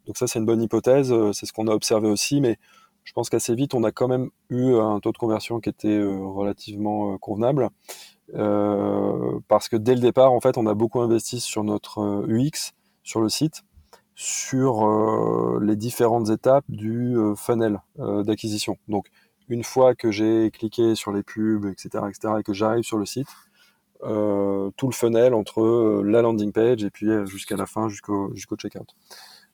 Donc 0.07 0.17
ça, 0.17 0.27
c'est 0.27 0.39
une 0.39 0.47
bonne 0.47 0.63
hypothèse. 0.63 1.15
C'est 1.33 1.45
ce 1.45 1.53
qu'on 1.53 1.67
a 1.67 1.75
observé 1.75 2.09
aussi, 2.09 2.41
mais 2.41 2.57
je 3.09 3.15
pense 3.15 3.31
qu'assez 3.31 3.55
vite, 3.55 3.73
on 3.73 3.85
a 3.85 3.91
quand 3.91 4.07
même 4.07 4.29
eu 4.51 4.75
un 4.75 5.01
taux 5.01 5.13
de 5.13 5.17
conversion 5.17 5.61
qui 5.61 5.71
était 5.71 5.89
euh, 5.89 6.27
relativement 6.27 7.15
euh, 7.15 7.17
convenable. 7.17 7.71
Euh, 8.35 9.41
parce 9.49 9.71
que 9.71 9.77
dès 9.77 9.95
le 9.95 10.03
départ, 10.03 10.31
en 10.31 10.41
fait, 10.41 10.59
on 10.59 10.67
a 10.67 10.75
beaucoup 10.75 11.01
investi 11.01 11.41
sur 11.41 11.65
notre 11.65 12.27
UX, 12.29 12.75
sur 13.03 13.23
le 13.23 13.31
site, 13.31 13.65
sur 14.21 15.61
les 15.61 15.77
différentes 15.77 16.29
étapes 16.29 16.65
du 16.69 17.17
funnel 17.37 17.81
d'acquisition. 17.97 18.77
Donc, 18.89 19.07
une 19.49 19.63
fois 19.63 19.95
que 19.95 20.11
j'ai 20.11 20.51
cliqué 20.51 20.97
sur 20.97 21.13
les 21.13 21.23
pubs, 21.23 21.67
etc., 21.67 22.05
etc., 22.09 22.35
et 22.41 22.43
que 22.43 22.53
j'arrive 22.53 22.83
sur 22.83 22.99
le 22.99 23.07
site, 23.07 23.29
tout 24.01 24.87
le 24.89 24.93
funnel 24.93 25.35
entre 25.35 26.03
la 26.05 26.21
landing 26.21 26.51
page 26.51 26.83
et 26.83 26.91
puis 26.91 27.07
jusqu'à 27.27 27.55
la 27.55 27.67
fin, 27.67 27.89
jusqu'au 27.89 28.57
checkout. 28.57 28.89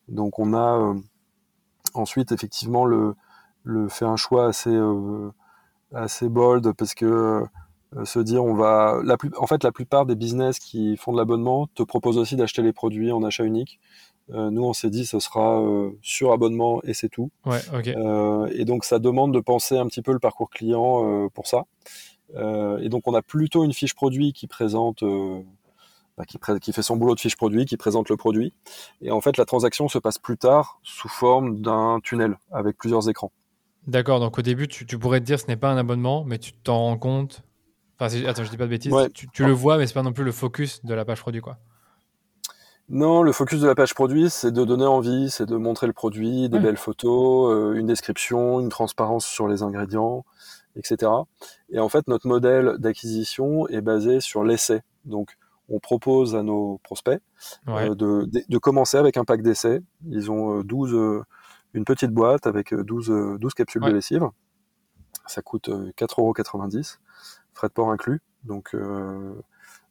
Donc, 0.09 0.39
on 0.39 0.55
a 0.55 0.95
ensuite 1.93 2.33
effectivement 2.33 2.87
le, 2.87 3.15
le 3.65 3.89
fait 3.89 4.05
un 4.05 4.17
choix 4.17 4.47
assez 4.47 4.71
euh, 4.71 5.31
assez 5.93 6.29
bold 6.29 6.73
parce 6.73 6.95
que 6.95 7.45
euh, 7.97 8.05
se 8.05 8.19
dire 8.19 8.45
on 8.45 8.55
va 8.55 9.01
en 9.39 9.47
fait 9.47 9.65
la 9.65 9.73
plupart 9.73 10.07
des 10.07 10.15
business 10.15 10.59
qui 10.59 10.97
font 10.97 11.13
de 11.13 11.17
l'abonnement 11.17 11.69
te 11.75 11.83
proposent 11.83 12.19
aussi 12.19 12.37
d'acheter 12.37 12.63
les 12.63 12.73
produits 12.73 13.11
en 13.11 13.23
achat 13.23 13.45
unique 13.45 13.81
euh, 14.33 14.51
nous 14.51 14.65
on 14.65 14.73
s'est 14.73 14.91
dit 14.91 15.05
ce 15.05 15.19
sera 15.19 15.63
sur 16.03 16.33
abonnement 16.33 16.83
et 16.85 16.95
c'est 16.95 17.09
tout 17.09 17.31
ouais, 17.45 17.61
et 18.53 18.65
donc 18.65 18.85
ça 18.85 18.99
demande 18.99 19.35
de 19.35 19.41
penser 19.41 19.77
un 19.77 19.87
petit 19.87 20.03
peu 20.03 20.13
le 20.13 20.19
parcours 20.19 20.51
client 20.51 21.29
pour 21.35 21.47
ça 21.47 21.65
et 22.37 22.89
donc 22.89 23.07
on 23.07 23.15
a 23.15 23.23
plutôt 23.23 23.65
une 23.65 23.73
fiche 23.73 23.95
produit 23.95 24.33
qui 24.33 24.47
présente 24.47 25.05
bah, 26.17 26.25
qui, 26.25 26.39
qui, 26.61 26.73
fait 26.73 26.83
son 26.83 26.97
boulot 26.97 27.17
de 27.17 27.21
fiche 27.21 27.37
produit, 27.37 27.65
qui 27.65 27.77
présente 27.77 28.09
le 28.09 28.17
produit. 28.17 28.53
Et 29.03 29.11
en 29.11 29.21
fait, 29.21 29.37
la 29.37 29.45
transaction 29.45 29.89
se 29.89 29.99
passe 29.99 30.19
plus 30.19 30.37
tard 30.37 30.79
sous 30.85 31.09
forme 31.09 31.61
d'un 31.61 31.99
tunnel 32.05 32.39
avec 32.53 32.79
plusieurs 32.79 33.09
écrans. 33.09 33.33
D'accord, 33.89 34.21
donc 34.21 34.39
au 34.39 34.43
début, 34.43 34.69
tu, 34.69 34.87
pourrais 34.99 35.21
te 35.21 35.27
dire 35.27 35.39
ce 35.41 35.47
n'est 35.47 35.57
pas 35.57 35.71
un 35.71 35.77
abonnement, 35.77 36.25
mais 36.25 36.39
tu 36.39 36.53
t'en 36.53 36.79
rends 36.79 36.99
compte. 36.99 37.43
Enfin, 37.99 38.17
attends, 38.27 38.45
je 38.45 38.51
dis 38.51 38.57
pas 38.57 38.65
de 38.65 38.71
bêtises. 38.71 38.95
Tu, 39.13 39.45
le 39.45 39.53
vois, 39.53 39.77
mais 39.77 39.87
c'est 39.87 39.95
pas 39.95 40.03
non 40.03 40.13
plus 40.13 40.25
le 40.25 40.33
focus 40.33 40.85
de 40.85 40.95
la 40.95 41.05
page 41.05 41.21
produit, 41.21 41.41
quoi. 41.41 41.59
Non, 42.91 43.23
le 43.23 43.33
focus 43.33 43.61
de 43.61 43.67
la 43.67 43.75
page 43.75 43.95
produit, 43.95 44.29
c'est 44.29 44.53
de 44.53 44.65
donner 44.65 44.85
envie, 44.85 45.31
c'est 45.31 45.47
de 45.47 45.57
montrer 45.57 45.87
le 45.87 45.93
produit, 45.93 46.49
des 46.49 46.59
belles 46.59 46.77
photos, 46.77 47.51
euh, 47.51 47.75
une 47.75 47.87
description, 47.87 48.61
une 48.61 48.69
transparence 48.69 49.25
sur 49.25 49.49
les 49.49 49.63
ingrédients, 49.63 50.25
etc. 50.77 51.11
Et 51.71 51.79
en 51.79 51.89
fait, 51.89 52.07
notre 52.09 52.27
modèle 52.27 52.75
d'acquisition 52.79 53.67
est 53.69 53.81
basé 53.81 54.21
sur 54.21 54.45
l'essai. 54.45 54.83
Donc, 55.07 55.39
on 55.71 55.79
propose 55.79 56.37
à 56.37 56.43
nos 56.43 56.79
prospects 56.83 57.23
euh, 57.69 57.95
de, 57.95 58.59
commencer 58.59 58.99
avec 58.99 59.17
un 59.17 59.25
pack 59.25 59.41
d'essai. 59.41 59.81
Ils 60.11 60.31
ont 60.31 60.61
12, 60.63 61.25
une 61.75 61.85
petite 61.85 62.13
boîte 62.13 62.47
avec 62.47 62.73
12, 62.73 63.11
euh, 63.11 63.39
12 63.39 63.51
euh, 63.51 63.55
capsules 63.55 63.83
de 63.83 63.91
lessive. 63.91 64.29
Ça 65.27 65.43
coûte 65.43 65.69
4,90€, 65.69 66.79
euh, 66.79 66.99
frais 67.53 67.69
de 67.69 67.73
port 67.73 67.91
inclus. 67.91 68.23
Donc 68.45 68.77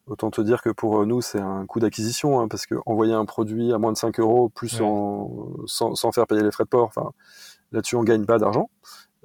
autant 0.07 0.31
te 0.31 0.41
dire 0.41 0.61
que 0.61 0.69
pour 0.69 1.05
nous 1.05 1.21
c'est 1.21 1.39
un 1.39 1.65
coût 1.65 1.79
d'acquisition 1.79 2.39
hein, 2.39 2.47
parce 2.47 2.65
que 2.65 2.75
envoyer 2.85 3.13
un 3.13 3.25
produit 3.25 3.73
à 3.73 3.77
moins 3.77 3.91
de 3.91 3.97
5 3.97 4.19
euros 4.19 4.49
plus 4.49 4.81
en, 4.81 5.49
sans, 5.65 5.95
sans, 5.95 6.11
faire 6.11 6.27
payer 6.27 6.43
les 6.43 6.51
frais 6.51 6.65
de 6.65 6.69
port, 6.69 6.85
enfin 6.87 7.11
là-dessus 7.71 7.95
on 7.95 8.03
gagne 8.03 8.25
pas 8.25 8.37
d'argent. 8.37 8.69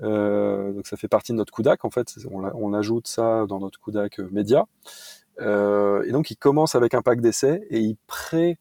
donc 0.01 0.87
ça 0.87 0.97
fait 0.97 1.09
partie 1.09 1.33
de 1.33 1.37
notre 1.37 1.53
coût 1.53 1.63
d'ac 1.63 1.85
en 1.85 1.91
fait. 1.91 2.15
On, 2.31 2.45
on, 2.45 2.73
ajoute 2.73 3.09
ça 3.09 3.47
dans 3.47 3.59
notre 3.59 3.81
coût 3.81 3.91
d'ac 3.91 4.19
média. 4.31 4.67
et 5.41 6.13
donc 6.13 6.31
ils 6.31 6.37
commencent 6.37 6.77
avec 6.77 6.95
un 6.95 7.03
pack 7.03 7.21
d'essai 7.21 7.67
et 7.71 7.81
ils 7.81 7.97
pré 8.07 8.59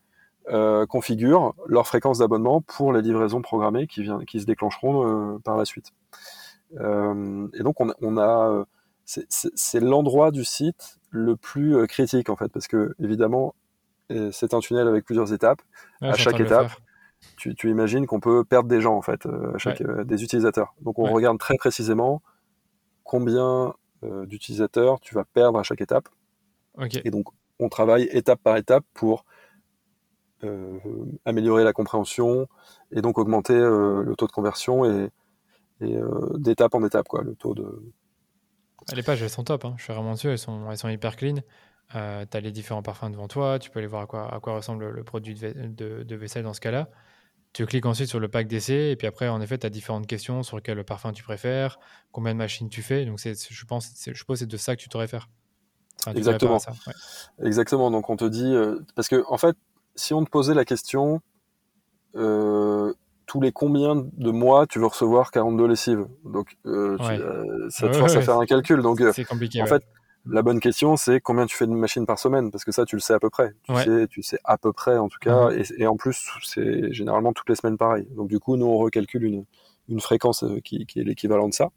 configurent 0.90 1.54
leur 1.68 1.88
fréquence 1.88 2.20
d'abonnement 2.20 2.62
pour 2.62 2.94
les 2.94 3.02
livraisons 3.02 3.42
programmées 3.42 3.86
qui, 3.86 4.02
vient, 4.02 4.20
qui 4.26 4.40
se 4.40 4.46
déclencheront 4.46 5.40
par 5.44 5.58
la 5.58 5.66
suite. 5.66 5.92
et 6.74 7.64
donc 7.64 7.80
on, 7.80 7.94
on 8.02 8.18
a 8.18 8.66
c'est 9.08 9.80
l'endroit 9.80 10.32
du 10.32 10.44
site 10.44 11.00
le 11.10 11.36
plus 11.36 11.88
critique 11.88 12.30
en 12.30 12.36
fait 12.36 12.50
parce 12.50 12.68
que 12.68 12.94
évidemment 13.00 13.56
c'est 14.32 14.54
un 14.54 14.60
tunnel 14.60 14.88
avec 14.88 15.06
plusieurs 15.06 15.34
étapes. 15.34 15.62
à 16.02 16.14
chaque 16.14 16.40
étape, 16.40 16.72
tu, 17.36 17.70
imagines 17.70 18.06
qu'on 18.06 18.20
peut 18.20 18.44
perdre 18.44 18.70
des 18.70 18.82
gens 18.82 18.96
en 18.96 19.02
fait, 19.02 19.26
euh, 19.26 19.56
à 19.56 19.58
chaque, 19.58 19.82
euh, 19.82 20.04
des 20.04 20.24
utilisateurs. 20.24 20.74
Donc 20.82 21.00
on 21.00 21.12
regarde 21.12 21.38
très 21.38 21.58
précisément 21.58 22.22
combien 23.04 23.74
euh, 24.04 24.26
d'utilisateurs 24.26 25.00
tu 25.00 25.16
vas 25.16 25.24
perdre 25.26 25.60
à 25.60 25.64
chaque 25.64 25.82
étape. 25.82 26.10
Et 27.04 27.10
donc 27.10 27.28
on 27.60 27.70
travaille 27.70 28.04
étape 28.12 28.40
par 28.42 28.58
étape 28.58 28.84
pour 28.94 29.26
améliorer 31.26 31.64
la 31.64 31.74
compréhension 31.74 32.48
et 32.92 33.02
donc 33.02 33.18
augmenter 33.18 33.56
le 33.56 34.14
taux 34.16 34.28
de 34.28 34.32
conversion 34.32 34.86
et, 34.86 35.10
d'étape 36.36 36.76
en 36.76 36.84
étape 36.86 37.08
quoi, 37.08 37.24
le 37.24 37.36
taux 37.36 37.56
de. 37.56 37.82
Les 38.96 39.04
pages 39.04 39.22
elles 39.22 39.30
sont 39.30 39.44
top, 39.44 39.66
hein. 39.66 39.76
je 39.78 39.84
suis 39.84 39.94
vraiment 39.94 40.14
dessus, 40.14 40.30
elles 40.30 40.38
sont, 40.38 40.70
elles 40.72 40.78
sont 40.78 40.90
hyper 40.90 41.16
clean. 41.16 41.36
Euh, 41.96 42.26
tu 42.30 42.38
as 42.38 42.40
les 42.42 42.52
différents 42.52 42.84
parfums 42.84 43.10
devant 43.10 43.28
toi, 43.28 43.60
tu 43.60 43.70
peux 43.70 43.80
aller 43.80 43.88
voir 43.88 44.02
à 44.02 44.08
quoi, 44.08 44.34
à 44.34 44.40
quoi 44.40 44.56
ressemble 44.56 44.90
le 44.90 45.04
produit 45.04 45.36
de, 45.36 46.16
vaisselle 46.16 46.44
dans 46.44 46.54
ce 46.54 46.62
cas-là. 46.62 46.90
Tu 47.54 47.66
cliques 47.66 47.86
ensuite 47.86 48.10
sur 48.10 48.20
le 48.20 48.28
pack 48.28 48.48
d'essai 48.48 48.92
et 48.92 48.96
puis 48.96 49.08
après, 49.08 49.30
en 49.30 49.42
effet, 49.42 49.58
tu 49.58 49.66
as 49.66 49.70
différentes 49.70 50.06
questions 50.06 50.44
sur 50.44 50.62
quel 50.62 50.84
parfum 50.84 51.12
tu 51.12 51.24
préfères, 51.24 51.80
combien 52.12 52.34
de 52.34 52.38
machines 52.38 52.70
tu 52.70 52.82
fais. 52.82 53.06
Donc, 53.06 53.20
je 53.20 53.66
pense, 53.66 53.92
je 54.06 54.14
suppose 54.14 54.38
que 54.38 54.40
c'est 54.40 54.46
de 54.46 54.58
ça 54.58 54.76
que 54.76 54.82
tu 54.82 54.90
t'aurais 54.90 55.08
faire. 55.08 55.30
Exactement. 56.14 56.60
Exactement. 57.44 57.90
Donc, 57.90 58.10
on 58.10 58.18
te 58.18 58.26
dit. 58.26 58.54
Euh, 58.54 58.80
parce 58.96 59.08
que, 59.08 59.24
en 59.28 59.38
fait, 59.38 59.56
si 59.96 60.14
on 60.14 60.24
te 60.24 60.30
posait 60.30 60.54
la 60.54 60.66
question, 60.66 61.22
euh, 62.16 62.94
tous 63.28 63.42
les 63.42 63.52
combien 63.52 63.96
de 63.96 64.32
mois 64.32 64.66
tu 64.66 64.80
veux 64.80 64.88
recevoir 64.88 65.32
42 65.32 65.68
lessives 65.68 66.08
Donc, 66.26 66.58
ça 66.64 67.88
te 67.90 67.94
force 67.94 68.16
à 68.16 68.22
faire 68.22 68.40
un 68.40 68.46
calcul. 68.46 68.82
Donc, 68.82 69.02
c'est 69.14 69.26
compliqué. 69.26 69.62
En 69.62 69.68
fait, 69.68 69.84
la 70.30 70.42
bonne 70.42 70.60
question, 70.60 70.98
c'est 70.98 71.22
combien 71.22 71.46
tu 71.46 71.56
fais 71.56 71.68
de 71.68 71.72
machines 71.72 72.06
par 72.06 72.20
semaine, 72.20 72.52
parce 72.52 72.66
que 72.66 72.72
ça, 72.72 72.86
tu 72.86 72.96
le 72.96 73.02
sais 73.02 73.14
à 73.14 73.20
peu 73.20 73.30
près. 73.30 73.54
Tu, 73.64 73.74
sais, 73.76 74.08
tu 74.08 74.24
sais 74.24 74.40
à 74.44 74.58
peu 74.58 74.74
près, 74.74 74.98
en 74.98 75.08
tout 75.08 75.20
cas, 75.20 75.50
mhm. 75.52 75.64
et, 75.78 75.88
en 75.88 75.96
plus, 75.96 76.28
c'est 76.44 76.92
généralement 76.92 77.34
toutes 77.34 77.50
les 77.50 77.56
semaines 77.56 77.78
pareil. 77.78 78.08
Donc 78.16 78.28
du 78.28 78.40
coup, 78.40 78.58
nous, 78.58 78.66
on 78.66 78.78
recalcule 78.78 79.24
une, 79.24 79.46
une 79.90 80.00
fréquence 80.00 80.44
euh, 80.44 80.60
qui, 80.60 80.86
qui 80.86 81.00
est 81.00 81.04
l'équivalent 81.04 81.48
de 81.48 81.54
ça, 81.54 81.70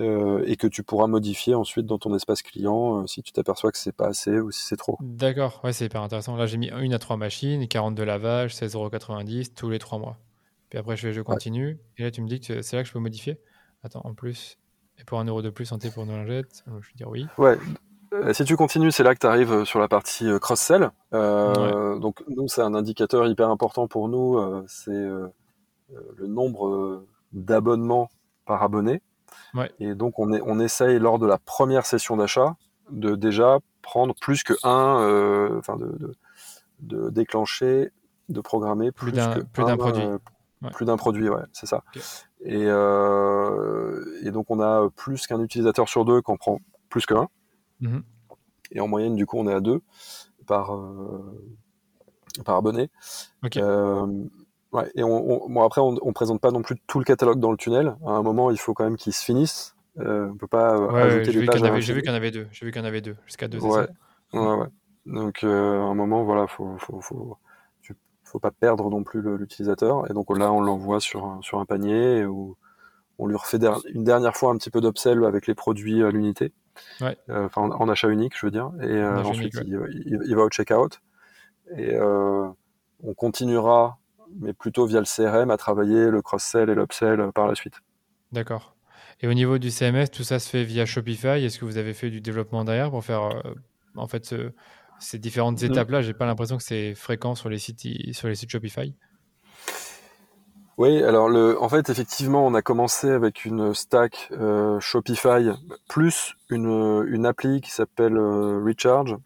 euh, 0.00 0.42
et 0.46 0.56
que 0.56 0.66
tu 0.66 0.82
pourras 0.82 1.06
modifier 1.06 1.54
ensuite 1.54 1.86
dans 1.86 1.98
ton 1.98 2.14
espace 2.14 2.42
client 2.42 3.02
euh, 3.02 3.06
si 3.06 3.22
tu 3.22 3.32
t'aperçois 3.32 3.72
que 3.72 3.78
c'est 3.78 3.96
pas 3.96 4.08
assez 4.08 4.38
ou 4.38 4.50
si 4.50 4.64
c'est 4.64 4.76
trop. 4.76 4.98
D'accord, 5.00 5.60
ouais, 5.64 5.72
c'est 5.72 5.86
hyper 5.86 6.02
intéressant. 6.02 6.36
Là, 6.36 6.46
j'ai 6.46 6.58
mis 6.58 6.70
une 6.80 6.92
à 6.92 6.98
trois 6.98 7.16
machines, 7.16 7.66
40 7.66 7.94
de 7.94 8.02
lavage, 8.02 8.54
16,90€ 8.54 9.54
tous 9.54 9.70
les 9.70 9.78
trois 9.78 9.98
mois. 9.98 10.18
Puis 10.70 10.78
après, 10.78 10.96
je, 10.96 11.12
je 11.12 11.20
continue, 11.20 11.78
et 11.96 12.02
là, 12.02 12.10
tu 12.10 12.22
me 12.22 12.28
dis 12.28 12.40
que 12.40 12.62
c'est 12.62 12.76
là 12.76 12.82
que 12.82 12.88
je 12.88 12.92
peux 12.92 12.98
modifier. 12.98 13.40
Attends, 13.82 14.02
en 14.04 14.14
plus, 14.14 14.58
et 14.98 15.04
pour 15.04 15.20
un 15.20 15.24
euro 15.24 15.42
de 15.42 15.50
plus 15.50 15.66
santé 15.66 15.90
pour 15.90 16.06
nos 16.06 16.16
lingettes, 16.16 16.64
je 16.66 16.88
vais 16.88 16.94
dire 16.96 17.08
oui. 17.08 17.26
Ouais. 17.38 17.58
Euh, 18.12 18.32
si 18.32 18.44
tu 18.44 18.56
continues, 18.56 18.92
c'est 18.92 19.02
là 19.02 19.14
que 19.14 19.20
tu 19.20 19.26
arrives 19.26 19.52
euh, 19.52 19.64
sur 19.64 19.78
la 19.78 19.88
partie 19.88 20.28
euh, 20.28 20.38
cross-sell. 20.38 20.90
Donc, 21.12 22.22
nous, 22.28 22.48
c'est 22.48 22.62
un 22.62 22.74
indicateur 22.74 23.26
hyper 23.26 23.50
important 23.50 23.88
pour 23.88 24.08
nous. 24.08 24.64
c'est 24.68 24.92
le 24.92 26.26
nombre 26.26 27.04
d'abonnements 27.32 28.08
par 28.44 28.62
abonné. 28.62 29.02
Ouais. 29.54 29.70
Et 29.80 29.94
donc, 29.94 30.18
on, 30.18 30.32
est, 30.32 30.40
on 30.44 30.60
essaye, 30.60 30.98
lors 30.98 31.18
de 31.18 31.26
la 31.26 31.38
première 31.38 31.86
session 31.86 32.16
d'achat, 32.16 32.56
de 32.90 33.16
déjà 33.16 33.58
prendre 33.82 34.14
plus 34.20 34.42
que 34.42 34.54
un, 34.62 35.58
enfin, 35.58 35.76
de, 35.76 36.14
de, 36.80 37.10
déclencher, 37.10 37.90
de 38.28 38.40
programmer 38.40 38.92
plus, 38.92 39.12
plus 39.52 39.64
d'un 39.64 39.76
produit. 39.76 40.02
Plus 40.72 40.86
d'un 40.86 40.96
produit, 40.96 41.28
ouais, 41.28 41.42
c'est 41.52 41.66
ça. 41.66 41.82
Et, 42.44 42.64
euh, 42.66 44.04
et, 44.22 44.30
donc 44.30 44.50
on 44.50 44.60
a 44.60 44.88
plus 44.94 45.26
qu'un 45.26 45.40
utilisateur 45.40 45.88
sur 45.88 46.04
deux 46.04 46.22
qu'on 46.22 46.36
prend 46.36 46.60
plus 46.88 47.06
qu'un. 47.06 47.28
Mhm. 47.80 48.02
Et 48.72 48.80
en 48.80 48.88
moyenne, 48.88 49.14
du 49.14 49.26
coup, 49.26 49.38
on 49.38 49.48
est 49.48 49.54
à 49.54 49.60
deux 49.60 49.80
par, 50.46 50.74
euh, 50.74 51.54
par 52.44 52.56
abonné. 52.56 52.90
Euh, 53.56 54.06
ouais, 54.72 54.90
et 54.94 55.02
on, 55.02 55.48
bon, 55.48 55.62
après, 55.62 55.80
on, 55.80 55.92
ne 55.92 56.12
présente 56.12 56.40
pas 56.40 56.50
non 56.50 56.62
plus 56.62 56.76
tout 56.86 56.98
le 56.98 57.04
catalogue 57.04 57.40
dans 57.40 57.50
le 57.50 57.56
tunnel. 57.56 57.96
À 58.06 58.10
un 58.10 58.22
moment, 58.22 58.50
il 58.50 58.58
faut 58.58 58.74
quand 58.74 58.84
même 58.84 58.96
qu'il 58.96 59.12
se 59.12 59.24
finisse. 59.24 59.74
On 59.98 60.36
peut 60.36 60.46
pas 60.46 60.74
ajouter. 60.74 61.32
J'ai 61.32 61.40
vu 61.40 61.48
qu'il 61.48 61.60
y 61.60 62.10
en 62.10 62.14
avait 62.14 62.30
deux. 62.30 62.46
J'ai 62.50 62.66
vu 62.66 62.72
qu'il 62.72 62.80
y 62.80 62.84
en 62.84 62.86
avait 62.86 63.00
deux, 63.00 63.16
jusqu'à 63.24 63.48
deux. 63.48 63.58
Ouais. 63.58 63.86
ouais, 64.32 64.54
ouais. 64.56 64.68
Donc, 65.06 65.44
à 65.44 65.48
un 65.48 65.94
moment, 65.94 66.24
voilà, 66.24 66.46
faut, 66.46 66.76
faut, 66.78 67.00
faut 67.00 67.38
faut 68.26 68.38
pas 68.38 68.50
perdre 68.50 68.90
non 68.90 69.02
plus 69.02 69.22
l'utilisateur. 69.38 70.10
Et 70.10 70.14
donc 70.14 70.36
là, 70.36 70.52
on 70.52 70.60
l'envoie 70.60 71.00
sur 71.00 71.24
un, 71.24 71.40
sur 71.42 71.58
un 71.58 71.64
panier 71.64 72.24
où 72.24 72.56
on 73.18 73.26
lui 73.26 73.36
refait 73.36 73.58
une 73.94 74.04
dernière 74.04 74.36
fois 74.36 74.52
un 74.52 74.56
petit 74.56 74.70
peu 74.70 74.80
d'upsell 74.80 75.24
avec 75.24 75.46
les 75.46 75.54
produits 75.54 76.02
à 76.02 76.10
l'unité. 76.10 76.52
Euh, 77.02 77.46
enfin, 77.46 77.62
en, 77.62 77.88
achat 77.88 78.08
unique, 78.08 78.34
je 78.38 78.46
veux 78.46 78.52
dire. 78.52 78.70
Et 78.80 78.86
euh, 78.86 79.22
ensuite, 79.22 79.54
il, 79.64 80.34
va 80.34 80.42
au 80.42 80.48
checkout. 80.50 81.00
Et 81.76 81.94
euh, 81.94 82.46
on 83.02 83.14
continuera, 83.14 83.98
mais 84.38 84.52
plutôt 84.52 84.86
via 84.86 85.00
le 85.00 85.06
CRM, 85.06 85.50
à 85.50 85.56
travailler 85.56 86.10
le 86.10 86.20
cross-sell 86.20 86.68
et 86.68 86.74
l'upsell 86.74 87.30
par 87.34 87.46
la 87.46 87.54
suite. 87.54 87.80
D'accord. 88.32 88.74
Et 89.20 89.28
au 89.28 89.34
niveau 89.34 89.56
du 89.58 89.70
CMS, 89.70 90.08
tout 90.12 90.24
ça 90.24 90.38
se 90.38 90.50
fait 90.50 90.64
via 90.64 90.84
Shopify. 90.84 91.44
Est-ce 91.44 91.58
que 91.58 91.64
vous 91.64 91.78
avez 91.78 91.94
fait 91.94 92.10
du 92.10 92.20
développement 92.20 92.64
derrière 92.64 92.90
pour 92.90 93.02
faire 93.02 93.42
en 93.96 94.06
fait 94.06 94.26
ce, 94.26 94.52
ces 94.98 95.18
différentes 95.18 95.62
mm. 95.62 95.66
étapes-là, 95.66 96.02
j'ai 96.02 96.14
pas 96.14 96.26
l'impression 96.26 96.56
que 96.56 96.62
c'est 96.62 96.94
fréquent 96.94 97.34
sur 97.34 97.48
les 97.48 97.58
sites, 97.58 97.86
sur 98.12 98.28
les 98.28 98.34
sites 98.34 98.50
Shopify. 98.50 98.94
Oui, 100.78 101.02
alors 101.02 101.28
le, 101.30 101.60
en 101.62 101.68
fait, 101.70 101.88
effectivement, 101.88 102.46
on 102.46 102.52
a 102.52 102.60
commencé 102.60 103.08
avec 103.08 103.46
une 103.46 103.72
stack 103.72 104.28
euh, 104.32 104.78
Shopify 104.78 105.48
plus 105.88 106.34
une, 106.50 107.04
une 107.08 107.24
appli 107.24 107.62
qui 107.62 107.70
s'appelle 107.70 108.16
euh, 108.18 108.62
Recharge. 108.62 109.16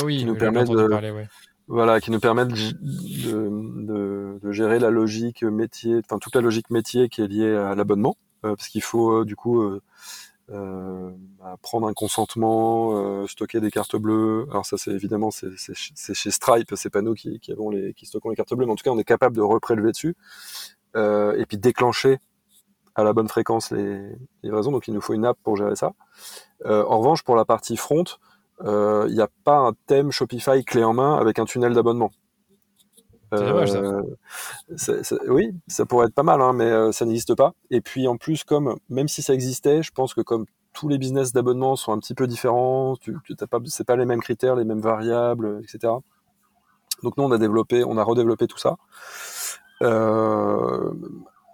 Oh 0.00 0.04
oui, 0.04 0.18
qui 0.18 0.24
nous 0.24 0.36
permet 0.36 0.64
de, 0.64 0.86
parler, 0.86 1.10
ouais. 1.10 1.26
voilà, 1.66 2.00
qui 2.00 2.12
nous 2.12 2.20
permet 2.20 2.46
de, 2.46 2.54
de, 2.80 4.38
de, 4.40 4.52
gérer 4.52 4.78
la 4.78 4.90
logique 4.90 5.42
métier, 5.42 6.00
enfin 6.04 6.18
toute 6.20 6.36
la 6.36 6.40
logique 6.40 6.70
métier 6.70 7.08
qui 7.08 7.22
est 7.22 7.26
liée 7.26 7.56
à 7.56 7.74
l'abonnement, 7.74 8.16
euh, 8.44 8.54
parce 8.54 8.68
qu'il 8.68 8.82
faut 8.82 9.24
du 9.24 9.34
coup 9.34 9.80
euh, 10.50 11.10
prendre 11.62 11.86
un 11.86 11.92
consentement, 11.92 12.92
euh, 12.94 13.26
stocker 13.26 13.60
des 13.60 13.70
cartes 13.70 13.96
bleues. 13.96 14.46
Alors 14.50 14.66
ça, 14.66 14.76
c'est 14.76 14.90
évidemment 14.90 15.30
c'est 15.30 15.74
chez 15.74 16.30
Stripe, 16.30 16.72
c'est 16.76 16.90
pas 16.90 17.02
nous 17.02 17.14
qui, 17.14 17.38
qui, 17.40 17.52
avons 17.52 17.70
les 17.70 17.94
qui 17.94 18.06
stockons 18.06 18.30
les 18.30 18.36
cartes 18.36 18.54
bleues, 18.54 18.66
mais 18.66 18.72
en 18.72 18.76
tout 18.76 18.84
cas, 18.84 18.90
on 18.90 18.98
est 18.98 19.04
capable 19.04 19.36
de 19.36 19.42
reprélever 19.42 19.92
dessus 19.92 20.16
euh, 20.96 21.36
et 21.36 21.46
puis 21.46 21.56
déclencher 21.56 22.18
à 22.96 23.04
la 23.04 23.12
bonne 23.12 23.28
fréquence 23.28 23.70
les 23.70 24.00
livraisons. 24.42 24.72
Donc 24.72 24.88
il 24.88 24.94
nous 24.94 25.00
faut 25.00 25.14
une 25.14 25.24
app 25.24 25.38
pour 25.42 25.56
gérer 25.56 25.76
ça. 25.76 25.92
Euh, 26.66 26.84
en 26.86 26.98
revanche, 26.98 27.22
pour 27.22 27.36
la 27.36 27.44
partie 27.44 27.76
front, 27.76 28.04
euh, 28.62 29.06
il 29.08 29.14
n'y 29.14 29.22
a 29.22 29.28
pas 29.44 29.56
un 29.56 29.72
thème 29.86 30.10
Shopify 30.10 30.64
clé 30.64 30.84
en 30.84 30.92
main 30.92 31.16
avec 31.16 31.38
un 31.38 31.44
tunnel 31.44 31.74
d'abonnement. 31.74 32.10
Euh, 33.32 34.02
oui, 35.28 35.52
ça 35.68 35.86
pourrait 35.86 36.06
être 36.06 36.14
pas 36.14 36.22
mal, 36.22 36.40
hein, 36.40 36.52
mais 36.52 36.64
euh, 36.64 36.92
ça 36.92 37.04
n'existe 37.04 37.34
pas. 37.34 37.52
Et 37.70 37.80
puis 37.80 38.08
en 38.08 38.16
plus, 38.16 38.44
comme 38.44 38.76
même 38.88 39.08
si 39.08 39.22
ça 39.22 39.34
existait, 39.34 39.82
je 39.82 39.92
pense 39.92 40.14
que 40.14 40.20
comme 40.20 40.46
tous 40.72 40.88
les 40.88 40.98
business 40.98 41.32
d'abonnement 41.32 41.76
sont 41.76 41.92
un 41.92 41.98
petit 41.98 42.14
peu 42.14 42.26
différents, 42.26 42.96
tu, 42.96 43.16
tu 43.24 43.34
pas, 43.34 43.58
c'est 43.66 43.86
pas 43.86 43.96
les 43.96 44.04
mêmes 44.04 44.20
critères, 44.20 44.56
les 44.56 44.64
mêmes 44.64 44.80
variables, 44.80 45.60
etc. 45.62 45.94
Donc 47.02 47.16
nous, 47.16 47.24
on 47.24 47.32
a 47.32 47.38
développé, 47.38 47.84
on 47.84 47.96
a 47.96 48.02
redéveloppé 48.02 48.46
tout 48.46 48.58
ça. 48.58 48.76
Euh, 49.82 50.92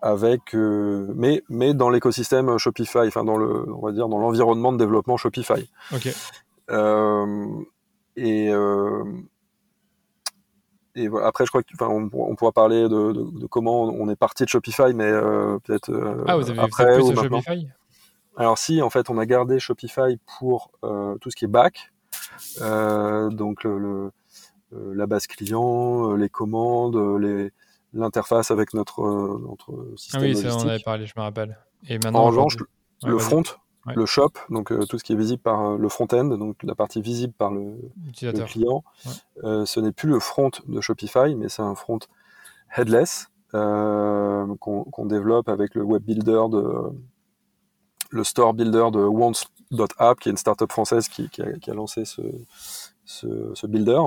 avec 0.02 0.52
mais 0.52 1.42
mais 1.48 1.74
dans 1.74 1.88
l'écosystème 1.88 2.58
Shopify 2.58 3.06
enfin 3.06 3.24
dans 3.24 3.36
le 3.36 3.72
on 3.72 3.80
va 3.80 3.92
dire 3.92 4.08
dans 4.08 4.18
l'environnement 4.18 4.72
de 4.72 4.78
développement 4.78 5.16
Shopify 5.16 5.70
ok 5.92 6.08
et 8.16 8.52
et 10.96 11.08
après, 11.22 11.44
je 11.44 11.50
crois 11.50 11.62
qu'on 11.62 12.10
on 12.12 12.34
pourra 12.36 12.52
parler 12.52 12.88
de, 12.88 13.46
comment 13.46 13.84
on 13.84 14.08
est 14.08 14.16
parti 14.16 14.44
de 14.44 14.48
Shopify, 14.48 14.94
mais 14.94 15.04
euh, 15.04 15.58
peut-être 15.62 15.90
euh, 15.90 16.24
ah, 16.26 16.36
vous 16.36 16.50
avez 16.50 16.58
après 16.58 16.94
plus 16.94 17.10
de 17.10 17.14
Shopify? 17.14 17.68
Alors 18.36 18.58
si, 18.58 18.82
en 18.82 18.90
fait, 18.90 19.10
on 19.10 19.18
a 19.18 19.26
gardé 19.26 19.58
Shopify 19.58 20.18
pour 20.38 20.70
euh, 20.84 21.16
tout 21.18 21.30
ce 21.30 21.36
qui 21.36 21.44
est 21.44 21.48
back, 21.48 21.92
donc 22.60 23.64
le, 23.64 24.10
la 24.72 25.06
base 25.06 25.26
client, 25.26 26.14
les 26.14 26.28
commandes, 26.28 26.96
les 27.20 27.52
l'interface 27.92 28.50
avec 28.50 28.74
notre, 28.74 29.02
notre 29.38 29.94
système 29.96 30.22
Ah 30.22 30.24
oui, 30.24 30.36
ça, 30.36 30.56
on 30.56 30.68
avait 30.68 30.82
parlé, 30.82 31.06
je 31.06 31.14
me 31.16 31.22
rappelle. 31.22 31.58
Et 31.88 31.94
maintenant, 31.94 32.20
en 32.20 32.24
revanche, 32.26 32.56
le 33.04 33.18
front, 33.18 33.42
le 33.94 34.06
shop, 34.06 34.32
donc 34.50 34.72
euh, 34.72 34.84
tout 34.84 34.98
ce 34.98 35.04
qui 35.04 35.12
est 35.12 35.16
visible 35.16 35.42
par 35.42 35.72
euh, 35.72 35.78
le 35.78 35.88
front-end, 35.88 36.24
donc 36.24 36.62
la 36.62 36.74
partie 36.74 37.00
visible 37.00 37.32
par 37.32 37.50
le, 37.50 37.76
client. 38.46 38.84
Euh, 39.44 39.64
ce 39.64 39.80
n'est 39.80 39.92
plus 39.92 40.08
le 40.08 40.18
front 40.18 40.50
de 40.66 40.80
Shopify, 40.80 41.34
mais 41.36 41.48
c'est 41.48 41.62
un 41.62 41.74
front 41.74 41.98
headless 42.76 43.28
qu'on 43.52 45.06
développe 45.06 45.48
avec 45.48 45.74
le 45.74 45.82
web 45.82 46.02
builder 46.02 46.42
de 46.50 46.92
le 48.10 48.24
store 48.24 48.54
builder 48.54 48.90
de 48.92 49.86
App, 49.98 50.20
qui 50.20 50.28
est 50.28 50.32
une 50.32 50.36
startup 50.36 50.70
française 50.70 51.08
qui, 51.08 51.28
qui, 51.30 51.42
a, 51.42 51.52
qui 51.54 51.70
a, 51.70 51.74
lancé 51.74 52.04
ce, 52.04 52.22
ce, 53.04 53.52
ce, 53.54 53.66
builder. 53.66 54.00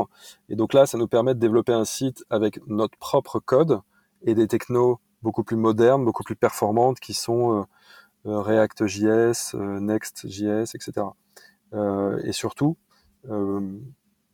Et 0.50 0.56
donc 0.56 0.74
là, 0.74 0.86
ça 0.86 0.98
nous 0.98 1.08
permet 1.08 1.34
de 1.34 1.40
développer 1.40 1.74
un 1.74 1.84
site 1.84 2.24
avec 2.30 2.60
notre 2.68 2.98
propre 2.98 3.40
code 3.40 3.82
et 4.22 4.36
des 4.36 4.48
technos 4.48 5.00
beaucoup 5.22 5.44
plus 5.44 5.58
modernes, 5.58 6.06
beaucoup 6.06 6.24
plus 6.24 6.36
performantes, 6.36 7.00
qui 7.00 7.14
sont 7.14 7.60
euh, 7.60 7.64
React.js, 8.26 9.56
euh, 9.56 9.80
Next.js, 9.80 10.76
etc. 10.76 11.08
Euh, 11.74 12.20
et 12.24 12.32
surtout, 12.32 12.78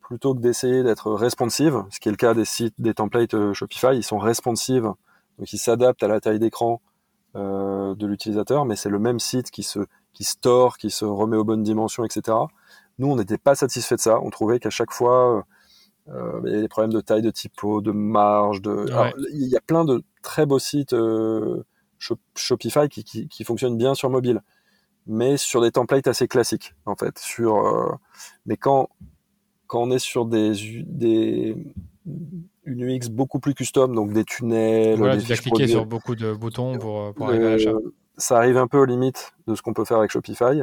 plutôt 0.00 0.34
que 0.34 0.40
d'essayer 0.40 0.82
d'être 0.82 1.12
responsive, 1.12 1.84
ce 1.90 2.00
qui 2.00 2.08
est 2.08 2.12
le 2.12 2.16
cas 2.16 2.34
des 2.34 2.44
sites, 2.44 2.74
des 2.78 2.94
templates 2.94 3.52
Shopify, 3.52 3.94
ils 3.94 4.04
sont 4.04 4.18
responsive, 4.18 4.84
donc 5.38 5.52
ils 5.52 5.58
s'adaptent 5.58 6.02
à 6.02 6.08
la 6.08 6.20
taille 6.20 6.38
d'écran 6.38 6.80
de 7.34 8.06
l'utilisateur, 8.06 8.64
mais 8.64 8.76
c'est 8.76 8.88
le 8.88 8.98
même 8.98 9.18
site 9.18 9.50
qui 9.50 9.62
se 9.62 9.80
qui 10.16 10.24
store, 10.24 10.78
qui 10.78 10.90
se 10.90 11.04
remet 11.04 11.36
aux 11.36 11.44
bonnes 11.44 11.62
dimensions, 11.62 12.02
etc. 12.02 12.34
Nous, 12.98 13.06
on 13.06 13.16
n'était 13.16 13.36
pas 13.36 13.54
satisfait 13.54 13.96
de 13.96 14.00
ça. 14.00 14.18
On 14.22 14.30
trouvait 14.30 14.58
qu'à 14.58 14.70
chaque 14.70 14.90
fois, 14.90 15.44
euh, 16.08 16.40
il 16.44 16.48
y 16.48 16.52
avait 16.52 16.62
des 16.62 16.68
problèmes 16.68 16.92
de 16.92 17.02
taille, 17.02 17.20
de 17.20 17.30
typo, 17.30 17.82
de 17.82 17.92
marge. 17.92 18.62
De... 18.62 18.86
il 19.32 19.48
y 19.48 19.56
a 19.56 19.60
plein 19.60 19.84
de 19.84 20.02
très 20.22 20.46
beaux 20.46 20.58
sites 20.58 20.94
euh, 20.94 21.64
Shopify 21.98 22.88
qui, 22.88 23.04
qui, 23.04 23.28
qui, 23.28 23.44
fonctionnent 23.44 23.76
bien 23.76 23.94
sur 23.94 24.10
mobile, 24.10 24.42
mais 25.06 25.36
sur 25.36 25.60
des 25.62 25.70
templates 25.70 26.06
assez 26.06 26.28
classiques, 26.28 26.74
en 26.84 26.96
fait. 26.96 27.18
Sur, 27.18 27.66
euh... 27.66 27.94
mais 28.46 28.56
quand, 28.56 28.88
quand 29.66 29.82
on 29.82 29.90
est 29.90 29.98
sur 29.98 30.26
des, 30.26 30.52
des 30.86 31.56
une 32.64 32.82
UX 32.82 33.08
beaucoup 33.10 33.40
plus 33.40 33.54
custom, 33.54 33.94
donc 33.94 34.12
des 34.12 34.24
tunnels. 34.24 34.98
Voilà, 34.98 35.16
tu 35.16 35.34
cliquer 35.34 35.66
sur 35.66 35.86
beaucoup 35.86 36.14
de 36.14 36.32
boutons 36.32 36.78
pour, 36.78 37.14
pour 37.14 37.28
arriver 37.28 37.46
à 37.46 37.50
l'achat. 37.50 37.70
Euh, 37.70 37.94
ça 38.16 38.38
arrive 38.38 38.56
un 38.56 38.66
peu 38.66 38.78
aux 38.78 38.84
limites 38.84 39.34
de 39.46 39.54
ce 39.54 39.62
qu'on 39.62 39.72
peut 39.72 39.84
faire 39.84 39.98
avec 39.98 40.10
Shopify. 40.10 40.62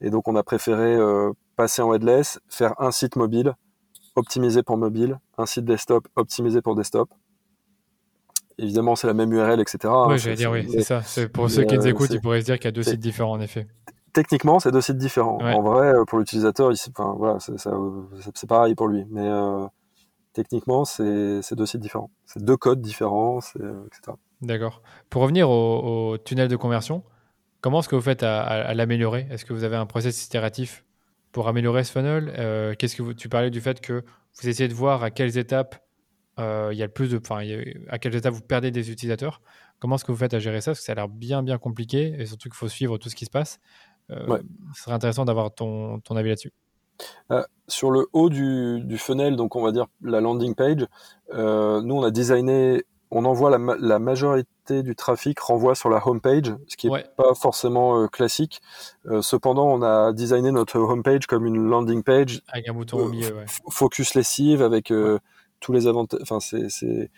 Et 0.00 0.10
donc, 0.10 0.28
on 0.28 0.36
a 0.36 0.42
préféré 0.42 0.94
euh, 0.94 1.32
passer 1.56 1.82
en 1.82 1.92
headless, 1.92 2.40
faire 2.48 2.74
un 2.80 2.90
site 2.90 3.16
mobile 3.16 3.54
optimisé 4.14 4.62
pour 4.62 4.76
mobile, 4.78 5.18
un 5.36 5.46
site 5.46 5.64
desktop 5.64 6.08
optimisé 6.16 6.62
pour 6.62 6.74
desktop. 6.74 7.10
Évidemment, 8.58 8.96
c'est 8.96 9.06
la 9.06 9.14
même 9.14 9.32
URL, 9.32 9.60
etc. 9.60 9.78
Oui, 10.08 10.18
j'allais 10.18 10.36
dire, 10.36 10.50
oui, 10.50 10.66
c'est 10.70 10.82
ça. 10.82 11.02
Pour 11.28 11.50
ceux 11.50 11.64
qui 11.64 11.76
nous 11.76 11.86
écoutent, 11.86 12.10
ils 12.10 12.20
pourraient 12.20 12.40
se 12.40 12.46
dire 12.46 12.56
qu'il 12.56 12.66
y 12.66 12.68
a 12.68 12.72
deux 12.72 12.82
sites 12.82 13.00
différents, 13.00 13.32
en 13.32 13.40
effet. 13.40 13.66
Techniquement, 14.12 14.60
c'est 14.60 14.72
deux 14.72 14.80
sites 14.80 14.96
différents. 14.96 15.38
En 15.42 15.60
vrai, 15.60 15.88
euh, 15.88 16.04
pour 16.06 16.18
l'utilisateur, 16.18 16.72
enfin, 16.88 17.14
voilà, 17.18 17.38
c'est 17.38 18.48
pareil 18.48 18.74
pour 18.74 18.88
lui. 18.88 19.04
Mais 19.10 19.28
euh, 19.28 19.66
techniquement, 20.32 20.86
c'est 20.86 21.54
deux 21.54 21.66
sites 21.66 21.80
différents. 21.80 22.10
C'est 22.24 22.42
deux 22.42 22.56
codes 22.56 22.80
différents, 22.80 23.40
etc. 23.40 24.16
D'accord. 24.40 24.82
Pour 25.10 25.22
revenir 25.22 25.50
au, 25.50 26.16
tunnel 26.18 26.48
de 26.48 26.56
conversion, 26.56 27.02
comment 27.60 27.80
est-ce 27.80 27.90
que 27.90 27.96
vous 27.96 28.02
faites 28.02 28.22
à, 28.22 28.72
l'améliorer? 28.72 29.26
Est-ce 29.30 29.44
que 29.44 29.52
vous 29.52 29.64
avez 29.64 29.76
un 29.76 29.86
processus 29.86 30.24
itératif 30.26 30.84
pour 31.32 31.48
améliorer 31.48 31.84
ce 31.84 31.92
funnel? 31.92 32.32
Euh, 32.38 32.74
Qu'est-ce 32.78 32.96
que 32.96 33.02
vous, 33.02 33.12
tu 33.12 33.28
parlais 33.28 33.50
du 33.50 33.60
fait 33.60 33.82
que 33.82 34.02
vous 34.40 34.48
essayez 34.48 34.68
de 34.68 34.74
voir 34.74 35.02
à 35.02 35.10
quelles 35.10 35.36
étapes 35.36 35.85
euh, 36.38 36.70
il 36.72 36.78
y 36.78 36.82
a 36.82 36.86
le 36.86 36.92
plus 36.92 37.10
de, 37.10 37.18
enfin, 37.18 37.40
à 37.88 37.98
quelles 37.98 38.14
étapes 38.14 38.34
vous 38.34 38.42
perdez 38.42 38.70
des 38.70 38.90
utilisateurs. 38.90 39.40
Comment 39.78 39.96
est-ce 39.96 40.04
que 40.04 40.12
vous 40.12 40.18
faites 40.18 40.34
à 40.34 40.38
gérer 40.38 40.60
ça? 40.60 40.72
Parce 40.72 40.80
que 40.80 40.84
ça 40.84 40.92
a 40.92 40.94
l'air 40.94 41.08
bien 41.08 41.42
bien 41.42 41.58
compliqué 41.58 42.14
et 42.18 42.26
surtout 42.26 42.48
qu'il 42.48 42.56
faut 42.56 42.68
suivre 42.68 42.98
tout 42.98 43.08
ce 43.08 43.16
qui 43.16 43.24
se 43.24 43.30
passe. 43.30 43.58
Euh, 44.10 44.38
Ce 44.74 44.84
serait 44.84 44.94
intéressant 44.94 45.24
d'avoir 45.24 45.52
ton, 45.54 46.00
ton 46.00 46.16
avis 46.16 46.30
là-dessus. 46.30 46.52
Euh, 47.30 47.42
sur 47.68 47.90
le 47.90 48.06
haut 48.12 48.30
du, 48.30 48.80
du, 48.82 48.96
funnel, 48.96 49.36
donc 49.36 49.54
on 49.54 49.62
va 49.62 49.72
dire 49.72 49.86
la 50.02 50.20
landing 50.20 50.54
page, 50.54 50.86
nous 51.32 51.94
on 51.94 52.02
a 52.02 52.10
designé 52.10 52.84
on 53.10 53.24
envoie 53.24 53.50
la, 53.50 53.76
la, 53.78 53.98
majorité 53.98 54.82
du 54.82 54.96
trafic 54.96 55.38
renvoie 55.38 55.74
sur 55.74 55.88
la 55.88 56.06
home 56.06 56.20
page, 56.20 56.54
ce 56.66 56.76
qui 56.76 56.90
n'est 56.90 57.04
pas 57.16 57.34
forcément 57.34 58.02
euh, 58.02 58.08
classique. 58.08 58.60
Euh, 59.06 59.22
cependant, 59.22 59.66
on 59.66 59.82
a 59.82 60.12
designé 60.12 60.50
notre 60.50 60.78
home 60.78 61.02
page 61.02 61.26
comme 61.26 61.46
une 61.46 61.56
landing 61.56 62.02
page 62.02 62.42
avec 62.48 62.68
un 62.68 62.72
bouton 62.72 62.98
au 62.98 63.08
milieu, 63.08 63.34
ouais. 63.34 63.44
focus 63.70 64.14
lessive 64.14 64.62
avec 64.62 64.90
euh, 64.90 65.18
tous 65.60 65.72
les 65.72 65.86
avantages. 65.86 66.20
Enfin, 66.22 66.40
c'est, 66.40 67.10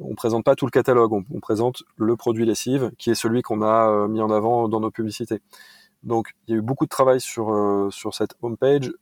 on 0.00 0.14
présente 0.14 0.44
pas 0.44 0.54
tout 0.54 0.66
le 0.66 0.70
catalogue, 0.70 1.12
on, 1.12 1.24
on, 1.32 1.40
présente 1.40 1.82
le 1.96 2.16
produit 2.16 2.44
lessive 2.44 2.90
qui 2.98 3.10
est 3.10 3.14
celui 3.14 3.42
qu'on 3.42 3.62
a 3.62 4.08
mis 4.08 4.20
en 4.20 4.30
avant 4.30 4.68
dans 4.68 4.80
nos 4.80 4.90
publicités. 4.90 5.40
Donc, 6.02 6.34
il 6.46 6.52
y 6.52 6.54
a 6.54 6.58
eu 6.58 6.62
beaucoup 6.62 6.84
de 6.84 6.90
travail 6.90 7.20
sur 7.20 7.88
sur 7.90 8.14
cette 8.14 8.34
home 8.42 8.56
page 8.56 8.92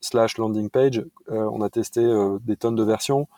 slash 0.00 0.38
landing 0.38 0.70
page. 0.70 1.04
on 1.28 1.60
a 1.60 1.68
testé 1.68 2.02
des 2.44 2.56
tonnes 2.56 2.76
de 2.76 2.84
versions. 2.84 3.28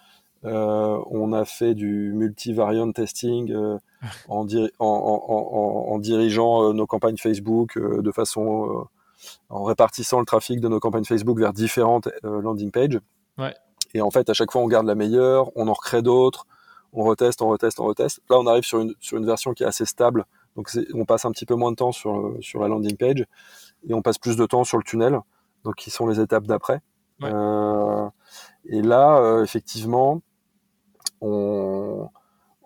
Euh, 0.44 1.02
on 1.10 1.32
a 1.32 1.44
fait 1.44 1.74
du 1.74 2.12
multivariant 2.14 2.92
testing 2.92 3.50
euh, 3.52 3.78
en, 4.28 4.46
en, 4.78 5.98
dirigeant 5.98 6.62
euh, 6.62 6.72
nos 6.72 6.86
campagnes 6.86 7.16
Facebook 7.16 7.78
de 7.78 8.12
façon 8.12 8.86
en 9.48 9.64
répartissant 9.64 10.20
le 10.20 10.26
trafic 10.26 10.60
de 10.60 10.68
nos 10.68 10.78
campagnes 10.78 11.04
Facebook 11.04 11.38
vers 11.38 11.52
différentes 11.52 12.08
landing 12.22 12.70
pages. 12.70 13.00
Et 13.94 14.00
en 14.00 14.10
fait, 14.10 14.28
à 14.28 14.34
chaque 14.34 14.52
fois, 14.52 14.62
on 14.62 14.68
garde 14.68 14.86
la 14.86 14.94
meilleure, 14.94 15.50
on 15.56 15.68
en 15.68 15.72
recrée 15.72 16.02
d'autres, 16.02 16.46
on 16.92 17.04
reteste, 17.04 17.42
on 17.42 17.48
reteste, 17.48 17.80
on 17.80 17.84
reteste. 17.84 18.20
Là, 18.30 18.38
on 18.38 18.46
arrive 18.46 18.64
sur 18.64 18.80
une, 18.80 18.94
sur 19.00 19.18
une 19.18 19.26
version 19.26 19.52
qui 19.52 19.62
est 19.62 19.66
assez 19.66 19.84
stable. 19.84 20.24
Donc, 20.56 20.70
on 20.94 21.04
passe 21.04 21.24
un 21.24 21.30
petit 21.30 21.46
peu 21.46 21.54
moins 21.54 21.70
de 21.70 21.76
temps 21.76 21.92
sur, 21.92 22.36
sur 22.40 22.60
la 22.60 22.68
landing 22.68 22.96
page 22.96 23.24
et 23.88 23.94
on 23.94 24.02
passe 24.02 24.18
plus 24.18 24.36
de 24.36 24.46
temps 24.46 24.64
sur 24.64 24.76
le 24.76 24.84
tunnel, 24.84 25.20
donc 25.64 25.76
qui 25.76 25.90
sont 25.90 26.06
les 26.06 26.20
étapes 26.20 26.44
d'après. 26.44 26.80
et 27.22 28.82
là, 28.82 29.40
effectivement, 29.42 30.20
on, 31.20 32.08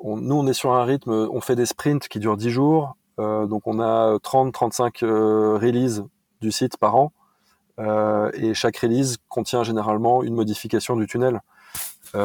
nous, 0.05 0.35
on 0.35 0.47
est 0.47 0.53
sur 0.53 0.73
un 0.73 0.85
rythme, 0.85 1.13
on 1.13 1.41
fait 1.41 1.57
des 1.57 1.67
sprints 1.67 2.09
qui 2.09 2.19
durent 2.19 2.37
10 2.37 2.51
jours, 2.51 2.97
euh, 3.19 3.47
donc 3.47 3.67
on 3.67 3.81
a 3.81 4.17
30-35 4.17 5.05
euh, 5.05 5.59
releases 5.59 6.05
du 6.41 6.51
site 6.51 6.77
par 6.77 6.97
an, 6.97 7.13
euh, 7.79 8.31
et 8.35 8.55
chaque 8.55 8.77
release 8.79 9.17
contient 9.29 9.63
généralement 9.63 10.23
une 10.23 10.35
modification 10.35 10.97
du 10.97 11.07
tunnel. 11.07 11.41
où 12.15 12.19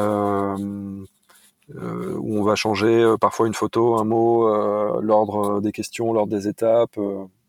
on 2.38 2.42
va 2.42 2.54
changer 2.54 3.14
parfois 3.20 3.46
une 3.46 3.54
photo, 3.54 3.98
un 3.98 4.04
mot, 4.04 5.00
l'ordre 5.00 5.60
des 5.60 5.72
questions, 5.72 6.12
l'ordre 6.12 6.32
des 6.32 6.48
étapes, 6.48 6.98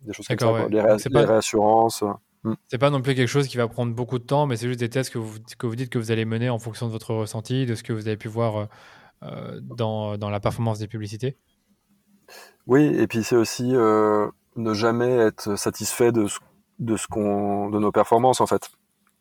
des 0.01 0.13
choses 0.13 0.27
comme 0.27 0.39
ça, 0.39 0.67
les, 0.69 0.81
réassurances. 1.25 2.03
Hmm. 2.43 2.53
C'est 2.67 2.77
pas 2.77 2.89
non 2.89 3.01
plus 3.01 3.15
quelque 3.15 3.27
chose 3.27 3.47
qui 3.47 3.57
va 3.57 3.67
prendre 3.67 3.93
beaucoup 3.93 4.17
de 4.17 4.23
temps, 4.23 4.45
mais 4.45 4.55
c'est 4.55 4.67
juste 4.67 4.79
des 4.79 4.89
tests 4.89 5.11
que 5.11 5.17
vous, 5.17 5.37
que 5.57 5.67
vous 5.67 5.75
dites 5.75 5.89
que 5.89 5.99
vous 5.99 6.11
allez 6.11 6.23
mener 6.23 6.49
en 6.49 6.59
fonction 6.59 6.87
de 6.87 6.91
votre 6.91 7.13
ressenti, 7.13 7.65
de 7.65 7.75
ce 7.75 7.83
que 7.83 7.91
vous 7.91 8.07
avez 8.07 8.15
pu 8.17 8.29
voir 8.29 8.69
euh, 9.23 9.59
dans, 9.61 10.17
dans, 10.17 10.29
la 10.29 10.39
performance 10.39 10.79
des 10.79 10.87
publicités. 10.87 11.35
Oui, 12.67 12.85
et 12.85 13.07
puis 13.07 13.23
c'est 13.23 13.35
aussi 13.35 13.75
euh, 13.75 14.29
ne 14.55 14.73
jamais 14.73 15.09
être 15.09 15.57
satisfait 15.57 16.13
de 16.13 16.27
ce, 16.27 16.39
de 16.79 16.97
ce 16.97 17.07
qu'on, 17.07 17.69
de 17.69 17.79
nos 17.79 17.91
performances 17.91 18.41
en 18.41 18.47
fait. 18.47 18.69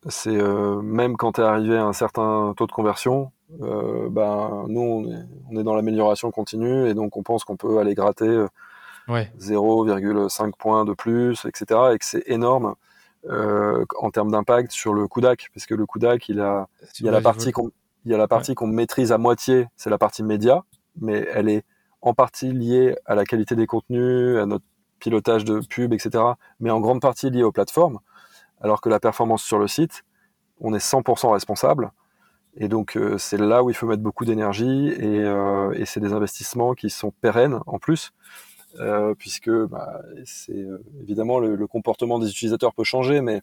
C'est 0.09 0.37
euh, 0.37 0.81
même 0.81 1.17
quand 1.17 1.33
tu 1.33 1.41
es 1.41 1.45
arrivé 1.45 1.77
à 1.77 1.85
un 1.85 1.93
certain 1.93 2.55
taux 2.57 2.67
de 2.67 2.73
conversion, 2.73 3.33
ben 3.51 4.65
nous 4.69 4.81
on 4.81 5.05
est, 5.11 5.25
on 5.51 5.59
est 5.59 5.65
dans 5.65 5.75
l'amélioration 5.75 6.31
continue 6.31 6.87
et 6.87 6.95
donc 6.95 7.17
on 7.17 7.23
pense 7.23 7.45
qu'on 7.45 7.57
peut 7.57 7.79
aller 7.79 7.95
gratter 7.95 8.45
ouais. 9.09 9.31
0,5 9.41 10.53
points 10.57 10.85
de 10.85 10.93
plus, 10.93 11.45
etc. 11.47 11.81
Et 11.95 11.99
que 11.99 12.05
c'est 12.05 12.25
énorme 12.27 12.75
euh, 13.27 13.85
en 13.99 14.11
termes 14.11 14.31
d'impact 14.31 14.71
sur 14.71 14.95
le 14.95 15.09
CUDAC, 15.09 15.49
parce 15.53 15.67
que 15.67 15.75
le 15.75 15.87
CUDAC, 15.87 16.29
il 16.29 16.41
a, 16.41 16.69
il 17.01 17.07
y 17.07 17.09
a 17.09 17.13
la 17.13 17.21
partie 17.21 17.53
qu'on, 17.53 17.71
il 18.05 18.13
y 18.13 18.15
a 18.15 18.19
la 18.19 18.29
partie 18.29 18.55
qu'on 18.55 18.69
maîtrise 18.69 19.13
à 19.13 19.19
moitié, 19.19 19.67
c'est 19.77 19.91
la 19.91 19.99
partie 19.99 20.23
média, 20.23 20.63
mais 21.01 21.27
elle 21.35 21.49
est 21.49 21.65
en 22.01 22.15
partie 22.15 22.53
liée 22.53 22.97
à 23.07 23.15
la 23.15 23.25
qualité 23.25 23.57
des 23.57 23.67
contenus, 23.67 24.39
à 24.39 24.47
notre 24.47 24.65
pilotage 24.99 25.45
de 25.45 25.61
pub, 25.61 25.93
etc., 25.93 26.25
mais 26.61 26.71
en 26.71 26.81
grande 26.81 27.01
partie 27.01 27.31
liée 27.31 27.43
aux 27.43 27.53
plateformes, 27.53 28.01
alors 28.61 28.81
que 28.81 28.89
la 28.89 29.01
performance 29.01 29.43
sur 29.43 29.59
le 29.59 29.69
site, 29.69 30.05
on 30.61 30.75
est 30.75 30.85
100% 30.85 31.33
responsable. 31.33 31.93
Et 32.57 32.69
donc 32.69 32.97
euh, 32.97 33.19
c'est 33.19 33.39
là 33.39 33.63
où 33.63 33.71
il 33.71 33.75
faut 33.75 33.87
mettre 33.87 34.03
beaucoup 34.03 34.25
d'énergie 34.25 34.89
et, 34.89 35.21
euh, 35.21 35.85
c'est 35.85 36.01
des 36.01 36.13
investissements 36.13 36.75
qui 36.75 36.91
sont 36.91 37.13
pérennes 37.13 37.61
en 37.67 37.79
plus. 37.79 38.11
Euh, 38.81 39.15
puisque 39.15 39.51
bah, 39.51 40.03
c'est 40.27 40.67
évidemment 41.01 41.39
le, 41.39 41.67
comportement 41.67 42.19
des 42.19 42.29
utilisateurs 42.29 42.75
peut 42.75 42.85
changer, 42.85 43.23
mais 43.23 43.41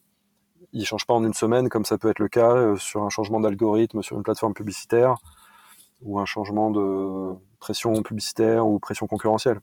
il 0.71 0.81
ne 0.81 0.85
change 0.85 1.07
pas 1.07 1.15
en 1.15 1.23
une 1.23 1.33
semaine, 1.33 1.67
comme 1.67 1.83
ça 1.83 1.97
peut 1.97 2.09
être 2.09 2.19
le 2.19 2.27
cas 2.27 2.75
sur 2.77 3.03
un 3.03 3.09
changement 3.09 3.39
d'algorithme 3.39 4.03
sur 4.03 4.17
une 4.17 4.23
plateforme 4.23 4.53
publicitaire 4.53 5.15
ou 6.03 6.19
un 6.19 6.25
changement 6.25 6.69
de 6.69 7.33
pression 7.59 8.03
publicitaire 8.03 8.67
ou 8.67 8.77
pression 8.77 9.07
concurrentielle. 9.07 9.61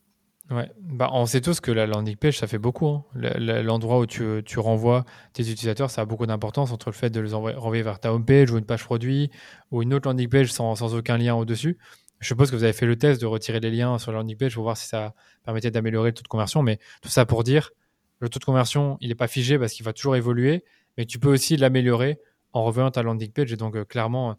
Ouais, 0.50 0.70
bah, 0.81 1.09
on 1.12 1.24
sait 1.24 1.40
tous 1.40 1.61
que 1.61 1.70
la 1.70 1.87
landing 1.87 2.16
page, 2.16 2.38
ça 2.38 2.46
fait 2.46 2.59
beaucoup. 2.59 2.88
Hein. 2.88 3.05
L'endroit 3.14 3.98
où 3.98 4.07
tu, 4.07 4.42
renvoies 4.59 5.05
tes 5.33 5.42
utilisateurs, 5.42 5.90
ça 5.90 6.02
a 6.02 6.05
beaucoup 6.05 6.26
d'importance 6.26 6.72
entre 6.72 6.90
le 6.90 6.94
fait 6.94 7.11
de 7.11 7.20
les 7.20 7.33
renvoyer 7.33 7.83
vers 7.83 8.00
ta 8.00 8.12
home 8.12 8.24
page 8.24 8.50
ou 8.50 8.59
une 8.59 8.64
page 8.64 8.85
produit 8.85 9.31
ou 9.70 9.83
une 9.83 9.94
autre 9.94 10.09
landing 10.09 10.28
page 10.28 10.52
sans, 10.52 10.94
aucun 10.94 11.16
lien 11.16 11.35
au-dessus. 11.35 11.78
Je 12.18 12.26
suppose 12.26 12.50
que 12.50 12.57
vous 12.57 12.64
avez 12.64 12.72
fait 12.72 12.87
le 12.87 12.96
test 12.96 13.20
de 13.20 13.26
retirer 13.26 13.61
les 13.61 13.70
liens 13.70 13.98
sur 13.98 14.12
la 14.12 14.18
landing 14.18 14.37
page 14.37 14.55
pour 14.55 14.64
voir 14.64 14.76
si 14.76 14.87
ça 14.87 15.14
permettait 15.44 15.70
d'améliorer 15.70 16.11
le 16.11 16.14
taux 16.14 16.22
de 16.22 16.28
conversion. 16.28 16.62
Mais 16.62 16.78
tout 17.00 17.09
ça 17.09 17.24
pour 17.24 17.44
dire, 17.44 17.70
le 18.18 18.28
taux 18.28 18.38
de 18.38 18.44
conversion, 18.44 18.98
il 19.00 19.09
n'est 19.09 19.14
pas 19.14 19.28
figé 19.28 19.59
parce 19.59 19.72
qu'il 19.72 19.85
va 19.85 19.92
toujours 19.92 20.16
évoluer, 20.16 20.64
mais 20.96 21.07
tu 21.07 21.18
peux 21.18 21.33
aussi 21.33 21.57
l'améliorer 21.57 22.20
en 22.52 22.64
revenant 22.64 22.90
ta 22.90 23.02
landing 23.02 23.33
page 23.33 23.52
et 23.52 23.57
donc 23.57 23.76
euh, 23.76 23.85
clairement 23.85 24.33
euh, 24.33 24.35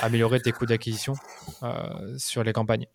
améliorer 0.00 0.40
tes 0.40 0.52
coûts 0.52 0.66
d'acquisition 0.66 1.14
euh, 1.62 2.16
sur 2.18 2.42
les 2.42 2.52
campagnes. 2.52 2.86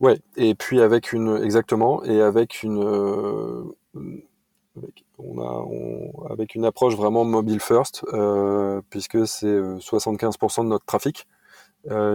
Ouais, 0.00 0.20
et 0.36 0.54
puis 0.54 0.80
avec 0.80 1.12
une 1.12 1.42
exactement 1.42 2.04
et 2.04 2.20
avec 2.20 2.62
une 2.62 2.78
on 5.18 5.40
a, 5.40 6.32
avec 6.32 6.54
une 6.54 6.66
approche 6.66 6.94
vraiment 6.96 7.24
mobile 7.24 7.60
first, 7.60 8.04
puisque 8.90 9.26
c'est 9.26 9.46
75% 9.46 10.64
de 10.64 10.68
notre 10.68 10.84
trafic. 10.84 11.26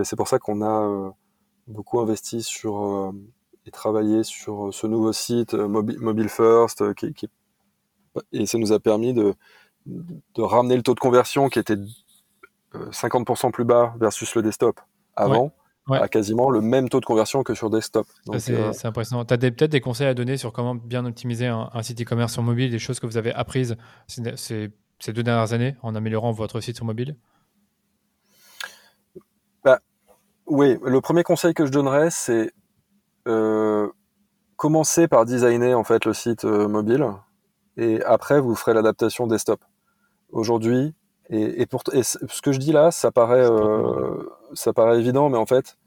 c'est 0.03 0.15
pour 0.15 0.27
ça 0.27 0.37
qu'on 0.37 0.61
a 0.61 1.13
beaucoup 1.67 1.99
investi 1.99 2.43
sur 2.43 3.13
et 3.65 3.71
travaillé 3.71 4.23
sur 4.23 4.71
ce 4.71 4.85
nouveau 4.87 5.11
site 5.11 5.53
mobile, 5.53 6.29
first, 6.29 6.93
qui, 6.93 7.29
et 8.31 8.45
ça 8.45 8.57
nous 8.59 8.71
a 8.71 8.79
permis 8.79 9.13
de, 9.13 9.33
de 9.85 10.41
ramener 10.41 10.75
le 10.75 10.83
taux 10.83 10.93
de 10.93 10.99
conversion 10.99 11.49
qui 11.49 11.59
était 11.59 11.77
50% 12.73 13.51
plus 13.51 13.65
bas 13.65 13.95
versus 13.99 14.35
le 14.35 14.41
desktop 14.41 14.79
avant 15.15 15.51
à 15.99 16.07
quasiment 16.07 16.49
le 16.49 16.61
même 16.61 16.89
taux 16.89 16.99
de 16.99 17.05
conversion 17.05 17.43
que 17.43 17.53
sur 17.53 17.69
desktop. 17.69 18.07
Euh, 18.29 18.71
c'est 18.73 18.85
impressionnant. 18.85 19.25
Tu 19.25 19.33
as 19.33 19.37
peut-être 19.37 19.71
des 19.71 19.81
conseils 19.81 20.07
à 20.07 20.13
donner 20.13 20.37
sur 20.37 20.53
comment 20.53 20.75
bien 20.75 21.05
optimiser 21.05 21.47
un, 21.47 21.69
site 21.81 22.01
e-commerce 22.01 22.33
sur 22.33 22.43
mobile, 22.43 22.71
des 22.71 22.79
choses 22.79 22.99
que 22.99 23.05
vous 23.05 23.17
avez 23.17 23.33
apprises 23.33 23.75
ces, 24.07 24.71
ces 25.01 25.13
deux 25.13 25.23
dernières 25.23 25.53
années 25.53 25.75
en 25.81 25.95
améliorant 25.95 26.31
votre 26.31 26.59
site 26.61 26.75
sur 26.75 26.85
mobile? 26.85 27.15
Bah, 29.63 29.79
Oui, 30.45 30.77
le 30.83 31.01
premier 31.01 31.23
conseil 31.23 31.53
que 31.53 31.65
je 31.65 31.71
donnerais, 31.71 32.09
c'est 32.11 32.53
euh, 33.27 33.89
commencer 34.55 35.07
par 35.07 35.25
designer 35.25 35.77
en 35.77 35.83
fait 35.83 36.05
le 36.05 36.13
site 36.13 36.45
euh, 36.45 36.67
mobile 36.67 37.05
et 37.77 38.01
après 38.03 38.39
vous 38.39 38.55
ferez 38.55 38.73
l'adaptation 38.73 39.27
desktop. 39.27 39.63
Aujourd'hui, 40.31 40.93
et, 41.29 41.65
pour, 41.65 41.81
ce 41.85 42.41
que 42.41 42.51
je 42.51 42.59
dis 42.59 42.73
là, 42.73 42.91
ça 42.91 43.09
paraît, 43.09 43.49
euh, 43.49 44.21
ça 44.53 44.73
paraît 44.73 44.99
évident, 44.99 45.29
mais 45.29 45.37
en 45.37 45.45
fait, 45.45 45.77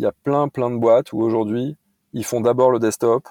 il 0.00 0.04
y 0.04 0.06
a 0.06 0.12
plein, 0.12 0.48
plein 0.48 0.70
de 0.70 0.76
boîtes 0.76 1.12
où 1.12 1.20
aujourd'hui, 1.20 1.76
ils 2.14 2.24
font 2.24 2.40
d'abord 2.40 2.70
le 2.70 2.78
desktop, 2.78 3.28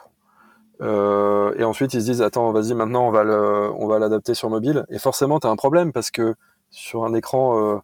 euh, 0.82 1.54
et 1.58 1.64
ensuite 1.64 1.94
ils 1.96 2.02
se 2.02 2.06
disent, 2.06 2.22
attends, 2.22 2.52
vas-y, 2.52 2.74
maintenant 2.74 3.08
on 3.08 3.12
va 3.12 3.24
le, 3.24 3.72
on 3.76 3.88
va 3.88 3.98
l'adapter 3.98 4.36
sur 4.36 4.50
mobile. 4.50 4.86
Et 4.90 5.00
forcément, 5.00 5.40
tu 5.40 5.48
as 5.48 5.50
un 5.50 5.56
problème 5.56 5.92
parce 5.92 6.12
que 6.12 6.36
sur 6.70 7.04
un 7.04 7.14
écran, 7.16 7.60
euh, 7.60 7.78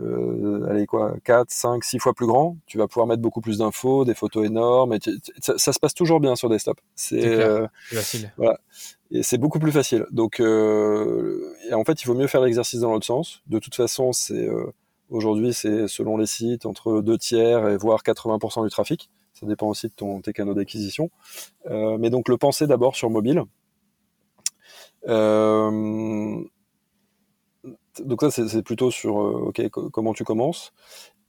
euh, 0.00 0.66
allez 0.70 0.86
quoi, 0.86 1.14
4, 1.24 1.50
5, 1.50 1.84
6 1.84 1.98
fois 1.98 2.14
plus 2.14 2.26
grand, 2.26 2.56
tu 2.66 2.78
vas 2.78 2.88
pouvoir 2.88 3.06
mettre 3.06 3.20
beaucoup 3.20 3.42
plus 3.42 3.58
d'infos, 3.58 4.06
des 4.06 4.14
photos 4.14 4.46
énormes, 4.46 4.94
et 4.94 4.98
ça, 5.40 5.58
ça, 5.58 5.72
se 5.74 5.78
passe 5.78 5.92
toujours 5.92 6.18
bien 6.18 6.34
sur 6.34 6.48
desktop. 6.48 6.80
C'est 6.94 7.38
euh, 7.38 7.66
facile. 7.90 8.32
Voilà 8.38 8.58
et 9.14 9.22
c'est 9.22 9.36
beaucoup 9.36 9.58
plus 9.58 9.72
facile. 9.72 10.06
Donc, 10.10 10.40
en 10.40 11.84
fait, 11.84 12.02
il 12.02 12.06
vaut 12.06 12.14
mieux 12.14 12.28
faire 12.28 12.40
l'exercice 12.40 12.80
dans 12.80 12.92
l'autre 12.92 13.04
sens. 13.04 13.42
De 13.46 13.58
toute 13.58 13.74
façon, 13.74 14.10
c'est 14.12 14.48
aujourd'hui, 15.12 15.52
c'est 15.52 15.88
selon 15.88 16.16
les 16.16 16.26
sites 16.26 16.66
entre 16.66 17.00
deux 17.00 17.18
tiers 17.18 17.68
et 17.68 17.76
voire 17.76 18.02
80% 18.02 18.64
du 18.64 18.70
trafic. 18.70 19.10
Ça 19.32 19.46
dépend 19.46 19.68
aussi 19.68 19.88
de 19.88 19.92
ton, 19.92 20.20
tes 20.20 20.32
canaux 20.32 20.54
d'acquisition. 20.54 21.10
Euh, 21.70 21.96
mais 21.98 22.10
donc, 22.10 22.28
le 22.28 22.36
penser 22.36 22.66
d'abord 22.66 22.96
sur 22.96 23.10
mobile. 23.10 23.44
Euh, 25.08 26.42
donc 28.04 28.22
ça, 28.22 28.30
c'est 28.30 28.62
plutôt 28.62 28.90
sur 28.90 29.22
euh, 29.22 29.52
comment 29.92 30.14
tu 30.14 30.24
commences. 30.24 30.72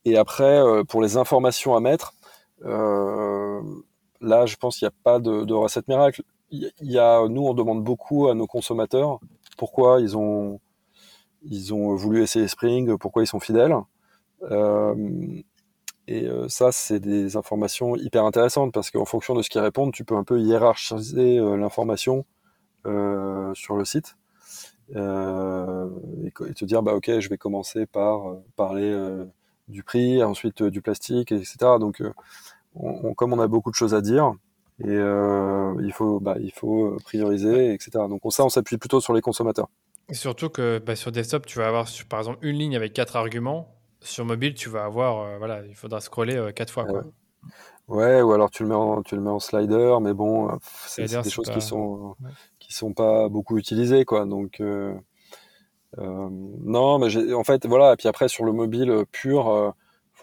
Et 0.06 0.18
après, 0.18 0.62
pour 0.90 1.02
les 1.02 1.18
informations 1.18 1.76
à 1.76 1.80
mettre, 1.80 2.14
là, 2.62 4.46
je 4.46 4.56
pense 4.58 4.78
qu'il 4.78 4.86
n'y 4.86 4.90
a 4.90 4.96
pas 5.04 5.20
de, 5.20 5.44
de 5.46 5.54
recette 5.54 5.88
miracle 5.88 6.24
il 6.54 6.72
y 6.82 7.00
a, 7.00 7.28
nous, 7.28 7.42
on 7.42 7.54
demande 7.54 7.84
beaucoup 7.84 8.28
à 8.28 8.36
nos 8.36 8.46
consommateurs 8.48 9.20
pourquoi 9.58 10.02
ils 10.02 10.18
ont, 10.18 10.60
ils 11.44 11.74
ont 11.74 11.96
voulu 11.96 12.22
essayer 12.22 12.48
Spring, 12.48 12.98
pourquoi 12.98 13.24
ils 13.24 13.28
sont 13.28 13.40
fidèles. 13.40 13.76
Euh, 14.52 14.96
et 16.08 16.28
euh, 16.28 16.50
ça, 16.50 16.72
c'est 16.72 17.00
des 17.00 17.38
informations 17.38 17.96
hyper 17.96 18.26
intéressantes 18.26 18.74
parce 18.74 18.92
qu'en 18.92 19.06
fonction 19.06 19.36
de 19.36 19.42
ce 19.42 19.50
qu'ils 19.50 19.62
répondent, 19.62 19.94
tu 19.94 20.04
peux 20.04 20.16
un 20.16 20.24
peu 20.24 20.40
hiérarchiser 20.40 21.38
euh, 21.40 21.56
l'information 21.58 22.26
sur 23.56 23.78
le 23.78 23.86
site 23.86 24.18
et, 24.90 24.96
te 24.96 26.66
dire, 26.66 26.84
bah 26.84 26.94
ok, 26.96 27.20
je 27.20 27.30
vais 27.30 27.38
commencer 27.38 27.86
par 27.86 28.36
parler 28.58 28.94
du 29.70 29.84
prix, 29.84 30.22
ensuite 30.22 30.62
du 30.64 30.82
plastique, 30.82 31.32
etc. 31.32 31.56
Donc, 31.80 32.04
comme 33.16 33.32
on 33.32 33.40
a 33.40 33.48
beaucoup 33.48 33.70
de 33.70 33.76
choses 33.76 33.94
à 33.94 34.02
dire, 34.02 34.34
et 34.80 34.86
euh, 34.88 35.76
il 35.82 35.94
faut 35.94 36.20
bah, 36.20 36.36
il 36.40 36.52
faut 36.52 36.98
prioriser 37.04 37.74
etc 37.74 37.92
donc 38.10 38.22
ça 38.30 38.44
on 38.44 38.50
s'appuie 38.50 38.78
plutôt 38.78 39.00
sur 39.00 39.14
les 39.14 39.22
consommateurs 39.22 39.70
et 40.10 40.14
surtout 40.14 40.50
que 40.50 40.80
bah, 40.80 40.96
sur 40.96 41.12
desktop 41.12 41.46
tu 41.46 41.60
vas 41.60 41.68
avoir 41.68 41.88
par 42.10 42.20
exemple 42.20 42.40
une 42.42 42.58
ligne 42.58 42.76
avec 42.76 42.94
quatre 42.94 43.16
arguments 43.16 43.76
sur 44.02 44.26
mobile 44.26 44.54
tu 44.54 44.70
vas 44.70 44.86
avoir 44.86 45.20
euh, 45.20 45.38
voilà 45.38 45.66
il 45.66 45.76
faudra 45.76 46.02
scroller 46.02 46.36
euh, 46.36 46.52
quatre 46.52 46.72
fois 46.72 46.86
quoi. 46.86 47.04
Ouais. 47.88 48.22
ou 48.22 48.32
alors 48.32 48.50
tu 48.50 48.64
le 48.64 48.70
mets 48.70 48.76
en, 48.76 49.02
tu 49.04 49.16
le 49.16 49.22
mets 49.22 49.30
en 49.30 49.40
slider, 49.40 49.98
mais 50.02 50.14
bon, 50.14 50.58
c'est 50.62 51.06
des 51.06 51.30
choses 51.30 51.50
qui 51.50 51.62
sont 51.62 52.16
qui 52.60 52.74
sont 52.74 52.94
pas 52.94 53.28
beaucoup 53.28 53.58
utilisées, 53.58 54.06
quoi. 54.06 54.26
Donc 54.26 54.62
non, 55.98 57.00
mais 57.00 57.34
en 57.34 57.44
fait, 57.44 57.66
voilà. 57.66 57.94
Et 57.94 57.96
puis 57.98 58.08
après 58.08 58.30
sur 58.30 58.46
le 58.46 58.54
mobile 58.54 59.04
pur, 59.12 59.74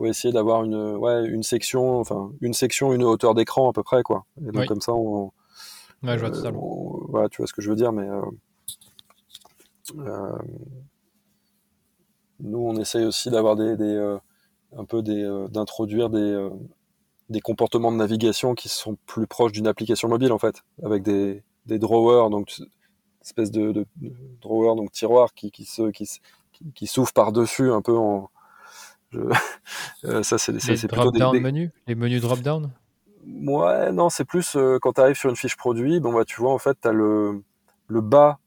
faut 0.01 0.07
essayer 0.07 0.33
d'avoir 0.33 0.65
une, 0.65 0.97
ouais, 0.97 1.27
une 1.27 1.43
section, 1.43 2.01
enfin 2.01 2.33
une 2.41 2.55
section, 2.55 2.95
une 2.95 3.05
hauteur 3.05 3.35
d'écran 3.35 3.69
à 3.69 3.73
peu 3.73 3.83
près, 3.83 4.03
quoi. 4.03 4.25
Et 4.47 4.51
donc 4.51 4.67
comme 4.67 4.81
ça, 4.81 4.95
on, 4.95 5.33
ouais, 6.03 6.15
je 6.15 6.21
vois 6.21 6.31
totalement. 6.31 7.01
voilà, 7.09 7.29
tu 7.29 7.39
vois 7.39 7.47
ce 7.47 7.53
que 7.53 7.61
je 7.61 7.69
veux 7.69 7.77
dire, 7.77 7.93
mais 7.93 8.09
euh, 8.09 8.23
euh, 8.23 8.31
nous, 12.41 12.59
on 12.59 12.77
essaye 12.77 13.05
aussi 13.05 13.31
d'avoir 13.31 13.57
des, 13.57 13.77
des 13.77 13.85
euh, 13.85 14.19
un 14.77 14.85
peu 14.85 15.03
des, 15.03 15.47
d'introduire 15.51 16.11
des, 16.11 16.49
des 17.29 17.41
comportements 17.41 17.93
de 17.93 17.97
navigation 17.97 18.55
qui 18.55 18.69
sont 18.69 18.97
plus 19.07 19.27
proches 19.27 19.53
d'une 19.53 19.67
application 19.67 20.09
mobile 20.09 20.33
en 20.33 20.39
fait, 20.39 20.63
avec 20.83 21.03
des, 21.03 21.43
des 21.67 21.79
drawers, 21.79 22.31
donc 22.31 22.51
espèce 23.23 23.51
de, 23.51 23.73
de, 23.73 23.87
de 23.97 24.13
drawer, 24.41 24.77
donc 24.77 24.93
tiroir 24.93 25.35
qui, 25.35 25.51
qui 25.51 25.65
se, 25.65 25.91
qui, 25.91 26.09
qui 26.75 26.87
s'ouvre 26.87 27.13
par 27.13 27.33
dessus 27.33 27.71
un 27.71 27.83
peu 27.83 27.97
en 27.97 28.31
Euh, 30.05 30.23
ça, 30.23 30.39
c'est 30.39 30.55
plutôt 30.89 31.11
des, 31.11 31.41
menus, 31.41 31.71
les 31.87 31.95
menus 31.95 32.23
drop 32.23 32.41
down. 32.41 32.71
Ouais, 33.27 33.93
non, 33.93 34.09
c'est 34.09 34.25
plus 34.25 34.57
euh, 34.57 34.79
quand 34.81 34.95
tu 34.95 35.01
arrives 35.03 35.17
sur 35.17 35.29
une 35.29 35.37
fiche 35.37 35.57
produit, 35.57 36.01
bon 36.01 36.15
bah 36.15 36.25
tu 36.25 36.41
vois 36.41 36.55
en 36.55 36.59
fait 36.59 36.79
tu 36.81 36.89
as 36.89 36.93
le 36.93 37.43
le 37.87 38.01
bas, 38.01 38.39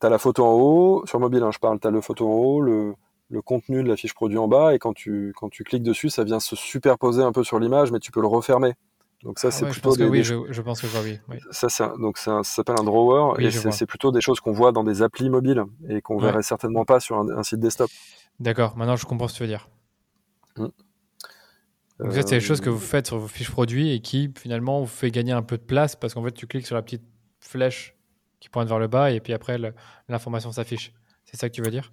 tu 0.00 0.06
as 0.06 0.10
la 0.10 0.18
photo 0.18 0.44
en 0.44 0.52
haut, 0.54 1.06
sur 1.06 1.20
mobile 1.20 1.42
hein, 1.42 1.50
je 1.52 1.58
parle, 1.58 1.78
tu 1.78 1.86
as 1.86 1.90
le 1.90 2.00
photo 2.00 2.28
en 2.28 2.32
haut, 2.32 2.60
le, 2.60 2.94
le 3.28 3.42
contenu 3.42 3.82
de 3.82 3.88
la 3.88 3.96
fiche 3.96 4.14
produit 4.14 4.38
en 4.38 4.48
bas 4.48 4.74
et 4.74 4.78
quand 4.78 4.92
tu 4.92 5.32
quand 5.36 5.48
tu 5.48 5.64
cliques 5.64 5.82
dessus, 5.82 6.10
ça 6.10 6.24
vient 6.24 6.40
se 6.40 6.56
superposer 6.56 7.22
un 7.22 7.32
peu 7.32 7.44
sur 7.44 7.58
l'image 7.58 7.92
mais 7.92 8.00
tu 8.00 8.10
peux 8.10 8.20
le 8.20 8.26
refermer. 8.26 8.74
Donc 9.22 9.38
ça 9.38 9.48
ah 9.48 9.50
c'est 9.50 9.66
plutôt 9.66 9.94
je 9.94 10.04
oui, 10.04 10.24
je, 10.24 10.62
pense 10.62 10.80
que 10.80 10.86
oui. 11.04 11.18
oui. 11.28 11.36
Ça 11.50 11.68
c'est 11.68 11.84
donc 11.98 12.16
ça 12.16 12.42
s'appelle 12.42 12.76
un 12.80 12.84
drawer 12.84 13.34
et 13.38 13.50
c'est 13.50 13.86
plutôt 13.86 14.12
des 14.12 14.22
choses 14.22 14.40
qu'on 14.40 14.52
voit 14.52 14.72
dans 14.72 14.84
des 14.84 15.02
applis 15.02 15.28
mobiles 15.28 15.64
et 15.88 16.00
qu'on 16.00 16.18
verrait 16.18 16.42
certainement 16.42 16.84
pas 16.84 17.00
sur 17.00 17.18
un, 17.18 17.28
un 17.28 17.42
site 17.42 17.60
desktop. 17.60 17.90
D'accord, 18.38 18.76
maintenant 18.76 18.96
je 18.96 19.04
comprends 19.04 19.28
ce 19.28 19.34
que 19.34 19.38
tu 19.38 19.42
veux 19.44 19.48
dire. 19.48 19.68
Mm. 20.56 20.68
Donc 22.00 22.12
ça, 22.12 22.22
c'est 22.22 22.36
des 22.36 22.40
choses 22.40 22.62
que 22.62 22.70
vous 22.70 22.78
faites 22.78 23.06
sur 23.06 23.18
vos 23.18 23.28
fiches 23.28 23.50
produits 23.50 23.92
et 23.92 24.00
qui 24.00 24.32
finalement 24.38 24.80
vous 24.80 24.86
fait 24.86 25.10
gagner 25.10 25.32
un 25.32 25.42
peu 25.42 25.58
de 25.58 25.62
place 25.62 25.96
parce 25.96 26.14
qu'en 26.14 26.24
fait, 26.24 26.32
tu 26.32 26.46
cliques 26.46 26.66
sur 26.66 26.74
la 26.74 26.82
petite 26.82 27.02
flèche 27.40 27.94
qui 28.40 28.48
pointe 28.48 28.68
vers 28.68 28.78
le 28.78 28.88
bas 28.88 29.10
et 29.10 29.20
puis 29.20 29.32
après, 29.32 29.58
l'information 30.08 30.50
s'affiche. 30.52 30.92
C'est 31.24 31.36
ça 31.36 31.48
que 31.48 31.54
tu 31.54 31.62
veux 31.62 31.70
dire? 31.70 31.92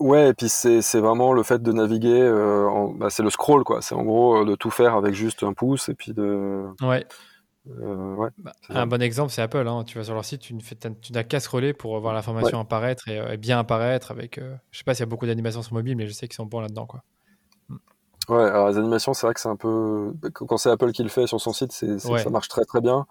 Ouais, 0.00 0.30
et 0.30 0.34
puis 0.34 0.48
c'est 0.48 0.98
vraiment 0.98 1.32
le 1.32 1.44
fait 1.44 1.62
de 1.62 1.72
naviguer, 1.72 2.20
euh, 2.20 2.88
bah, 2.96 3.10
c'est 3.10 3.22
le 3.22 3.30
scroll, 3.30 3.62
quoi. 3.62 3.80
C'est 3.80 3.94
en 3.94 4.02
gros 4.02 4.42
euh, 4.42 4.44
de 4.44 4.56
tout 4.56 4.70
faire 4.70 4.94
avec 4.94 5.14
juste 5.14 5.44
un 5.44 5.52
pouce 5.52 5.88
et 5.88 5.94
puis 5.94 6.12
de. 6.12 6.66
Ouais. 6.82 7.06
Euh, 7.80 8.14
ouais 8.16 8.28
bah, 8.36 8.52
un 8.70 8.86
bon 8.86 9.00
exemple, 9.00 9.30
c'est 9.30 9.40
Apple. 9.40 9.66
Hein. 9.68 9.84
Tu 9.84 9.96
vas 9.96 10.04
sur 10.04 10.14
leur 10.14 10.24
site, 10.24 10.40
tu 10.40 10.54
n'as 11.12 11.22
qu'à 11.22 11.38
scroller 11.38 11.72
pour 11.72 11.98
voir 12.00 12.12
l'information 12.12 12.58
apparaître 12.58 13.08
et, 13.08 13.36
bien 13.36 13.58
apparaître. 13.60 14.10
Avec, 14.10 14.40
je 14.72 14.78
sais 14.78 14.84
pas 14.84 14.94
s'il 14.94 15.02
y 15.02 15.04
a 15.04 15.10
beaucoup 15.10 15.26
d'animations 15.26 15.62
sur 15.62 15.74
mobile, 15.74 15.96
mais 15.96 16.08
je 16.08 16.12
sais 16.12 16.26
qu'ils 16.26 16.36
sont 16.36 16.46
bons 16.46 16.60
là-dedans, 16.60 16.86
quoi. 16.86 17.04
Ouais, 18.28 18.42
alors 18.42 18.70
les 18.70 18.78
animations, 18.78 19.12
c'est 19.12 19.26
vrai 19.26 19.34
que 19.34 19.40
c'est 19.40 19.48
un 19.48 19.56
peu. 19.56 20.14
Quand 20.32 20.56
c'est 20.56 20.70
Apple 20.70 20.92
qui 20.92 21.02
le 21.02 21.08
fait 21.08 21.26
sur 21.26 21.40
son 21.40 21.52
site, 21.52 21.72
ça 21.72 22.30
marche 22.30 22.48
très 22.48 22.64
très 22.64 22.80
bien. 22.80 23.06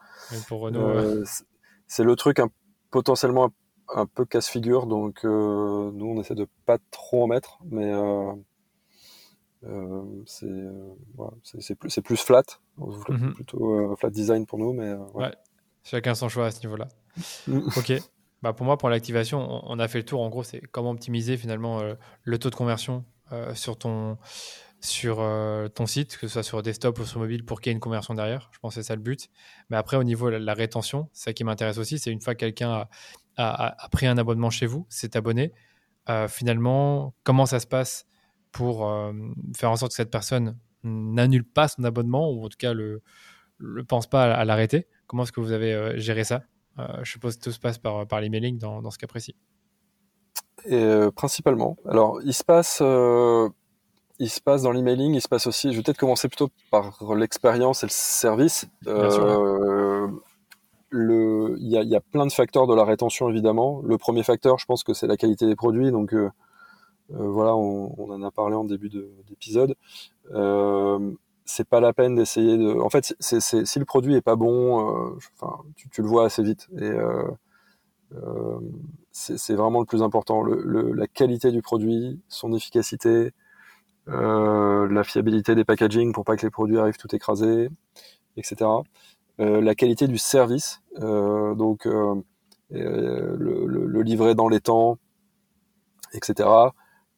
pour 0.47 0.67
euh, 0.67 1.23
c'est 1.87 2.03
le 2.03 2.15
truc 2.15 2.39
un, 2.39 2.49
potentiellement 2.93 3.49
un, 3.89 4.05
peu 4.05 4.23
casse-figure, 4.23 4.85
donc 4.85 5.25
euh, 5.25 5.91
nous 5.91 6.05
on 6.05 6.21
essaie 6.21 6.35
de 6.35 6.47
pas 6.67 6.77
trop 6.91 7.23
en 7.23 7.27
mettre, 7.27 7.57
mais 7.65 7.91
euh, 7.91 8.31
euh 9.63 10.03
c'est, 10.27 10.45
c'est, 11.59 11.75
plus, 11.75 11.99
plus 12.01 12.17
flat, 12.17 12.43
mm-hmm. 12.77 13.33
plutôt 13.33 13.95
flat 13.95 14.11
design 14.11 14.45
pour 14.45 14.59
nous, 14.59 14.73
mais 14.73 14.93
ouais. 15.15 15.33
Chacun 15.83 16.13
son 16.13 16.29
choix 16.29 16.45
à 16.45 16.51
ce 16.51 16.61
niveau-là. 16.61 16.87
Mm. 17.47 17.67
ok. 17.75 17.93
Bah 18.43 18.53
pour 18.53 18.65
moi, 18.65 18.77
pour 18.77 18.89
l'activation, 18.89 19.61
on, 19.63 19.79
a 19.79 19.87
fait 19.87 19.99
le 19.99 20.05
tour. 20.05 20.21
En 20.21 20.29
gros, 20.29 20.43
c'est 20.43 20.61
comment 20.71 20.91
optimiser 20.91 21.37
finalement 21.37 21.81
le 22.23 22.37
taux 22.37 22.49
de 22.49 22.55
conversion 22.55 23.05
sur 23.53 23.77
ton 23.77 24.17
sur 24.83 25.21
euh, 25.21 25.69
ton 25.69 25.85
site, 25.85 26.17
que 26.17 26.27
ce 26.27 26.33
soit 26.33 26.43
sur 26.43 26.61
desktop 26.61 26.99
ou 26.99 27.05
sur 27.05 27.19
mobile, 27.19 27.45
pour 27.45 27.61
qu'il 27.61 27.69
y 27.69 27.71
ait 27.71 27.75
une 27.75 27.79
conversion 27.79 28.13
derrière. 28.13 28.49
Je 28.51 28.59
pense 28.59 28.75
que 28.75 28.81
c'est 28.81 28.87
ça 28.87 28.95
le 28.95 29.01
but. 29.01 29.29
Mais 29.69 29.77
après, 29.77 29.95
au 29.95 30.03
niveau 30.03 30.29
de 30.29 30.35
la, 30.35 30.53
rétention, 30.53 31.09
ça 31.13 31.31
qui 31.31 31.45
m'intéresse 31.45 31.77
aussi, 31.77 31.99
c'est 31.99 32.11
une 32.11 32.19
fois 32.19 32.35
que 32.35 32.39
quelqu'un 32.39 32.87
a, 33.37 33.89
pris 33.91 34.07
un 34.07 34.17
abonnement 34.17 34.49
chez 34.49 34.65
vous, 34.65 34.85
s'est 34.89 35.15
abonné, 35.15 35.53
euh, 36.09 36.27
finalement, 36.27 37.15
comment 37.23 37.45
ça 37.45 37.61
se 37.61 37.67
passe 37.67 38.05
pour 38.51 38.87
euh, 38.87 39.13
faire 39.55 39.71
en 39.71 39.77
sorte 39.77 39.93
que 39.93 39.95
cette 39.95 40.11
personne 40.11 40.57
n'annule 40.83 41.45
pas 41.45 41.69
son 41.69 41.85
abonnement 41.85 42.29
ou 42.29 42.43
en 42.43 42.49
tout 42.49 42.57
cas 42.59 42.73
le, 42.73 43.01
le 43.57 43.83
pense 43.85 44.07
pas 44.07 44.33
à, 44.33 44.43
l'arrêter? 44.43 44.87
Comment 45.07 45.23
est-ce 45.23 45.31
que 45.31 45.39
vous 45.39 45.53
avez 45.53 45.97
géré 45.97 46.25
ça? 46.25 46.43
Je 46.77 47.09
suppose 47.09 47.37
que 47.37 47.43
tout 47.43 47.51
se 47.51 47.59
passe 47.59 47.77
par, 47.77 48.05
par 48.05 48.19
l'emailing 48.19 48.57
dans, 48.57 48.81
dans 48.81 48.91
ce 48.91 48.97
cas 48.97 49.07
précis. 49.07 49.35
Principalement. 51.15 51.77
Alors, 51.87 52.19
il 52.23 52.33
se 52.33 52.43
passe 52.43 52.81
il 54.19 54.29
se 54.29 54.41
passe 54.41 54.61
dans 54.63 54.71
l'emailing, 54.71 55.13
il 55.13 55.21
se 55.21 55.27
passe 55.27 55.47
aussi. 55.47 55.71
Je 55.71 55.77
vais 55.77 55.83
peut-être 55.83 55.97
commencer 55.97 56.27
plutôt 56.27 56.49
par 56.71 56.97
l'expérience 57.15 57.83
et 57.83 57.87
le 57.87 57.91
service. 57.91 58.67
Euh, 58.87 60.07
le, 60.89 61.55
il 61.59 61.67
y, 61.69 61.77
a, 61.77 61.81
il 61.81 61.89
y, 61.89 61.95
a, 61.95 62.01
plein 62.01 62.27
de 62.27 62.31
facteurs 62.31 62.67
de 62.67 62.75
la 62.75 62.85
rétention 62.85 63.29
évidemment. 63.29 63.81
Le 63.83 63.97
premier 63.97 64.23
facteur, 64.23 64.59
je 64.59 64.65
pense 64.65 64.83
que 64.83 64.93
c'est 64.93 65.07
la 65.07 65.17
qualité 65.17 65.47
des 65.47 65.55
produits. 65.55 65.91
Donc 65.91 66.13
euh, 66.13 66.29
euh, 67.11 67.27
voilà, 67.27 67.55
on, 67.55 67.95
on, 67.97 68.11
en 68.11 68.21
a 68.21 68.31
parlé 68.31 68.55
en 68.55 68.63
début 68.63 68.89
d'épisode. 68.89 69.75
Euh, 70.31 71.11
c'est 71.45 71.67
pas 71.67 71.79
la 71.79 71.93
peine 71.93 72.15
d'essayer 72.15 72.57
de. 72.57 72.79
En 72.79 72.89
fait, 72.89 73.15
c'est, 73.19 73.41
c'est, 73.41 73.65
si 73.65 73.79
le 73.79 73.85
produit 73.85 74.15
est 74.15 74.21
pas 74.21 74.35
bon, 74.35 75.09
euh, 75.09 75.17
enfin, 75.39 75.57
tu, 75.75 75.89
tu, 75.89 76.01
le 76.01 76.07
vois 76.07 76.25
assez 76.25 76.43
vite. 76.43 76.69
Et 76.77 76.91
euh, 78.15 78.59
c'est, 79.11 79.55
vraiment 79.55 79.79
le 79.79 79.85
plus 79.85 80.03
important. 80.03 80.43
Le, 80.43 80.61
le, 80.63 80.93
la 80.93 81.07
qualité 81.07 81.51
du 81.51 81.61
produit, 81.61 82.19
son 82.27 82.53
efficacité, 82.53 83.09
euh, 83.09 83.31
la 84.07 85.03
fiabilité 85.03 85.55
des 85.55 85.65
packaging 85.65 86.13
pour 86.13 86.25
pas 86.25 86.35
que 86.35 86.45
les 86.45 86.51
produits 86.51 86.77
arrivent 86.77 86.97
tout 86.97 87.13
écrasés, 87.15 87.69
etc. 88.37 88.65
Euh, 89.39 89.61
la 89.61 89.73
qualité 89.73 90.07
du 90.07 90.19
service, 90.19 90.81
euh, 91.01 91.55
donc 91.55 91.87
euh, 91.87 92.15
le, 92.69 93.65
le, 93.65 93.85
le, 93.87 94.01
livret 94.03 94.35
dans 94.35 94.47
les 94.47 94.59
temps, 94.59 94.99
etc. 96.13 96.47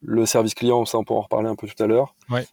Le 0.00 0.24
service 0.24 0.54
client, 0.54 0.86
ça 0.86 0.96
on 0.96 1.04
pourra 1.04 1.20
en 1.20 1.22
reparler 1.22 1.48
un 1.48 1.56
peu 1.56 1.66
tout 1.66 1.82
à 1.82 1.86
l'heure. 1.86 2.14
Ouais. 2.30 2.46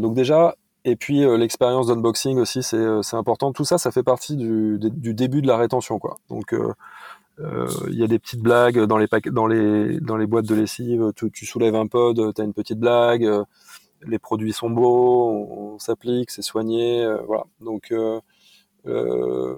donc 0.00 0.14
déjà, 0.14 0.56
et 0.86 0.96
puis 0.96 1.20
l'expérience 1.36 1.88
d'unboxing 1.88 2.38
aussi, 2.38 2.62
c'est 2.62 3.16
important. 3.16 3.52
Tout 3.52 3.64
ça, 3.64 3.76
ça 3.76 3.90
fait 3.90 4.02
partie 4.02 4.36
du, 4.36 4.78
du, 4.78 5.12
début 5.12 5.42
de 5.42 5.46
la 5.46 5.58
rétention, 5.58 5.98
quoi. 5.98 6.16
Donc 6.30 6.54
il 7.38 7.98
y 7.98 8.02
a 8.02 8.06
des 8.06 8.18
petites 8.18 8.40
blagues 8.40 8.78
dans 8.84 8.96
les, 8.96 9.06
dans 9.26 9.46
les, 9.46 10.00
dans 10.00 10.16
les 10.16 10.26
boîtes 10.26 10.46
de 10.46 10.54
lessive. 10.54 11.12
Tu, 11.14 11.30
tu 11.30 11.44
soulèves 11.44 11.74
un 11.74 11.86
pod, 11.86 12.34
tu 12.34 12.40
as 12.40 12.44
une 12.44 12.54
petite 12.54 12.78
blague 12.78 13.28
les 14.06 14.18
produits 14.18 14.52
sont 14.52 14.70
beaux, 14.70 15.30
on, 15.50 15.78
s'applique, 15.78 16.30
c'est 16.30 16.42
soigné, 16.42 17.04
euh, 17.04 17.18
voilà. 17.26 17.44
Donc 17.60 17.90
euh, 17.92 18.20
euh, 18.86 19.56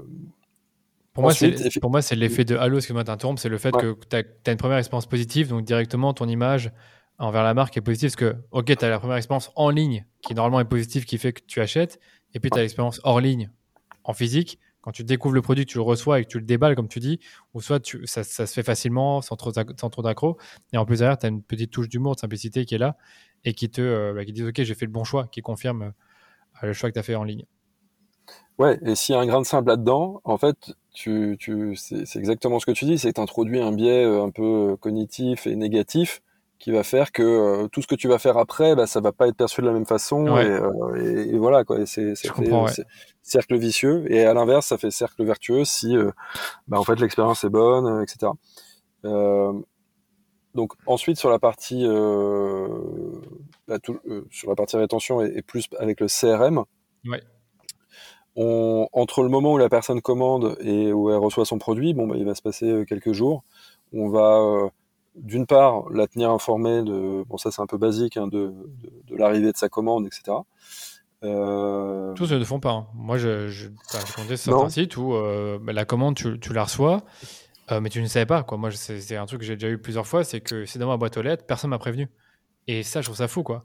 pour, 1.12 1.22
moi, 1.22 1.32
pour 1.80 1.90
moi, 1.90 2.02
c'est 2.02 2.16
l'effet 2.16 2.44
de 2.44 2.56
halo, 2.56 2.76
excuse-moi 2.78 3.04
t'interrompre, 3.04 3.40
c'est 3.40 3.48
le 3.48 3.58
fait 3.58 3.72
que 3.72 3.96
tu 4.08 4.16
as, 4.16 4.52
une 4.52 4.58
première 4.58 4.78
expérience 4.78 5.06
positive, 5.06 5.48
donc 5.48 5.64
directement 5.64 6.14
ton 6.14 6.26
image 6.28 6.72
envers 7.18 7.44
la 7.44 7.54
marque 7.54 7.76
est 7.76 7.82
positive, 7.82 8.08
parce 8.08 8.16
que, 8.16 8.36
ok, 8.50 8.76
tu 8.76 8.84
as 8.84 8.88
la 8.88 8.98
première 8.98 9.16
expérience 9.16 9.52
en 9.54 9.70
ligne, 9.70 10.06
qui 10.22 10.34
normalement 10.34 10.60
est 10.60 10.68
positive, 10.68 11.04
qui 11.04 11.18
fait 11.18 11.32
que 11.32 11.42
tu 11.46 11.60
achètes, 11.60 12.00
et 12.34 12.40
puis 12.40 12.50
tu 12.50 12.58
as 12.58 12.62
l'expérience 12.62 13.00
hors 13.04 13.20
ligne, 13.20 13.50
en 14.04 14.12
physique, 14.12 14.58
quand 14.80 14.90
tu 14.90 15.04
découvres 15.04 15.34
le 15.34 15.42
produit, 15.42 15.64
tu 15.64 15.78
le 15.78 15.82
reçois 15.82 16.18
et 16.18 16.24
que 16.24 16.28
tu 16.28 16.38
le 16.38 16.44
déballes, 16.44 16.74
comme 16.74 16.88
tu 16.88 16.98
dis, 16.98 17.20
ou 17.54 17.60
soit 17.60 17.78
tu, 17.78 18.04
ça, 18.06 18.24
ça, 18.24 18.46
se 18.46 18.52
fait 18.52 18.64
facilement, 18.64 19.22
sans 19.22 19.36
trop, 19.36 19.52
sans 19.52 19.90
trop 19.90 20.02
d'accro, 20.02 20.38
et 20.72 20.76
en 20.76 20.84
plus 20.84 20.98
derrière, 20.98 21.18
tu 21.18 21.26
as 21.26 21.28
une 21.28 21.42
petite 21.42 21.70
touche 21.70 21.88
d'humour, 21.88 22.16
de 22.16 22.20
simplicité 22.20 22.64
qui 22.64 22.74
est 22.74 22.78
là, 22.78 22.96
et 23.44 23.54
qui 23.54 23.70
te 23.70 23.80
euh, 23.80 24.12
bah, 24.14 24.24
qui 24.24 24.32
disent 24.32 24.46
ok 24.46 24.62
j'ai 24.62 24.74
fait 24.74 24.86
le 24.86 24.92
bon 24.92 25.04
choix, 25.04 25.26
qui 25.26 25.42
confirme 25.42 25.92
euh, 26.62 26.66
le 26.66 26.72
choix 26.72 26.90
que 26.90 26.94
tu 26.94 27.00
as 27.00 27.02
fait 27.02 27.14
en 27.14 27.24
ligne. 27.24 27.44
Ouais, 28.58 28.78
et 28.84 28.94
s'il 28.94 29.14
y 29.14 29.18
a 29.18 29.20
un 29.20 29.26
grain 29.26 29.40
de 29.40 29.46
sable 29.46 29.68
là-dedans, 29.68 30.20
en 30.24 30.36
fait, 30.36 30.74
tu, 30.92 31.36
tu, 31.40 31.74
c'est 31.74 32.16
exactement 32.16 32.60
ce 32.60 32.66
que 32.66 32.70
tu 32.70 32.84
dis, 32.84 32.98
c'est 32.98 33.08
que 33.08 33.14
tu 33.14 33.20
introduis 33.20 33.60
un 33.60 33.72
biais 33.72 34.04
euh, 34.04 34.22
un 34.22 34.30
peu 34.30 34.76
cognitif 34.78 35.46
et 35.46 35.56
négatif 35.56 36.22
qui 36.58 36.70
va 36.70 36.84
faire 36.84 37.10
que 37.10 37.66
tout 37.68 37.82
ce 37.82 37.88
que 37.88 37.96
tu 37.96 38.06
vas 38.06 38.20
faire 38.20 38.36
après, 38.38 38.76
bah, 38.76 38.86
ça 38.86 39.00
va 39.00 39.10
pas 39.10 39.26
être 39.26 39.36
perçu 39.36 39.62
de 39.62 39.66
la 39.66 39.72
même 39.72 39.86
façon. 39.86 40.28
Ouais. 40.28 40.46
Et, 40.96 41.34
et, 41.34 41.38
voilà, 41.38 41.64
quoi. 41.64 41.84
C'est 41.86 42.12
ouais. 42.12 42.70
cercle 43.22 43.56
vicieux. 43.56 44.04
Et 44.12 44.24
à 44.24 44.32
l'inverse, 44.32 44.66
ça 44.66 44.78
fait 44.78 44.92
cercle 44.92 45.24
vertueux 45.24 45.64
si, 45.64 45.96
bah, 46.68 46.78
en 46.78 46.84
fait, 46.84 47.00
l'expérience 47.00 47.42
est 47.42 47.48
bonne, 47.48 48.00
etc. 48.00 48.30
Donc 50.54 50.74
ensuite 50.86 51.16
sur 51.16 51.30
la 51.30 51.38
partie 51.38 51.86
euh, 51.86 52.68
bah, 53.66 53.78
tout, 53.78 53.98
euh, 54.06 54.26
sur 54.30 54.50
la 54.50 54.54
partie 54.54 54.76
rétention 54.76 55.22
et, 55.22 55.32
et, 55.36 55.42
plus 55.42 55.68
avec 55.78 56.00
le 56.00 56.08
CRM. 56.08 56.64
Ouais. 57.06 57.22
On, 58.36 58.88
entre 58.92 59.22
le 59.22 59.28
moment 59.28 59.54
où 59.54 59.58
la 59.58 59.68
personne 59.68 60.00
commande 60.00 60.56
et 60.60 60.92
où 60.92 61.10
elle 61.10 61.18
reçoit 61.18 61.44
son 61.44 61.58
produit, 61.58 61.94
bon 61.94 62.06
bah, 62.06 62.16
il 62.18 62.24
va 62.24 62.34
se 62.34 62.42
passer 62.42 62.66
euh, 62.66 62.84
quelques 62.84 63.12
jours. 63.12 63.44
On 63.92 64.08
va 64.08 64.40
euh, 64.40 64.68
d'une 65.16 65.46
part 65.46 65.88
la 65.90 66.06
tenir 66.06 66.30
informée 66.30 66.82
de 66.82 67.24
bon 67.28 67.36
ça 67.36 67.50
c'est 67.50 67.60
un 67.60 67.66
peu 67.66 67.76
basique 67.78 68.16
hein, 68.16 68.26
de, 68.26 68.54
de, 68.82 68.92
de 69.06 69.16
l'arrivée 69.16 69.52
de 69.52 69.56
sa 69.56 69.68
commande 69.68 70.06
etc. 70.06 70.36
Tous 71.22 71.28
ne 71.28 72.38
le 72.38 72.44
font 72.44 72.58
pas. 72.58 72.72
Hein. 72.72 72.86
Moi, 72.94 73.16
je, 73.16 73.46
je, 73.46 73.68
sur 73.68 74.36
certains 74.36 74.68
sites 74.68 74.96
où 74.96 75.12
bah, 75.12 75.72
la 75.72 75.84
commande, 75.84 76.16
tu, 76.16 76.40
tu 76.40 76.52
la 76.52 76.64
reçois, 76.64 77.04
euh, 77.70 77.80
mais 77.80 77.88
tu 77.88 78.02
ne 78.02 78.06
savais 78.06 78.26
pas, 78.26 78.42
quoi. 78.42 78.58
Moi, 78.58 78.70
c'est 78.72 79.16
un 79.16 79.26
truc 79.26 79.40
que 79.40 79.46
j'ai 79.46 79.56
déjà 79.56 79.68
eu 79.68 79.78
plusieurs 79.78 80.06
fois, 80.06 80.24
c'est 80.24 80.40
que 80.40 80.66
c'est 80.66 80.78
dans 80.78 80.88
ma 80.88 80.96
boîte 80.96 81.16
aux 81.16 81.22
lettres, 81.22 81.44
personne 81.46 81.70
m'a 81.70 81.78
prévenu. 81.78 82.08
Et 82.66 82.82
ça, 82.82 83.00
je 83.00 83.06
trouve 83.06 83.16
ça 83.16 83.28
fou, 83.28 83.42
quoi. 83.42 83.64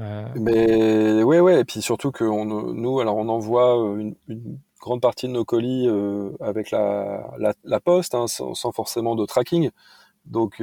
Euh... 0.00 0.26
Mais 0.34 1.22
ouais, 1.22 1.40
ouais, 1.40 1.60
et 1.60 1.64
puis 1.64 1.80
surtout 1.80 2.10
que 2.10 2.24
nous, 2.24 3.00
alors 3.00 3.16
on 3.16 3.28
envoie 3.28 3.82
euh, 3.82 4.12
une, 4.28 4.58
grande 4.78 5.00
partie 5.00 5.26
de 5.26 5.32
nos 5.32 5.44
colis 5.44 5.88
avec 6.40 6.70
la, 6.70 7.26
la, 7.64 7.80
poste, 7.80 8.14
hein, 8.14 8.28
sans, 8.28 8.54
sans, 8.54 8.70
forcément 8.70 9.16
de 9.16 9.24
tracking. 9.24 9.70
Donc, 10.26 10.62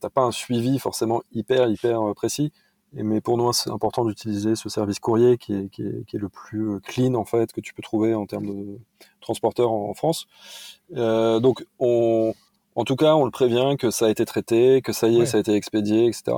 t'as 0.00 0.10
pas 0.10 0.22
un 0.22 0.30
suivi 0.30 0.78
forcément 0.78 1.22
hyper, 1.32 1.68
hyper 1.68 2.00
précis. 2.14 2.52
Et, 2.94 3.02
mais 3.02 3.20
pour 3.20 3.36
nous, 3.36 3.52
c'est 3.52 3.70
important 3.70 4.04
d'utiliser 4.04 4.56
ce 4.56 4.68
service 4.68 4.98
courrier 5.00 5.38
qui 5.38 5.54
est, 5.54 5.68
qui, 5.70 5.82
est, 5.82 6.06
qui 6.06 6.16
est, 6.16 6.18
le 6.18 6.28
plus 6.28 6.80
clean 6.80 7.14
en 7.14 7.24
fait 7.24 7.52
que 7.52 7.60
tu 7.60 7.74
peux 7.74 7.82
trouver 7.82 8.14
en 8.14 8.26
termes 8.26 8.46
de 8.46 8.78
transporteur 9.20 9.70
en, 9.70 9.90
en 9.90 9.94
France. 9.94 10.26
Euh, 10.96 11.40
donc, 11.40 11.66
on, 11.78 12.32
en 12.76 12.84
tout 12.84 12.96
cas, 12.96 13.14
on 13.14 13.24
le 13.24 13.30
prévient 13.30 13.76
que 13.78 13.90
ça 13.90 14.06
a 14.06 14.10
été 14.10 14.24
traité, 14.24 14.82
que 14.82 14.92
ça 14.92 15.08
y 15.08 15.16
est, 15.16 15.20
ouais. 15.20 15.26
ça 15.26 15.38
a 15.38 15.40
été 15.40 15.54
expédié, 15.54 16.06
etc. 16.06 16.36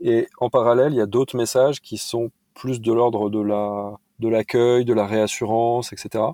Et 0.00 0.28
en 0.38 0.50
parallèle, 0.50 0.92
il 0.92 0.96
y 0.96 1.00
a 1.00 1.06
d'autres 1.06 1.36
messages 1.36 1.80
qui 1.80 1.98
sont 1.98 2.30
plus 2.54 2.80
de 2.80 2.92
l'ordre 2.92 3.30
de 3.30 3.40
la 3.40 3.98
de 4.20 4.28
l'accueil, 4.28 4.84
de 4.84 4.94
la 4.94 5.06
réassurance, 5.06 5.92
etc. 5.92 6.24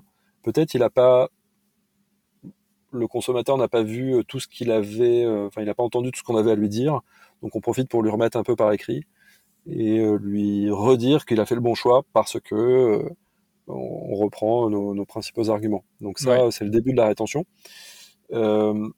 Peut-être 0.43 0.73
il 0.73 0.79
n'a 0.79 0.89
pas 0.89 1.29
le 2.91 3.07
consommateur 3.07 3.57
n'a 3.57 3.67
pas 3.67 3.83
vu 3.83 4.15
euh, 4.15 4.23
tout 4.23 4.39
ce 4.39 4.47
qu'il 4.47 4.71
avait, 4.71 5.23
euh, 5.23 5.47
enfin 5.47 5.61
il 5.61 5.65
n'a 5.65 5.73
pas 5.73 5.83
entendu 5.83 6.11
tout 6.11 6.19
ce 6.19 6.23
qu'on 6.23 6.35
avait 6.37 6.51
à 6.51 6.55
lui 6.55 6.69
dire, 6.69 6.99
donc 7.41 7.55
on 7.55 7.61
profite 7.61 7.89
pour 7.89 8.03
lui 8.03 8.11
remettre 8.11 8.37
un 8.37 8.43
peu 8.43 8.55
par 8.55 8.71
écrit 8.71 9.05
et 9.67 9.99
euh, 9.99 10.17
lui 10.17 10.69
redire 10.71 11.25
qu'il 11.25 11.39
a 11.39 11.45
fait 11.45 11.55
le 11.55 11.61
bon 11.61 11.75
choix 11.75 12.03
parce 12.13 12.39
que 12.39 12.55
euh, 12.55 13.09
on 13.67 14.15
reprend 14.15 14.69
nos, 14.69 14.93
nos, 14.93 15.05
principaux 15.05 15.49
arguments. 15.49 15.83
Donc 16.01 16.19
ça, 16.19 16.45
ouais. 16.45 16.51
c'est 16.51 16.65
le 16.65 16.71
début 16.71 16.91
de 16.91 16.97
la 16.97 17.07
rétention. 17.07 17.45
Euh, 18.33 18.89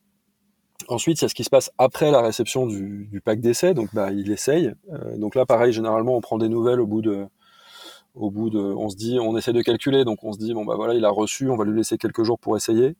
ensuite, 0.87 1.19
il 1.19 1.23
y 1.23 1.25
a 1.25 1.29
ce 1.29 1.35
qui 1.35 1.43
se 1.43 1.49
passe 1.49 1.71
après 1.77 2.11
la 2.11 2.21
réception 2.21 2.65
du, 2.65 3.07
du 3.11 3.21
pack 3.21 3.39
d'essai. 3.39 3.73
Donc, 3.73 3.93
bah, 3.93 4.11
il 4.11 4.31
essaye. 4.31 4.73
Euh, 4.91 5.17
donc 5.17 5.35
là, 5.35 5.45
pareil, 5.45 5.73
généralement, 5.73 6.15
on 6.15 6.21
prend 6.21 6.37
des 6.37 6.49
nouvelles 6.49 6.79
au 6.79 6.87
bout 6.87 7.01
de, 7.01 7.25
au 8.15 8.31
bout 8.31 8.49
de, 8.49 8.59
on 8.59 8.89
se 8.89 8.95
dit, 8.95 9.19
on 9.19 9.37
essaie 9.37 9.53
de 9.53 9.61
calculer. 9.61 10.05
Donc, 10.05 10.23
on 10.23 10.33
se 10.33 10.39
dit, 10.39 10.53
bon 10.53 10.65
bah 10.65 10.75
voilà, 10.75 10.93
il 10.93 11.05
a 11.05 11.09
reçu, 11.09 11.49
on 11.49 11.55
va 11.55 11.65
lui 11.65 11.75
laisser 11.75 11.97
quelques 11.97 12.23
jours 12.23 12.39
pour 12.39 12.55
essayer. 12.57 12.95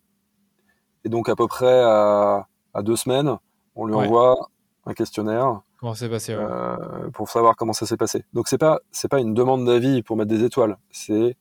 Et 1.05 1.09
donc, 1.09 1.29
à 1.29 1.35
peu 1.35 1.47
près 1.47 1.81
à, 1.81 2.47
à 2.73 2.81
deux 2.81 2.95
semaines, 2.95 3.37
on 3.75 3.85
lui 3.85 3.95
ouais. 3.95 4.05
envoie 4.05 4.49
un 4.85 4.93
questionnaire. 4.93 5.61
Comment 5.83 5.95
passé 5.95 6.33
ouais. 6.33 6.41
euh, 6.41 7.09
Pour 7.09 7.29
savoir 7.29 7.57
comment 7.57 7.73
ça 7.73 7.85
s'est 7.85 7.97
passé. 7.97 8.23
Donc, 8.31 8.47
c'est 8.47 8.57
pas, 8.57 8.79
c'est 8.93 9.09
pas 9.09 9.19
une 9.19 9.33
demande 9.33 9.65
d'avis 9.65 10.01
pour 10.01 10.15
mettre 10.15 10.29
des 10.29 10.45
étoiles. 10.45 10.77
C'est 10.91 11.35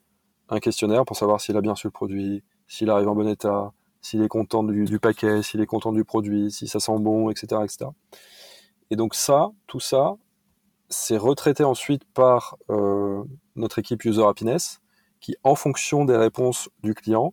un 0.49 0.59
questionnaire 0.59 1.05
pour 1.05 1.17
savoir 1.17 1.41
s'il 1.41 1.57
a 1.57 1.61
bien 1.61 1.71
reçu 1.71 1.87
le 1.87 1.93
produit, 1.93 2.43
s'il 2.67 2.91
arrive 2.91 3.09
en 3.09 3.15
bon 3.15 3.29
état, 3.29 3.73
s'il 4.01 4.21
est 4.21 4.27
content 4.27 4.65
du, 4.65 4.85
du 4.85 4.99
paquet, 4.99 5.45
s'il 5.45 5.61
est 5.61 5.67
content 5.67 5.93
du 5.93 6.05
produit, 6.05 6.51
si 6.51 6.67
ça 6.67 6.81
sent 6.81 6.99
bon, 6.99 7.31
etc., 7.31 7.63
etc. 7.63 7.91
Et 8.91 8.97
donc 8.97 9.15
ça, 9.15 9.53
tout 9.69 9.79
ça, 9.79 10.17
c'est 10.89 11.19
retraité 11.19 11.63
ensuite 11.63 12.03
par 12.13 12.57
euh, 12.69 13.23
notre 13.55 13.79
équipe 13.79 14.05
User 14.05 14.25
Happiness, 14.27 14.81
qui, 15.21 15.37
en 15.45 15.55
fonction 15.55 16.05
des 16.05 16.17
réponses 16.17 16.69
du 16.83 16.95
client, 16.95 17.33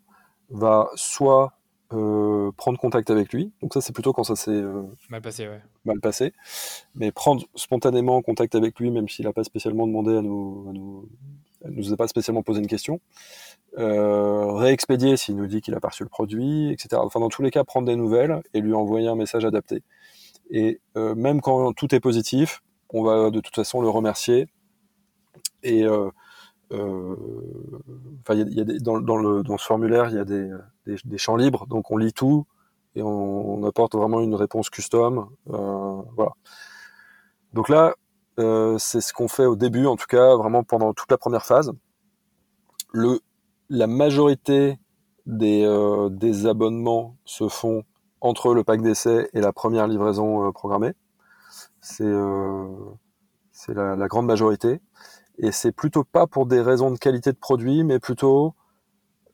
va 0.51 0.87
soit 0.93 1.53
euh, 1.93 2.51
prendre 2.55 2.77
contact 2.77 3.09
avec 3.09 3.33
lui. 3.33 3.51
Donc 3.61 3.73
ça, 3.73 3.81
c'est 3.81 3.93
plutôt 3.93 4.13
quand 4.13 4.23
ça 4.23 4.35
s'est 4.35 4.51
euh, 4.51 4.83
mal 5.09 5.21
passé, 5.21 5.47
ouais. 5.47 5.61
mal 5.85 5.99
passé. 5.99 6.33
Mais 6.95 7.11
prendre 7.11 7.45
spontanément 7.55 8.21
contact 8.21 8.55
avec 8.55 8.79
lui, 8.79 8.91
même 8.91 9.09
s'il 9.09 9.25
n'a 9.25 9.33
pas 9.33 9.43
spécialement 9.43 9.87
demandé 9.87 10.15
à 10.15 10.21
nous, 10.21 10.67
à 10.69 10.73
nous, 10.73 11.09
elle 11.65 11.71
nous 11.71 11.91
a 11.91 11.97
pas 11.97 12.07
spécialement 12.07 12.43
posé 12.43 12.59
une 12.59 12.67
question. 12.67 12.99
Euh, 13.77 14.53
réexpédier 14.53 15.17
s'il 15.17 15.35
nous 15.35 15.47
dit 15.47 15.61
qu'il 15.61 15.73
a 15.73 15.79
pas 15.79 15.89
reçu 15.89 16.03
le 16.03 16.09
produit, 16.09 16.71
etc. 16.71 17.01
Enfin, 17.03 17.19
dans 17.19 17.29
tous 17.29 17.41
les 17.41 17.51
cas, 17.51 17.63
prendre 17.63 17.87
des 17.87 17.95
nouvelles 17.95 18.41
et 18.53 18.61
lui 18.61 18.73
envoyer 18.73 19.07
un 19.07 19.15
message 19.15 19.45
adapté. 19.45 19.83
Et 20.51 20.79
euh, 20.97 21.15
même 21.15 21.41
quand 21.41 21.73
tout 21.73 21.93
est 21.93 21.99
positif, 21.99 22.63
on 22.91 23.03
va 23.03 23.29
de 23.29 23.39
toute 23.39 23.55
façon 23.55 23.81
le 23.81 23.89
remercier. 23.89 24.47
Et 25.63 25.83
euh 25.83 26.09
enfin, 26.71 28.33
il 28.33 28.39
y 28.39 28.41
a, 28.41 28.45
y 28.49 28.61
a 28.61 28.63
des, 28.63 28.79
dans, 28.79 28.99
dans, 28.99 29.17
le, 29.17 29.43
dans 29.43 29.57
ce 29.57 29.65
formulaire, 29.65 30.09
il 30.09 30.15
y 30.15 30.19
a 30.19 30.25
des, 30.25 30.51
des, 30.85 31.17
champs 31.17 31.35
libres, 31.35 31.65
donc 31.67 31.91
on 31.91 31.97
lit 31.97 32.13
tout 32.13 32.45
et 32.95 33.01
on, 33.01 33.53
on 33.53 33.63
apporte 33.63 33.95
vraiment 33.95 34.21
une 34.21 34.35
réponse 34.35 34.69
custom. 34.69 35.29
Euh, 35.49 36.01
voilà. 36.15 36.31
Donc 37.53 37.69
là, 37.69 37.95
euh, 38.39 38.77
c'est 38.77 39.01
ce 39.01 39.13
qu'on 39.13 39.27
fait 39.27 39.45
au 39.45 39.55
début, 39.55 39.85
en 39.85 39.95
tout 39.95 40.07
cas, 40.07 40.35
vraiment 40.35 40.63
pendant 40.63 40.93
toute 40.93 41.11
la 41.11 41.17
première 41.17 41.45
phase. 41.45 41.71
Le, 42.93 43.19
la 43.69 43.87
majorité 43.87 44.79
des, 45.25 45.65
des 46.11 46.47
abonnements 46.47 47.15
se 47.25 47.47
font 47.47 47.83
entre 48.21 48.53
le 48.53 48.63
pack 48.63 48.81
d'essai 48.81 49.29
et 49.33 49.41
la 49.41 49.53
première 49.53 49.87
livraison 49.87 50.51
programmée. 50.51 50.93
C'est 51.81 52.11
c'est 53.51 53.73
la, 53.73 53.95
la, 53.95 54.07
grande 54.07 54.25
majorité. 54.25 54.79
Et 55.41 55.51
c'est 55.51 55.71
plutôt 55.71 56.03
pas 56.03 56.27
pour 56.27 56.45
des 56.45 56.61
raisons 56.61 56.91
de 56.91 56.97
qualité 56.97 57.31
de 57.31 57.37
produit, 57.37 57.83
mais 57.83 57.99
plutôt 57.99 58.55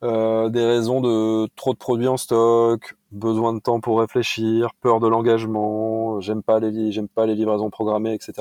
euh, 0.03 0.49
des 0.49 0.63
raisons 0.63 1.01
de 1.01 1.47
trop 1.55 1.73
de 1.73 1.79
produits 1.79 2.07
en 2.07 2.17
stock, 2.17 2.95
besoin 3.11 3.53
de 3.53 3.59
temps 3.59 3.79
pour 3.79 3.99
réfléchir, 3.99 4.73
peur 4.81 4.99
de 4.99 5.07
l'engagement, 5.07 6.19
j'aime 6.19 6.43
pas 6.43 6.59
les 6.59 6.91
j'aime 6.91 7.07
pas 7.07 7.25
les 7.25 7.33
livraisons 7.33 7.71
programmées, 7.71 8.13
etc. 8.13 8.33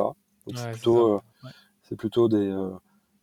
c'est 0.54 0.70
plutôt 0.72 1.14
euh, 1.14 1.20
c'est 1.82 1.96
plutôt 1.96 2.28
des 2.28 2.50
euh, 2.50 2.70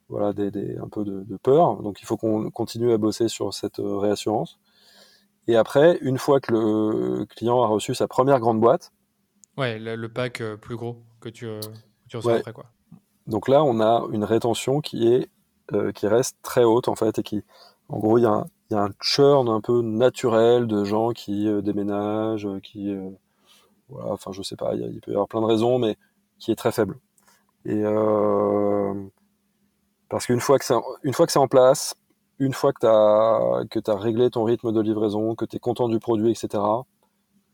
voilà 0.09 0.33
des, 0.33 0.49
des, 0.49 0.75
un 0.77 0.87
peu 0.89 1.03
de, 1.03 1.23
de, 1.23 1.37
peur. 1.37 1.83
Donc 1.83 2.01
il 2.01 2.05
faut 2.05 2.17
qu'on 2.17 2.49
continue 2.49 2.91
à 2.93 2.97
bosser 2.97 3.27
sur 3.27 3.53
cette 3.53 3.77
réassurance. 3.79 4.59
Et 5.47 5.55
après, 5.55 5.99
une 6.01 6.17
fois 6.17 6.39
que 6.39 6.51
le 6.53 7.25
client 7.25 7.61
a 7.61 7.67
reçu 7.67 7.93
sa 7.93 8.07
première 8.07 8.39
grande 8.39 8.59
boîte, 8.59 8.91
ouais, 9.57 9.77
le, 9.77 10.09
pack 10.09 10.41
plus 10.61 10.77
gros 10.77 10.97
que 11.19 11.29
tu, 11.29 11.47
tu 12.09 12.17
reçois 12.17 12.37
après 12.37 12.53
quoi. 12.53 12.65
Donc 13.32 13.47
là, 13.47 13.63
on 13.63 13.79
a 13.79 14.05
une 14.11 14.23
rétention 14.23 14.82
qui 14.82 15.07
est 15.07 15.29
qui 15.95 16.05
reste 16.05 16.36
très 16.41 16.65
haute 16.65 16.89
en 16.89 16.95
fait 16.95 17.17
et 17.19 17.23
qui 17.23 17.45
en 17.91 17.99
gros, 17.99 18.17
il 18.17 18.21
y, 18.21 18.25
a 18.25 18.45
un, 18.71 18.89
churn 19.01 19.49
un 19.49 19.59
peu 19.59 19.82
naturel 19.82 20.65
de 20.65 20.86
gens 20.86 21.11
qui 21.11 21.47
euh, 21.49 21.61
déménagent, 21.61 22.45
euh, 22.45 22.59
qui, 22.61 22.89
euh, 22.89 23.09
voilà, 23.89 24.13
enfin, 24.13 24.32
je 24.32 24.41
sais 24.41 24.55
pas, 24.55 24.75
il, 24.75 25.01
peut 25.01 25.11
y 25.11 25.13
avoir 25.13 25.27
plein 25.27 25.41
de 25.41 25.45
raisons, 25.45 25.77
mais 25.77 25.97
qui 26.39 26.51
est 26.51 26.55
très 26.55 26.71
faible. 26.71 26.97
Et 27.65 27.84
parce 30.09 30.25
qu'une 30.25 30.39
fois 30.39 30.57
que 30.57 30.65
c'est, 30.65 30.73
une 31.03 31.13
fois 31.13 31.25
que 31.25 31.32
c'est 31.32 31.39
en 31.39 31.47
place, 31.47 31.95
une 32.39 32.53
fois 32.53 32.71
que 32.73 32.79
tu 33.79 33.91
as 33.91 33.95
réglé 33.95 34.29
ton 34.29 34.45
rythme 34.45 34.71
de 34.71 34.82
livraison, 34.82 35.36
que 35.36 35.45
tu 35.45 35.57
es 35.57 35.59
content 35.59 35.89
du 35.89 35.99
produit, 35.99 36.32
etc. 36.32 36.63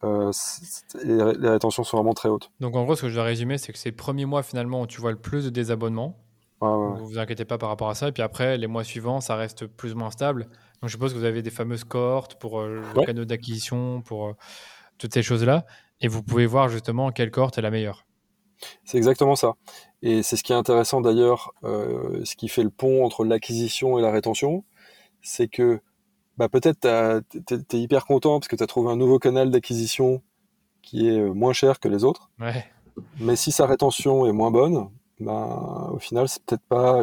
les, 0.04 1.34
les, 1.40 1.50
rétentions 1.50 1.84
sont 1.84 1.98
vraiment 1.98 2.14
très 2.14 2.30
hautes. 2.30 2.52
Donc 2.60 2.76
en 2.76 2.84
gros, 2.84 2.96
ce 2.96 3.02
que 3.04 3.10
je 3.10 3.16
dois 3.16 3.24
résumer, 3.24 3.58
c'est 3.58 3.74
que 3.74 3.80
c'est 3.80 3.90
le 3.90 3.96
premier 3.96 4.26
mois 4.26 4.44
finalement 4.44 4.82
où 4.82 4.88
tu 4.88 5.02
vois 5.02 5.12
le 5.12 5.18
plus 5.18 5.46
de 5.46 5.50
désabonnements 5.50 6.18
vous 6.60 7.08
vous 7.08 7.20
inquiétez 7.20 7.46
pas 7.46 7.58
par 7.58 7.70
rapport 7.70 7.90
à 7.90 7.96
ça. 7.96 8.08
Et 8.08 8.12
puis 8.12 8.24
après, 8.24 8.58
les 8.58 8.68
mois 8.68 8.84
suivants, 8.84 9.22
ça 9.22 9.36
reste 9.36 9.68
plus 9.68 9.94
ou 9.94 9.98
moins 9.98 10.12
stable. 10.12 10.44
Donc 10.82 10.90
je 10.90 10.92
suppose 10.92 11.14
que 11.14 11.18
vous 11.18 11.26
avez 11.26 11.42
des 11.42 11.50
fameuses 11.50 11.84
cohortes 11.84 12.36
pour 12.36 12.60
euh, 12.60 12.82
le 12.96 13.06
canot 13.06 13.26
d'acquisition, 13.26 14.02
pour 14.02 14.28
euh, 14.28 14.34
toutes 14.98 15.14
ces 15.14 15.24
choses-là. 15.24 15.66
Et 16.02 16.08
vous 16.08 16.24
pouvez 16.24 16.46
voir 16.46 16.70
justement 16.70 17.12
quelle 17.12 17.32
cohorte 17.32 17.58
est 17.58 17.62
la 17.62 17.72
meilleure. 17.72 18.06
C'est 18.84 18.98
exactement 18.98 19.36
ça. 19.36 19.54
Et 20.02 20.24
c'est 20.24 20.36
ce 20.36 20.44
qui 20.44 20.52
est 20.52 20.56
intéressant 20.56 21.02
d'ailleurs, 21.02 21.54
euh, 21.64 22.24
ce 22.24 22.36
qui 22.36 22.48
fait 22.48 22.64
le 22.64 22.72
pont 22.72 23.06
entre 23.06 23.24
l'acquisition 23.24 24.00
et 24.00 24.02
la 24.02 24.12
rétention, 24.12 24.64
c'est 25.22 25.48
que 25.48 25.80
bah, 26.38 26.50
peut-être 26.50 26.88
tu 27.46 27.54
es, 27.54 27.80
hyper 27.80 28.06
content 28.06 28.40
parce 28.40 28.48
que 28.48 28.56
tu 28.56 28.64
as 28.64 28.68
trouvé 28.68 28.92
un 28.92 28.96
nouveau 28.96 29.20
canal 29.20 29.52
d'acquisition 29.52 30.22
qui 30.82 31.08
est 31.08 31.22
moins 31.22 31.54
cher 31.54 31.80
que 31.80 31.88
les 31.88 32.04
autres. 32.04 32.30
Ouais. 32.40 32.66
Mais 33.20 33.36
si 33.36 33.52
sa 33.52 33.66
rétention 33.66 34.26
est 34.26 34.32
moins 34.32 34.52
bonne, 34.52 34.90
ben, 35.20 35.90
au 35.92 35.98
final, 35.98 36.28
c'est 36.28 36.44
peut-être 36.44 36.64
pas, 36.70 37.02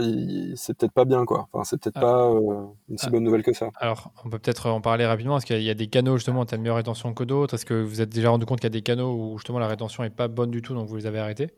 c'est 0.55 0.77
peut-être 0.77 0.93
pas 0.93 1.05
bien, 1.05 1.25
quoi. 1.25 1.49
Enfin, 1.53 1.65
c'est 1.65 1.81
peut-être 1.81 1.97
ah. 1.97 2.01
pas 2.01 2.31
euh, 2.31 2.67
une 2.89 2.97
si 2.97 3.07
ah. 3.07 3.11
bonne 3.11 3.25
nouvelle 3.25 3.43
que 3.43 3.53
ça. 3.53 3.71
Alors, 3.77 4.13
on 4.25 4.31
peut 4.31 4.39
peut-être 4.39 4.71
en 4.71 4.81
parler 4.81 5.05
rapidement. 5.05 5.37
Est-ce 5.37 5.47
qu'il 5.47 5.63
y, 5.63 5.71
a 5.71 5.75
des 5.75 5.89
canaux, 5.89 6.17
justement, 6.17 6.43
où 6.43 6.45
tu 6.45 6.55
as 6.55 6.57
une 6.57 6.63
meilleure 6.63 6.77
rétention 6.77 7.13
que 7.13 7.25
d'autres? 7.25 7.55
Est-ce 7.55 7.67
que 7.67 7.75
vous 7.75 8.01
êtes 8.01 8.11
déjà 8.11 8.31
rendu 8.31 8.47
compte 8.47 8.61
qu'il 8.61 8.67
y 8.67 8.73
a 8.73 8.79
des 8.79 8.83
canaux 8.83 9.13
où, 9.13 9.39
justement, 9.39 9.59
la 9.59 9.67
rétention 9.67 10.05
est 10.05 10.11
pas 10.11 10.29
bonne 10.29 10.51
du 10.51 10.63
tout, 10.63 10.75
donc 10.75 10.87
vous 10.89 10.97
les 10.97 11.07
avez 11.07 11.19
arrêtés? 11.19 11.51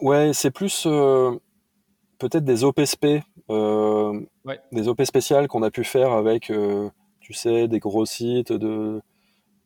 Ouais, 0.00 0.32
c'est 0.34 0.50
plus 0.50 0.84
euh, 0.86 1.32
peut-être 2.18 2.44
des 2.44 2.64
OPSP, 2.64 3.22
euh, 3.50 4.20
des 4.72 4.88
OP 4.88 5.02
spéciales 5.04 5.48
qu'on 5.48 5.62
a 5.62 5.70
pu 5.70 5.84
faire 5.84 6.12
avec, 6.12 6.52
tu 7.20 7.32
sais, 7.32 7.68
des 7.68 7.78
gros 7.78 8.06
sites 8.06 8.52
de, 8.52 9.00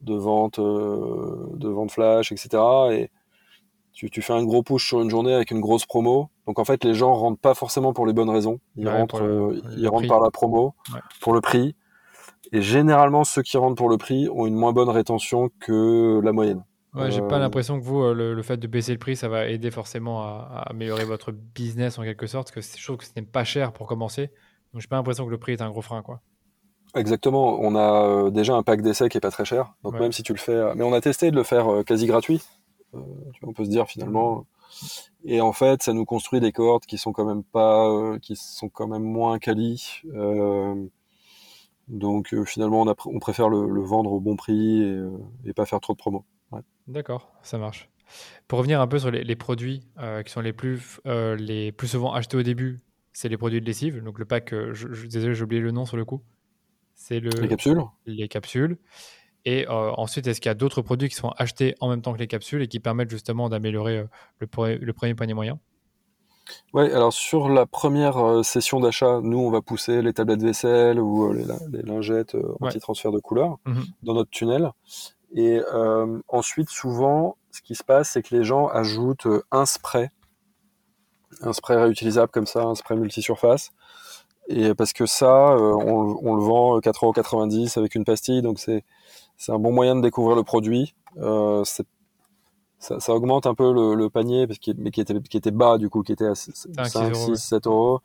de 0.02 0.14
vente, 0.14 0.60
de 0.60 1.68
vente 1.68 1.90
flash, 1.92 2.32
etc. 2.32 2.62
Et 2.92 3.10
tu, 4.06 4.22
fais 4.22 4.32
un 4.32 4.44
gros 4.44 4.62
push 4.62 4.86
sur 4.86 5.00
une 5.00 5.10
journée 5.10 5.34
avec 5.34 5.50
une 5.50 5.60
grosse 5.60 5.84
promo. 5.84 6.30
Donc 6.46 6.58
en 6.58 6.64
fait, 6.64 6.84
les 6.84 6.94
gens 6.94 7.12
rentrent 7.14 7.40
pas 7.40 7.54
forcément 7.54 7.92
pour 7.92 8.06
les 8.06 8.12
bonnes 8.12 8.30
raisons. 8.30 8.60
Ils 8.76 8.88
rentrent, 8.88 9.22
euh, 9.22 9.60
ils 9.76 9.88
rentrent 9.88 10.06
par 10.06 10.20
la 10.20 10.30
promo, 10.30 10.74
pour 11.20 11.32
le 11.32 11.40
prix. 11.40 11.74
Et 12.52 12.62
généralement, 12.62 13.24
ceux 13.24 13.42
qui 13.42 13.56
rentrent 13.56 13.74
pour 13.74 13.88
le 13.88 13.98
prix 13.98 14.28
ont 14.28 14.46
une 14.46 14.54
moins 14.54 14.72
bonne 14.72 14.88
rétention 14.88 15.50
que 15.58 16.20
la 16.22 16.32
moyenne. 16.32 16.62
Ouais, 16.94 17.10
j'ai 17.10 17.20
pas 17.20 17.36
euh, 17.36 17.38
l'impression 17.38 17.78
que 17.78 17.84
vous, 17.84 18.00
euh, 18.02 18.14
le, 18.14 18.42
fait 18.42 18.56
de 18.56 18.66
baisser 18.66 18.92
le 18.92 18.98
prix, 18.98 19.14
ça 19.14 19.28
va 19.28 19.46
aider 19.46 19.70
forcément 19.70 20.22
à, 20.22 20.64
améliorer 20.66 21.04
votre 21.04 21.32
business 21.32 21.98
en 21.98 22.02
quelque 22.02 22.26
sorte, 22.26 22.52
parce 22.52 22.66
que 22.66 22.78
je 22.78 22.84
trouve 22.84 22.96
que 22.96 23.04
ce 23.04 23.10
n'est 23.16 23.22
pas 23.22 23.44
cher 23.44 23.72
pour 23.72 23.86
commencer. 23.86 24.30
Donc 24.72 24.82
j'ai 24.82 24.88
pas 24.88 24.96
l'impression 24.96 25.26
que 25.26 25.30
le 25.30 25.38
prix 25.38 25.52
est 25.52 25.62
un 25.62 25.70
gros 25.70 25.82
frein, 25.82 26.02
quoi. 26.02 26.20
Exactement. 26.94 27.58
On 27.60 27.76
a 27.76 28.30
déjà 28.30 28.54
un 28.54 28.62
pack 28.62 28.80
d'essai 28.80 29.10
qui 29.10 29.18
est 29.18 29.20
pas 29.20 29.30
très 29.30 29.44
cher. 29.44 29.74
Donc 29.84 30.00
même 30.00 30.12
si 30.12 30.22
tu 30.22 30.32
le 30.32 30.38
fais, 30.38 30.74
mais 30.74 30.84
on 30.84 30.92
a 30.94 31.00
testé 31.02 31.30
de 31.30 31.36
le 31.36 31.42
faire 31.42 31.84
quasi 31.86 32.06
gratuit. 32.06 32.42
Euh, 32.94 33.00
on 33.42 33.52
peut 33.52 33.64
se 33.64 33.70
dire 33.70 33.86
finalement. 33.86 34.46
Et 35.24 35.40
en 35.40 35.52
fait, 35.52 35.82
ça 35.82 35.92
nous 35.92 36.04
construit 36.04 36.40
des 36.40 36.52
cohortes 36.52 36.86
qui 36.86 36.98
sont 36.98 37.12
quand 37.12 37.24
même 37.24 37.42
pas, 37.42 37.88
euh, 37.88 38.18
qui 38.18 38.36
sont 38.36 38.68
quand 38.68 38.86
même 38.86 39.02
moins 39.02 39.38
quali. 39.38 40.02
Euh, 40.14 40.74
donc 41.88 42.34
finalement, 42.44 42.82
on, 42.82 42.94
on 43.06 43.18
préfère 43.18 43.48
le, 43.48 43.82
vendre 43.82 44.12
au 44.12 44.20
bon 44.20 44.36
prix 44.36 44.82
et, 45.44 45.52
pas 45.54 45.66
faire 45.66 45.80
trop 45.80 45.94
de 45.94 45.98
promos. 45.98 46.24
D'accord, 46.88 47.30
ça 47.42 47.58
marche. 47.58 47.88
Pour 48.48 48.58
revenir 48.58 48.80
un 48.80 48.86
peu 48.86 48.98
sur 48.98 49.10
les, 49.10 49.36
produits 49.36 49.82
qui 50.24 50.32
sont 50.32 50.40
les 50.40 50.54
plus, 50.54 50.98
les 51.04 51.72
plus 51.72 51.88
souvent 51.88 52.14
achetés 52.14 52.38
au 52.38 52.42
début, 52.42 52.80
c'est 53.12 53.28
les 53.28 53.36
produits 53.36 53.60
de 53.60 53.66
lessive. 53.66 54.02
Donc 54.02 54.18
le 54.18 54.24
pack, 54.24 54.54
je, 54.72 55.06
désolé, 55.06 55.34
j'ai 55.34 55.42
oublié 55.42 55.60
le 55.60 55.70
nom 55.72 55.84
sur 55.84 55.98
le 55.98 56.06
coup. 56.06 56.22
C'est 56.94 57.20
le, 57.20 57.28
les 57.28 57.48
capsules. 57.48 57.82
Les 58.06 58.28
capsules. 58.28 58.78
Et 59.44 59.66
euh, 59.68 59.92
ensuite, 59.96 60.26
est-ce 60.26 60.40
qu'il 60.40 60.50
y 60.50 60.52
a 60.52 60.54
d'autres 60.54 60.82
produits 60.82 61.08
qui 61.08 61.14
sont 61.14 61.30
achetés 61.38 61.74
en 61.80 61.88
même 61.88 62.02
temps 62.02 62.12
que 62.12 62.18
les 62.18 62.26
capsules 62.26 62.60
et 62.60 62.68
qui 62.68 62.80
permettent 62.80 63.08
justement 63.08 63.48
d'améliorer 63.48 63.98
euh, 63.98 64.04
le, 64.40 64.76
le, 64.76 64.92
premier 64.92 65.14
panier 65.14 65.32
moyen? 65.32 65.58
Oui, 66.74 66.90
alors 66.90 67.12
sur 67.12 67.48
la 67.48 67.64
première 67.64 68.18
euh, 68.18 68.42
session 68.42 68.80
d'achat, 68.80 69.20
nous, 69.22 69.38
on 69.38 69.50
va 69.50 69.62
pousser 69.62 70.02
les 70.02 70.12
tablettes 70.12 70.42
vaisselle 70.42 71.00
ou 71.00 71.32
les, 71.32 71.46
lingettes 71.82 72.36
anti-transfert 72.60 73.12
de 73.12 73.20
couleur 73.20 73.58
mhm. 73.64 73.84
dans 74.02 74.14
notre 74.14 74.30
tunnel. 74.30 74.70
Et 75.34 75.60
ensuite, 76.28 76.70
souvent, 76.70 77.36
ce 77.50 77.62
qui 77.62 77.74
se 77.74 77.84
passe, 77.84 78.10
c'est 78.10 78.22
que 78.22 78.34
les 78.34 78.44
gens 78.44 78.66
ajoutent 78.68 79.28
un 79.50 79.66
spray, 79.66 80.10
un 81.42 81.52
spray 81.52 81.76
réutilisable 81.76 82.30
comme 82.32 82.46
ça, 82.46 82.62
un 82.62 82.74
spray 82.74 82.96
multisurface. 82.96 83.70
Et 84.48 84.74
parce 84.74 84.94
que 84.94 85.04
ça, 85.04 85.54
on, 85.58 86.18
on, 86.22 86.34
le 86.34 86.42
vend 86.42 86.78
4,90€ 86.78 87.78
avec 87.78 87.94
une 87.94 88.04
pastille, 88.04 88.40
donc 88.40 88.58
c'est 88.58 88.84
c'est 89.38 89.52
un 89.52 89.58
bon 89.58 89.72
moyen 89.72 89.96
de 89.96 90.02
découvrir 90.02 90.36
le 90.36 90.42
produit. 90.42 90.94
Euh, 91.16 91.64
ça, 91.64 91.84
ça, 93.00 93.14
augmente 93.14 93.46
un 93.46 93.54
peu 93.54 93.72
le, 93.72 93.94
le 93.94 94.10
panier, 94.10 94.46
parce 94.46 94.58
mais 94.76 94.90
qui 94.90 95.00
était, 95.00 95.20
qui 95.20 95.36
était 95.36 95.52
bas 95.52 95.78
du 95.78 95.88
coup, 95.88 96.02
qui 96.02 96.12
était 96.12 96.26
à 96.26 96.34
5, 96.34 97.14
6, 97.14 97.36
7 97.36 97.66
euros. 97.66 98.00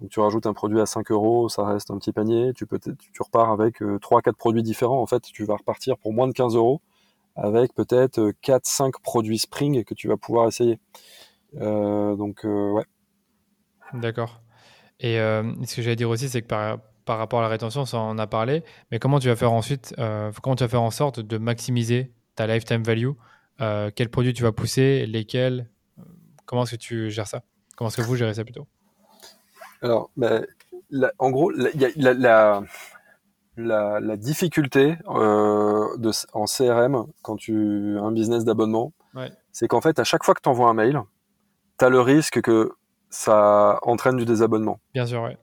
Donc 0.00 0.10
tu 0.10 0.20
rajoutes 0.20 0.46
un 0.46 0.54
produit 0.54 0.80
à 0.80 0.86
5 0.86 1.10
euros, 1.10 1.48
ça 1.48 1.64
reste 1.64 1.90
un 1.90 1.98
petit 1.98 2.12
panier. 2.12 2.52
Tu, 2.54 2.66
peux 2.66 2.78
tu, 2.78 3.22
repars 3.22 3.50
avec 3.50 3.82
euh, 3.82 3.98
3-4 3.98 4.32
produits 4.32 4.62
différents. 4.62 5.00
En 5.02 5.06
fait, 5.06 5.22
tu 5.22 5.44
vas 5.44 5.56
repartir 5.56 5.98
pour 5.98 6.12
moins 6.12 6.28
de 6.28 6.32
15 6.32 6.56
euros 6.56 6.80
avec 7.36 7.74
peut-être 7.74 8.32
4-5 8.42 8.86
euh, 8.86 8.90
produits 9.02 9.38
Spring 9.38 9.84
que 9.84 9.94
tu 9.94 10.08
vas 10.08 10.16
pouvoir 10.16 10.48
essayer. 10.48 10.78
Euh, 11.60 12.16
donc, 12.16 12.44
euh, 12.44 12.70
ouais. 12.70 12.84
D'accord. 13.94 14.40
Et 15.00 15.18
euh, 15.18 15.42
ce 15.64 15.76
que 15.76 15.82
j'allais 15.82 15.96
dire 15.96 16.10
aussi, 16.10 16.28
c'est 16.28 16.42
que 16.42 16.46
par, 16.46 16.78
rapport 17.06 17.40
à 17.40 17.42
la 17.42 17.48
rétention, 17.48 17.86
ça 17.86 17.98
en 17.98 18.18
a 18.18 18.26
parlé, 18.26 18.62
mais 18.90 18.98
comment 18.98 19.18
tu 19.18 19.28
vas 19.28 19.36
faire 19.36 19.52
ensuite, 19.52 19.94
euh, 19.98 20.30
comment 20.42 20.54
tu 20.54 20.62
vas 20.62 20.68
faire 20.68 20.82
en 20.82 20.90
sorte 20.90 21.20
de 21.20 21.38
maximiser 21.38 22.12
ta 22.36 22.46
lifetime 22.46 22.82
value? 22.82 23.10
Euh, 23.60 23.90
Quels 23.94 24.10
produits 24.10 24.32
tu 24.32 24.42
vas 24.42 24.52
pousser? 24.52 25.06
Lesquels? 25.06 25.68
Euh, 25.98 26.02
Comment 26.46 26.62
est-ce 26.64 26.72
que 26.72 26.76
tu 26.76 27.10
gères 27.10 27.26
ça? 27.26 27.42
Comment 27.76 27.88
est-ce 27.88 27.96
que 27.96 28.02
vous 28.02 28.16
gérez 28.16 28.34
ça 28.34 28.44
plutôt? 28.44 28.66
Alors, 29.82 30.10
ben, 30.16 30.46
en 31.18 31.30
gros, 31.30 31.52
il 31.52 31.80
y 31.80 31.84
a 31.84 32.14
la, 32.14 32.62
la, 33.56 34.16
difficulté 34.16 34.96
de, 35.06 36.10
en 36.32 36.44
CRM, 36.44 37.06
quand 37.22 37.36
tu 37.36 37.96
as 37.98 38.02
un 38.02 38.12
business 38.12 38.44
d'abonnement, 38.44 38.92
c'est 39.52 39.68
qu'en 39.68 39.80
fait, 39.80 39.98
à 39.98 40.04
chaque 40.04 40.24
fois 40.24 40.34
que 40.34 40.40
tu 40.42 40.48
envoies 40.48 40.68
un 40.68 40.74
mail, 40.74 41.00
tu 41.78 41.84
as 41.84 41.88
le 41.88 42.00
risque 42.00 42.40
que 42.40 42.72
ça 43.08 43.78
entraîne 43.82 44.16
du 44.16 44.24
désabonnement. 44.24 44.80
Bien 44.94 45.06
sûr, 45.06 45.22
oui 45.22 45.36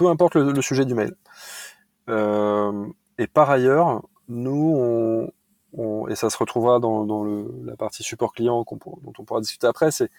peu 0.00 0.08
importe 0.08 0.36
le, 0.36 0.62
sujet 0.62 0.86
du 0.86 0.94
mail. 0.94 1.14
Euh, 2.08 2.86
et 3.18 3.26
par 3.26 3.50
ailleurs, 3.50 4.02
nous, 4.28 5.30
on, 5.74 6.08
et 6.08 6.14
ça 6.14 6.30
se 6.30 6.38
retrouvera 6.38 6.80
dans, 6.80 7.24
la 7.64 7.76
partie 7.76 8.02
support 8.02 8.32
client 8.32 8.64
dont 8.66 9.12
on 9.18 9.24
pourra 9.24 9.40
discuter 9.42 9.66
après, 9.66 9.90
c'est 9.90 10.10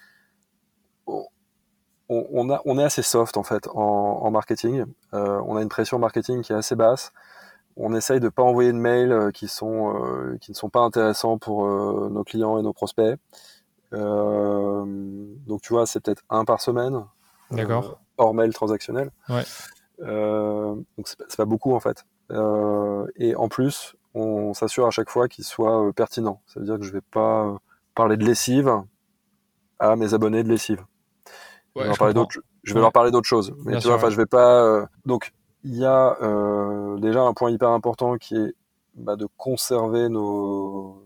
on, 2.12 2.50
a, 2.50 2.62
on 2.66 2.78
est 2.78 2.84
assez 2.84 3.02
soft 3.02 3.38
en 3.38 3.44
fait 3.44 3.68
en, 3.74 4.30
marketing. 4.32 4.86
Euh, 5.14 5.42
on 5.46 5.56
a 5.56 5.62
une 5.62 5.70
pression 5.70 5.98
marketing 6.00 6.42
qui 6.42 6.52
est 6.52 6.56
assez 6.56 6.76
basse. 6.76 7.12
On 7.78 7.96
essaye 7.96 8.20
de 8.20 8.30
pas 8.30 8.44
envoyer 8.44 8.74
de 8.74 8.78
mails 8.78 9.12
euh, 9.12 9.32
qui 9.32 9.48
sont 9.48 10.38
qui 10.42 10.52
ne 10.52 10.56
sont 10.56 10.70
pas 10.70 10.82
intéressants 10.82 11.38
pour 11.38 11.66
nos 11.66 12.24
clients 12.24 12.58
et 12.60 12.64
nos 12.64 12.74
prospects. 12.74 13.18
donc 13.92 15.62
tu 15.62 15.74
vois, 15.74 15.86
c'est 15.86 16.00
peut-être 16.02 16.24
un 16.30 16.46
par 16.46 16.62
semaine. 16.62 17.06
D'accord. 17.52 18.00
hors 18.18 18.34
mail 18.34 18.54
transactionnel. 18.54 19.12
Ouais. 19.30 19.44
donc 20.00 21.08
c'est 21.08 21.38
pas 21.38 21.46
beaucoup 21.46 21.74
en 21.74 21.80
fait. 21.80 22.06
et 23.16 23.36
en 23.36 23.48
plus, 23.48 23.96
on 24.14 24.54
s'assure 24.54 24.86
à 24.86 24.92
chaque 24.92 25.10
fois 25.10 25.28
qu'il 25.28 25.46
soit 25.46 25.92
pertinent. 25.94 26.42
Ça 26.48 26.60
veut 26.60 26.66
dire 26.66 26.78
que 26.78 26.84
je 26.84 26.92
vais 26.92 27.02
pas 27.02 27.58
parler 27.96 28.18
de 28.18 28.26
lessive 28.26 28.84
à 29.80 29.96
mes 29.96 30.14
abonnés 30.14 30.44
de 30.44 30.50
lessive. 30.50 30.84
Je, 31.76 31.82
vais 31.82 31.88
leur 31.88 31.98
parler 31.98 32.14
je 32.64 32.74
vais 32.74 32.80
leur 32.80 32.92
parler 32.92 33.12
d'autre 33.12 33.28
chose. 33.28 33.54
Mais 33.66 33.80
tu 33.80 33.88
vois, 33.88 33.96
enfin, 33.96 34.10
je 34.10 34.18
vais 34.18 34.26
pas. 34.26 34.88
Donc, 35.06 35.32
il 35.64 35.76
y 35.76 35.86
a 35.86 36.18
déjà 37.00 37.22
un 37.22 37.34
point 37.34 37.52
hyper 37.52 37.70
important 37.70 38.18
qui 38.18 38.36
est 38.36 38.56
bah, 38.96 39.16
de 39.16 39.28
conserver 39.38 40.10
nos, 40.10 41.02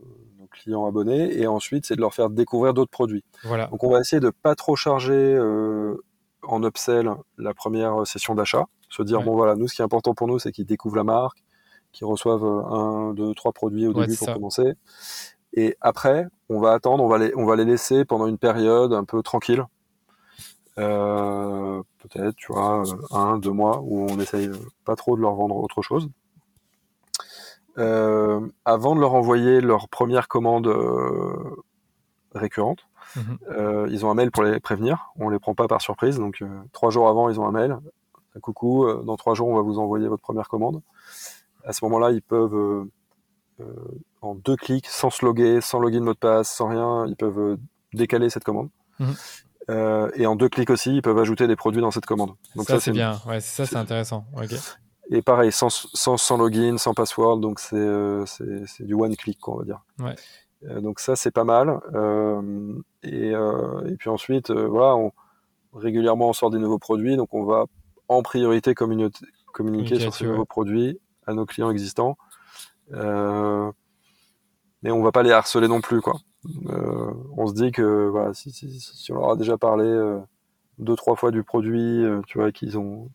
clients 0.50 0.86
abonnés 0.88 1.38
et 1.38 1.48
ensuite 1.48 1.86
c'est 1.86 1.96
de 1.96 2.02
leur 2.02 2.14
faire 2.14 2.30
découvrir 2.30 2.74
d'autres 2.74 2.92
produits. 2.92 3.24
Voilà. 3.44 3.68
Donc 3.68 3.84
on 3.84 3.90
va 3.90 4.00
essayer 4.00 4.22
de 4.22 4.30
pas 4.30 4.56
trop 4.56 4.76
charger 4.76 5.14
euh, 5.14 6.02
en 6.44 6.64
upsell 6.64 7.12
la 7.38 7.54
première 7.54 8.08
session 8.08 8.36
d'achat, 8.36 8.64
se 8.90 9.04
dire 9.04 9.22
bon 9.22 9.36
voilà 9.36 9.56
nous 9.56 9.68
ce 9.68 9.76
qui 9.76 9.82
est 9.82 9.86
important 9.86 10.14
pour 10.14 10.28
nous 10.28 10.40
c'est 10.40 10.54
qu'ils 10.54 10.66
découvrent 10.66 10.96
la 10.96 11.04
marque, 11.04 11.44
qu'ils 11.92 12.08
reçoivent 12.08 12.46
un, 12.46 13.14
deux, 13.14 13.34
trois 13.34 13.52
produits 13.52 13.88
au 13.88 13.94
début 13.94 14.16
pour 14.16 14.34
commencer 14.34 14.76
et 15.54 15.76
après 15.82 16.26
on 16.50 16.60
va 16.60 16.72
attendre, 16.72 17.04
on 17.04 17.10
va 17.10 17.18
les 17.18 17.34
on 17.36 17.46
va 17.46 17.58
les 17.58 17.66
laisser 17.66 18.06
pendant 18.06 18.28
une 18.28 18.38
période 18.38 18.94
un 18.94 19.04
peu 19.04 19.22
tranquille. 19.22 19.66
Euh, 20.78 21.82
peut-être 22.00 22.36
tu 22.36 22.52
vois 22.52 22.84
un 23.12 23.38
deux 23.38 23.52
mois 23.52 23.80
où 23.82 24.08
on 24.10 24.20
essaye 24.20 24.50
pas 24.84 24.96
trop 24.96 25.16
de 25.16 25.22
leur 25.22 25.36
vendre 25.36 25.56
autre 25.56 25.82
chose 25.82 26.10
euh, 27.78 28.40
avant 28.64 28.96
de 28.96 29.02
leur 29.02 29.14
envoyer 29.14 29.60
leur 29.60 29.90
première 29.90 30.28
commande 30.28 30.68
euh, 30.68 31.64
récurrente. 32.34 32.88
Mhm. 33.16 33.38
Euh, 33.52 33.88
ils 33.92 34.06
ont 34.06 34.12
un 34.12 34.14
mail 34.14 34.32
pour 34.32 34.44
les 34.44 34.60
prévenir. 34.60 35.12
On 35.18 35.30
les 35.30 35.40
prend 35.40 35.56
pas 35.56 35.68
par 35.68 35.82
surprise. 35.82 36.18
Donc 36.18 36.42
trois 36.72 36.90
jours 36.90 37.10
avant, 37.10 37.30
ils 37.30 37.40
ont 37.40 37.48
un 37.48 37.52
mail. 37.52 37.78
Coucou, 38.42 38.86
dans 39.04 39.16
trois 39.16 39.34
jours, 39.34 39.48
on 39.48 39.56
va 39.56 39.62
vous 39.62 39.80
envoyer 39.80 40.08
votre 40.08 40.22
première 40.22 40.50
commande. 40.50 40.82
À 41.64 41.72
ce 41.72 41.86
moment-là, 41.86 42.12
ils 42.12 42.22
peuvent 42.22 42.86
en 44.22 44.36
deux 44.36 44.58
clics, 44.58 44.88
sans 44.88 45.10
se 45.10 45.26
loguer, 45.26 45.62
sans 45.62 45.80
login 45.80 46.02
mot 46.02 46.14
de 46.14 46.20
passe, 46.20 46.50
sans 46.50 46.68
rien, 46.68 47.06
ils 47.08 47.16
peuvent 47.16 47.58
décaler 47.94 48.30
cette 48.30 48.44
commande. 48.44 48.70
Mhm. 49.68 50.12
et 50.16 50.26
en 50.28 50.36
deux 50.36 50.50
clics 50.50 50.70
aussi, 50.70 50.96
ils 50.96 51.02
peuvent 51.02 51.18
ajouter 51.18 51.48
des 51.48 51.56
produits 51.56 51.82
dans 51.82 51.92
cette 51.92 52.06
commande. 52.06 52.32
Donc 52.56 52.68
ça, 52.68 52.80
c'est 52.80 52.92
bien. 52.92 53.20
Ouais, 53.28 53.40
ça, 53.40 53.66
c'est 53.66 53.78
intéressant. 53.78 54.26
Okay. 54.38 54.58
Et 55.12 55.22
pareil, 55.22 55.52
sans, 55.52 55.70
sans, 55.70 56.18
sans, 56.18 56.38
login, 56.38 56.78
sans 56.78 56.94
password, 56.94 57.38
donc 57.38 57.60
c'est 57.60 57.76
euh, 57.76 58.26
du 58.80 58.94
one 58.96 59.16
click, 59.16 59.48
on 59.48 59.58
va 59.58 59.64
dire. 59.64 59.82
Ouais. 60.00 60.16
Euh, 60.68 60.82
donc 60.82 61.00
ça, 61.00 61.16
c'est 61.16 61.32
pas 61.32 61.44
mal. 61.44 61.80
Euh, 61.94 62.74
et, 63.04 63.32
et, 63.32 63.96
puis 63.98 64.10
ensuite, 64.10 64.50
voilà, 64.52 64.96
on, 64.96 65.12
régulièrement, 65.74 66.30
on 66.30 66.34
sort 66.34 66.50
des 66.50 66.58
nouveaux 66.58 66.80
produits, 66.80 67.18
donc 67.18 67.34
on 67.34 67.44
va 67.44 67.66
en 68.08 68.24
priorité 68.24 68.74
communiquer 68.74 70.00
sur 70.00 70.14
ces 70.14 70.26
nouveaux 70.26 70.46
produits 70.46 71.00
à 71.28 71.34
nos 71.34 71.46
clients 71.46 71.70
existants. 71.70 72.18
mais 72.92 73.02
on 74.92 75.04
va 75.04 75.12
pas 75.12 75.24
les 75.24 75.32
harceler 75.32 75.68
non 75.68 75.82
plus, 75.82 76.02
quoi. 76.02 76.16
On 77.38 77.48
se 77.48 77.54
dit 77.54 77.72
que 77.72 78.08
voilà, 78.10 78.34
si, 78.34 78.52
on 79.12 79.16
leur 79.16 79.32
a 79.32 79.36
déjà 79.36 79.58
parlé 79.58 80.22
deux 80.78 80.96
trois 80.96 81.16
fois 81.16 81.32
du 81.32 81.44
produit, 81.44 82.04
euh, 82.04 82.22
tu 82.28 82.38
vois, 82.38 82.52
qu'ils 82.52 82.78
ont, 82.78 83.10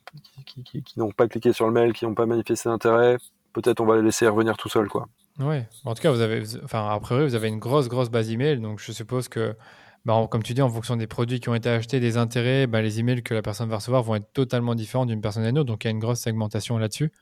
qui, 0.47 0.83
n'ont 0.97 1.11
pas 1.11 1.29
cliqué 1.29 1.53
sur 1.53 1.67
le 1.67 1.73
mail, 1.73 1.93
qui 1.93 2.07
n'ont 2.07 2.15
pas 2.15 2.27
manifesté 2.27 2.69
d'intérêt, 2.69 3.19
peut-être 3.53 3.81
on 3.81 3.87
va 3.87 3.97
les 3.97 4.03
laisser 4.03 4.27
revenir 4.27 4.57
tout 4.57 4.69
seul, 4.69 4.89
quoi. 4.89 5.09
Oui, 5.39 5.59
en 5.85 5.95
tout 5.95 6.03
cas, 6.03 6.11
vous 6.11 6.21
avez, 6.21 6.43
enfin, 6.65 6.89
a 6.89 7.01
priori, 7.01 7.25
vous 7.25 7.35
avez 7.35 7.49
une 7.49 7.59
grosse, 7.59 7.89
grosse 7.89 8.11
base 8.11 8.31
email, 8.31 8.61
donc 8.61 8.81
je 8.81 8.93
suppose 8.93 9.29
que, 9.29 9.57
bah, 10.05 10.27
comme 10.31 10.43
tu 10.43 10.55
dis, 10.55 10.63
en 10.63 10.69
fonction 10.69 10.97
des 10.97 11.07
produits 11.07 11.41
qui 11.41 11.49
ont 11.49 11.55
été 11.55 11.69
achetés, 11.69 12.01
des 12.01 12.17
intérêts, 12.17 12.67
bah, 12.67 12.83
les 12.83 13.01
emails 13.01 13.23
que 13.23 13.35
la 13.35 13.43
personne 13.43 13.69
va 13.69 13.77
recevoir 13.77 14.03
vont 14.03 14.17
être 14.17 14.33
totalement 14.33 14.75
différents 14.75 15.07
d'une 15.07 15.21
personne 15.21 15.45
à 15.45 15.49
une 15.49 15.59
autre, 15.59 15.69
donc 15.69 15.85
il 15.85 15.89
y 15.89 15.89
a 15.89 15.93
une 15.93 15.99
grosse 15.99 16.21
segmentation 16.21 16.79
là-dessus, 16.79 17.13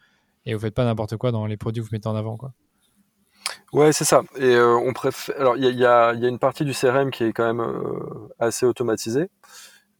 et 0.47 0.55
vous 0.55 0.61
faites 0.61 0.75
pas 0.75 0.85
n'importe 0.85 1.17
quoi 1.17 1.33
dans 1.33 1.47
les 1.47 1.57
produits 1.57 1.83
que 1.83 1.89
vous 1.89 1.95
mettez 1.95 2.09
en 2.09 2.17
avant, 2.17 2.37
quoi. 2.37 2.53
Ouais, 3.73 3.93
c'est 3.93 4.05
ça. 4.05 4.23
Et 4.37 4.55
euh, 4.55 4.77
on 4.77 4.93
préfère. 4.93 5.39
Alors, 5.41 5.57
il 5.57 5.65
y 5.65 5.67
a, 5.67 5.71
y, 5.71 5.85
a, 5.85 6.15
y 6.15 6.25
a, 6.25 6.29
une 6.29 6.39
partie 6.39 6.65
du 6.65 6.73
CRM 6.73 7.11
qui 7.11 7.25
est 7.25 7.33
quand 7.33 7.47
même 7.47 7.61
euh, 7.61 8.29
assez 8.39 8.67
automatisée. 8.67 9.29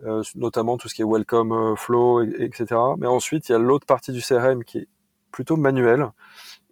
Euh, 0.07 0.23
notamment 0.37 0.77
tout 0.77 0.89
ce 0.89 0.95
qui 0.95 1.03
est 1.03 1.05
welcome 1.05 1.51
euh, 1.51 1.75
flow, 1.75 2.23
etc. 2.23 2.67
Mais 2.99 3.09
ensuite, 3.09 3.49
il 3.49 3.53
y 3.53 3.55
a 3.57 3.59
l'autre 3.59 3.85
partie 3.85 4.13
du 4.13 4.23
CRM 4.23 4.63
qui 4.63 4.79
est 4.79 4.89
plutôt 5.33 5.57
manuelle 5.57 6.11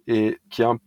et 0.07 0.39
qui 0.49 0.63
un, 0.63 0.77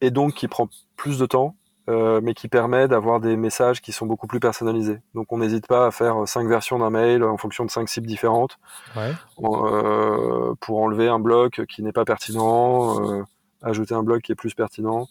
et 0.00 0.10
donc 0.10 0.32
qui 0.32 0.48
prend 0.48 0.70
plus 0.96 1.18
de 1.18 1.26
temps, 1.26 1.54
euh, 1.90 2.20
mais 2.22 2.32
qui 2.32 2.48
permet 2.48 2.88
d'avoir 2.88 3.20
des 3.20 3.36
messages 3.36 3.82
qui 3.82 3.92
sont 3.92 4.06
beaucoup 4.06 4.26
plus 4.26 4.40
personnalisés. 4.40 5.00
Donc 5.14 5.30
on 5.30 5.38
n'hésite 5.38 5.66
pas 5.66 5.86
à 5.86 5.90
faire 5.90 6.26
cinq 6.26 6.48
versions 6.48 6.78
d'un 6.78 6.90
mail 6.90 7.22
en 7.22 7.36
fonction 7.36 7.66
de 7.66 7.70
cinq 7.70 7.88
cibles 7.88 8.06
différentes 8.06 8.58
ouais. 8.96 9.12
euh, 9.42 10.54
pour 10.60 10.80
enlever 10.80 11.08
un 11.08 11.18
bloc 11.18 11.66
qui 11.66 11.82
n'est 11.82 11.92
pas 11.92 12.06
pertinent, 12.06 13.10
euh, 13.10 13.24
ajouter 13.62 13.94
un 13.94 14.02
bloc 14.02 14.22
qui 14.22 14.32
est 14.32 14.36
plus 14.36 14.54
pertinent, 14.54 15.08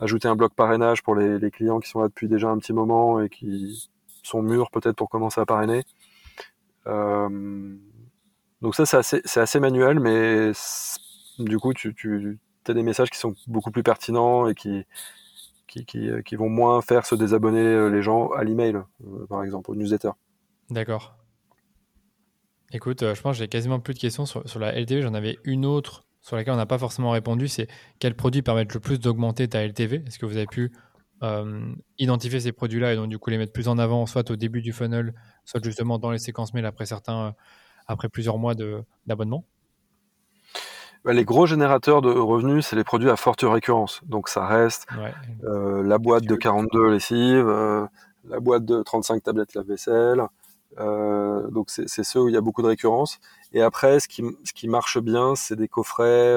ajouter 0.00 0.28
un 0.28 0.36
bloc 0.36 0.54
parrainage 0.54 1.02
pour 1.02 1.14
les, 1.14 1.50
clients 1.50 1.80
qui 1.80 1.88
sont 1.88 2.00
là 2.00 2.08
depuis 2.08 2.28
déjà 2.28 2.48
un 2.48 2.58
petit 2.58 2.72
moment 2.72 3.20
et 3.20 3.28
qui 3.28 3.88
son 4.22 4.42
mur 4.42 4.70
peut-être 4.70 4.96
pour 4.96 5.08
commencer 5.08 5.40
à 5.40 5.46
parrainer. 5.46 5.84
Euh, 6.86 7.76
donc 8.62 8.74
ça, 8.74 9.02
c'est 9.02 9.40
assez, 9.40 9.60
manuel, 9.60 10.00
mais 10.00 10.52
du 11.38 11.58
coup, 11.58 11.72
tu, 11.74 12.38
as 12.66 12.72
des 12.72 12.82
messages 12.82 13.10
qui 13.10 13.18
sont 13.18 13.34
beaucoup 13.46 13.70
plus 13.70 13.82
pertinents 13.82 14.48
et 14.48 14.54
qui 14.54 14.86
vont 16.36 16.48
moins 16.48 16.80
faire 16.80 17.06
se 17.06 17.14
désabonner 17.14 17.60
euh, 17.60 17.88
les 17.88 18.02
gens 18.02 18.30
à 18.30 18.42
l'email, 18.42 18.76
euh, 18.76 19.26
par 19.28 19.44
exemple, 19.44 19.70
au 19.70 19.74
newsletter. 19.74 20.10
D'accord. 20.70 21.14
Écoute, 22.72 23.00
je 23.14 23.20
pense 23.20 23.36
que 23.36 23.38
j'ai 23.44 23.48
quasiment 23.48 23.78
plus 23.78 23.94
de 23.94 24.00
questions 24.00 24.26
sur, 24.26 24.48
sur 24.48 24.58
la 24.58 24.72
LTV. 24.72 25.02
J'en 25.02 25.14
avais 25.14 25.38
une 25.44 25.66
autre 25.66 26.04
sur 26.24 26.36
laquelle 26.36 26.54
on 26.54 26.56
n'a 26.56 26.66
pas 26.66 26.78
forcément 26.78 27.10
répondu. 27.10 27.48
C'est 27.48 27.68
quels 27.98 28.16
produits 28.16 28.42
permettent 28.42 28.72
le 28.72 28.80
plus 28.80 28.98
d'augmenter 28.98 29.46
ta 29.46 29.62
LTV 29.62 30.02
Est-ce 30.06 30.18
que 30.18 30.26
vous 30.26 30.38
avez 30.38 30.46
pu 30.46 30.72
euh, 31.22 31.72
identifier 31.98 32.40
ces 32.40 32.52
produits-là 32.52 32.94
et 32.94 32.96
donc 32.96 33.08
du 33.08 33.18
coup 33.18 33.30
les 33.30 33.38
mettre 33.38 33.52
plus 33.52 33.68
en 33.68 33.78
avant, 33.78 34.06
soit 34.06 34.30
au 34.30 34.36
début 34.36 34.62
du 34.62 34.72
funnel, 34.72 35.14
soit 35.44 35.62
justement 35.62 35.98
dans 35.98 36.10
les 36.10 36.18
séquences 36.18 36.54
mail 36.54 36.64
après 36.64 36.86
certains, 36.86 37.26
euh, 37.26 37.30
après 37.86 38.08
plusieurs 38.08 38.38
mois 38.38 38.54
d'abonnement? 39.06 39.44
Bah, 41.04 41.12
les 41.12 41.26
gros 41.26 41.44
générateurs 41.44 42.00
de 42.00 42.10
revenus, 42.10 42.66
c'est 42.66 42.76
les 42.76 42.84
produits 42.84 43.10
à 43.10 43.16
forte 43.16 43.42
récurrence. 43.42 44.00
Donc 44.06 44.30
ça 44.30 44.46
reste 44.46 44.86
euh, 45.44 45.82
la 45.82 45.98
boîte 45.98 46.24
de 46.24 46.34
42 46.34 46.90
lessives, 46.90 47.88
la 48.26 48.40
boîte 48.40 48.64
de 48.64 48.82
35 48.82 49.22
tablettes 49.22 49.52
lave-vaisselle. 49.52 50.22
Donc 50.76 51.70
c'est 51.70 52.04
ceux 52.04 52.22
où 52.22 52.28
il 52.28 52.34
y 52.34 52.36
a 52.36 52.40
beaucoup 52.40 52.62
de 52.62 52.68
récurrence. 52.68 53.18
Et 53.52 53.62
après, 53.62 54.00
ce 54.00 54.08
qui, 54.08 54.68
marche 54.68 54.98
bien, 54.98 55.34
c'est 55.34 55.56
des 55.56 55.68
coffrets 55.68 56.36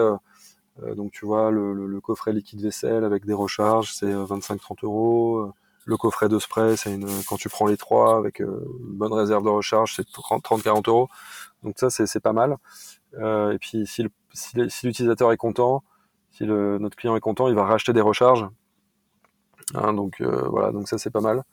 euh, 0.84 0.96
donc 0.96 1.12
tu 1.12 1.26
vois, 1.26 1.52
le, 1.52 2.00
coffret 2.02 2.34
liquide 2.34 2.62
vaisselle 2.62 3.04
avec 3.04 3.26
des 3.26 3.34
recharges, 3.34 3.94
c'est 3.94 4.14
25-30 4.14 4.56
euh, 4.60 4.76
euros. 4.84 5.38
Euh, 5.38 5.54
le 5.86 5.98
coffret 5.98 6.28
de 6.28 6.38
spray, 6.38 6.76
c'est 6.76 6.94
une, 6.94 7.08
quand 7.30 7.38
tu 7.38 7.48
prends 7.48 7.66
les 7.66 7.78
trois 7.78 8.18
avec 8.18 8.40
une 8.40 8.60
bonne 8.98 9.14
réserve 9.14 9.46
de 9.46 9.50
recharge, 9.50 9.96
c'est 9.96 10.06
30-40 10.08 10.90
euros. 10.90 11.08
Donc 11.64 11.76
ça, 11.78 11.90
c'est 11.90 12.20
pas 12.20 12.34
mal. 12.34 12.58
et 13.16 13.58
puis 13.60 13.88
si 13.88 14.06
l'utilisateur 14.84 15.32
est 15.32 15.38
content, 15.38 15.84
si 16.32 16.46
notre 16.46 16.98
client 16.98 17.16
est 17.16 17.22
content, 17.22 17.48
il 17.48 17.56
va 17.56 17.64
racheter 17.64 17.94
des 17.94 18.02
recharges. 18.02 18.48
Hein, 19.76 19.94
donc 19.94 20.22
voilà, 20.22 20.72
donc 20.72 20.90
ça 20.90 20.98
c'est 20.98 21.10
pas 21.10 21.22
mal. 21.22 21.44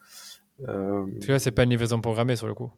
Euh, 0.68 1.06
Parce 1.14 1.26
que 1.26 1.32
là, 1.32 1.38
c'est 1.38 1.50
pas 1.50 1.64
une 1.64 1.70
livraison 1.70 2.00
programmée 2.00 2.36
sur 2.36 2.46
le 2.46 2.54
coup. 2.54 2.70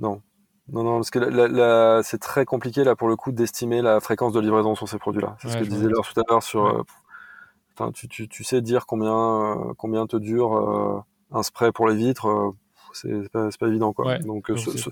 Non, 0.00 0.20
non, 0.68 0.82
non, 0.82 0.96
parce 0.96 1.10
que 1.10 1.18
la, 1.18 1.48
la, 1.48 2.02
c'est 2.02 2.18
très 2.18 2.44
compliqué 2.44 2.84
là 2.84 2.96
pour 2.96 3.08
le 3.08 3.16
coup 3.16 3.32
d'estimer 3.32 3.82
la 3.82 4.00
fréquence 4.00 4.32
de 4.32 4.40
livraison 4.40 4.74
sur 4.74 4.88
ces 4.88 4.98
produits-là. 4.98 5.36
C'est 5.40 5.48
ce 5.48 5.58
que 5.58 5.64
disait 5.64 5.88
Laure 5.88 6.06
tout 6.12 6.20
à 6.20 6.24
l'heure 6.28 6.42
sur. 6.42 6.66
Euh, 6.66 7.90
tu, 7.94 8.08
tu, 8.08 8.28
tu, 8.28 8.44
sais 8.44 8.60
dire 8.60 8.86
combien 8.86 9.14
euh, 9.14 9.74
combien 9.76 10.06
te 10.06 10.16
dure 10.16 10.56
euh, 10.56 11.00
un 11.30 11.42
spray 11.42 11.72
pour 11.72 11.88
les 11.88 11.96
vitres, 11.96 12.54
c'est 12.92 13.28
pas, 13.30 13.48
pas, 13.58 13.68
évident 13.68 13.92
quoi. 13.92 14.18
donc, 14.18 14.50
ce, 14.56 14.90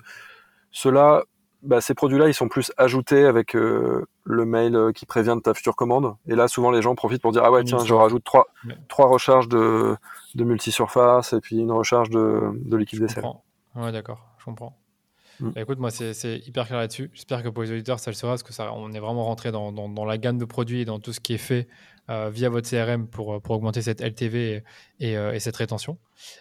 ceux-là, 0.72 1.24
bah, 1.63 1.81
ces 1.81 1.95
produits-là, 1.95 2.29
ils 2.29 2.35
sont 2.35 2.49
plus 2.49 2.73
ajoutés 2.77 3.25
avec 3.25 3.55
le 3.55 4.07
mail 4.25 4.93
qui 4.95 5.07
prévient 5.07 5.35
de 5.37 5.41
ta 5.41 5.55
future 5.55 5.77
commande. 5.77 6.15
Et 6.27 6.35
là, 6.35 6.49
souvent 6.49 6.71
les 6.71 6.83
gens 6.83 6.95
profitent 6.95 7.23
pour 7.23 7.33
dire 7.33 7.43
ah 7.45 7.51
ouais 7.51 7.65
tiens, 7.65 7.85
je 7.85 7.95
rajoute 7.95 8.25
trois 8.25 8.47
trois 8.89 9.07
recharges 9.09 9.49
de 9.49 9.97
de 10.35 10.45
multi-surface 10.45 11.33
et 11.33 11.41
puis 11.41 11.59
une 11.59 11.73
recharge 11.73 12.11
de, 12.11 12.53
de 12.55 12.77
liquide 12.77 13.01
vaisselle. 13.01 13.25
Ouais, 13.77 13.93
d'accord, 13.93 14.21
je 14.39 14.45
comprends. 14.45 14.77
Mm. 15.41 15.51
Bah, 15.51 15.61
écoute, 15.62 15.78
moi, 15.78 15.91
c'est 15.91 16.38
hyper 16.47 16.66
clair 16.66 16.78
là-dessus. 16.78 17.11
J'espère 17.12 17.43
que 17.43 17.49
pour 17.49 17.62
les 17.62 17.72
auditeurs, 17.72 17.99
ça 17.99 18.11
le 18.11 18.14
sera, 18.14 18.32
parce 18.32 18.43
que 18.43 18.53
on 18.72 18.93
est 18.93 19.01
vraiment 19.01 19.24
rentré 19.24 19.53
dans, 19.53 20.05
la 20.05 20.18
gamme 20.18 20.38
de 20.38 20.45
produits 20.45 20.80
et 20.80 20.84
dans 20.84 20.99
tout 21.01 21.12
ce 21.12 21.20
qui 21.20 21.34
est 21.34 21.38
fait 21.38 21.68
euh, 22.09 22.30
via 22.30 22.49
votre 22.49 22.68
CRM 22.68 23.07
pour, 23.07 23.41
pour 23.41 23.57
augmenter 23.57 23.82
cette 23.82 24.01
LTV 24.01 24.62
et, 24.99 25.16
euh, 25.16 25.32
et, 25.32 25.41
cette 25.41 25.57
rétention. 25.57 25.99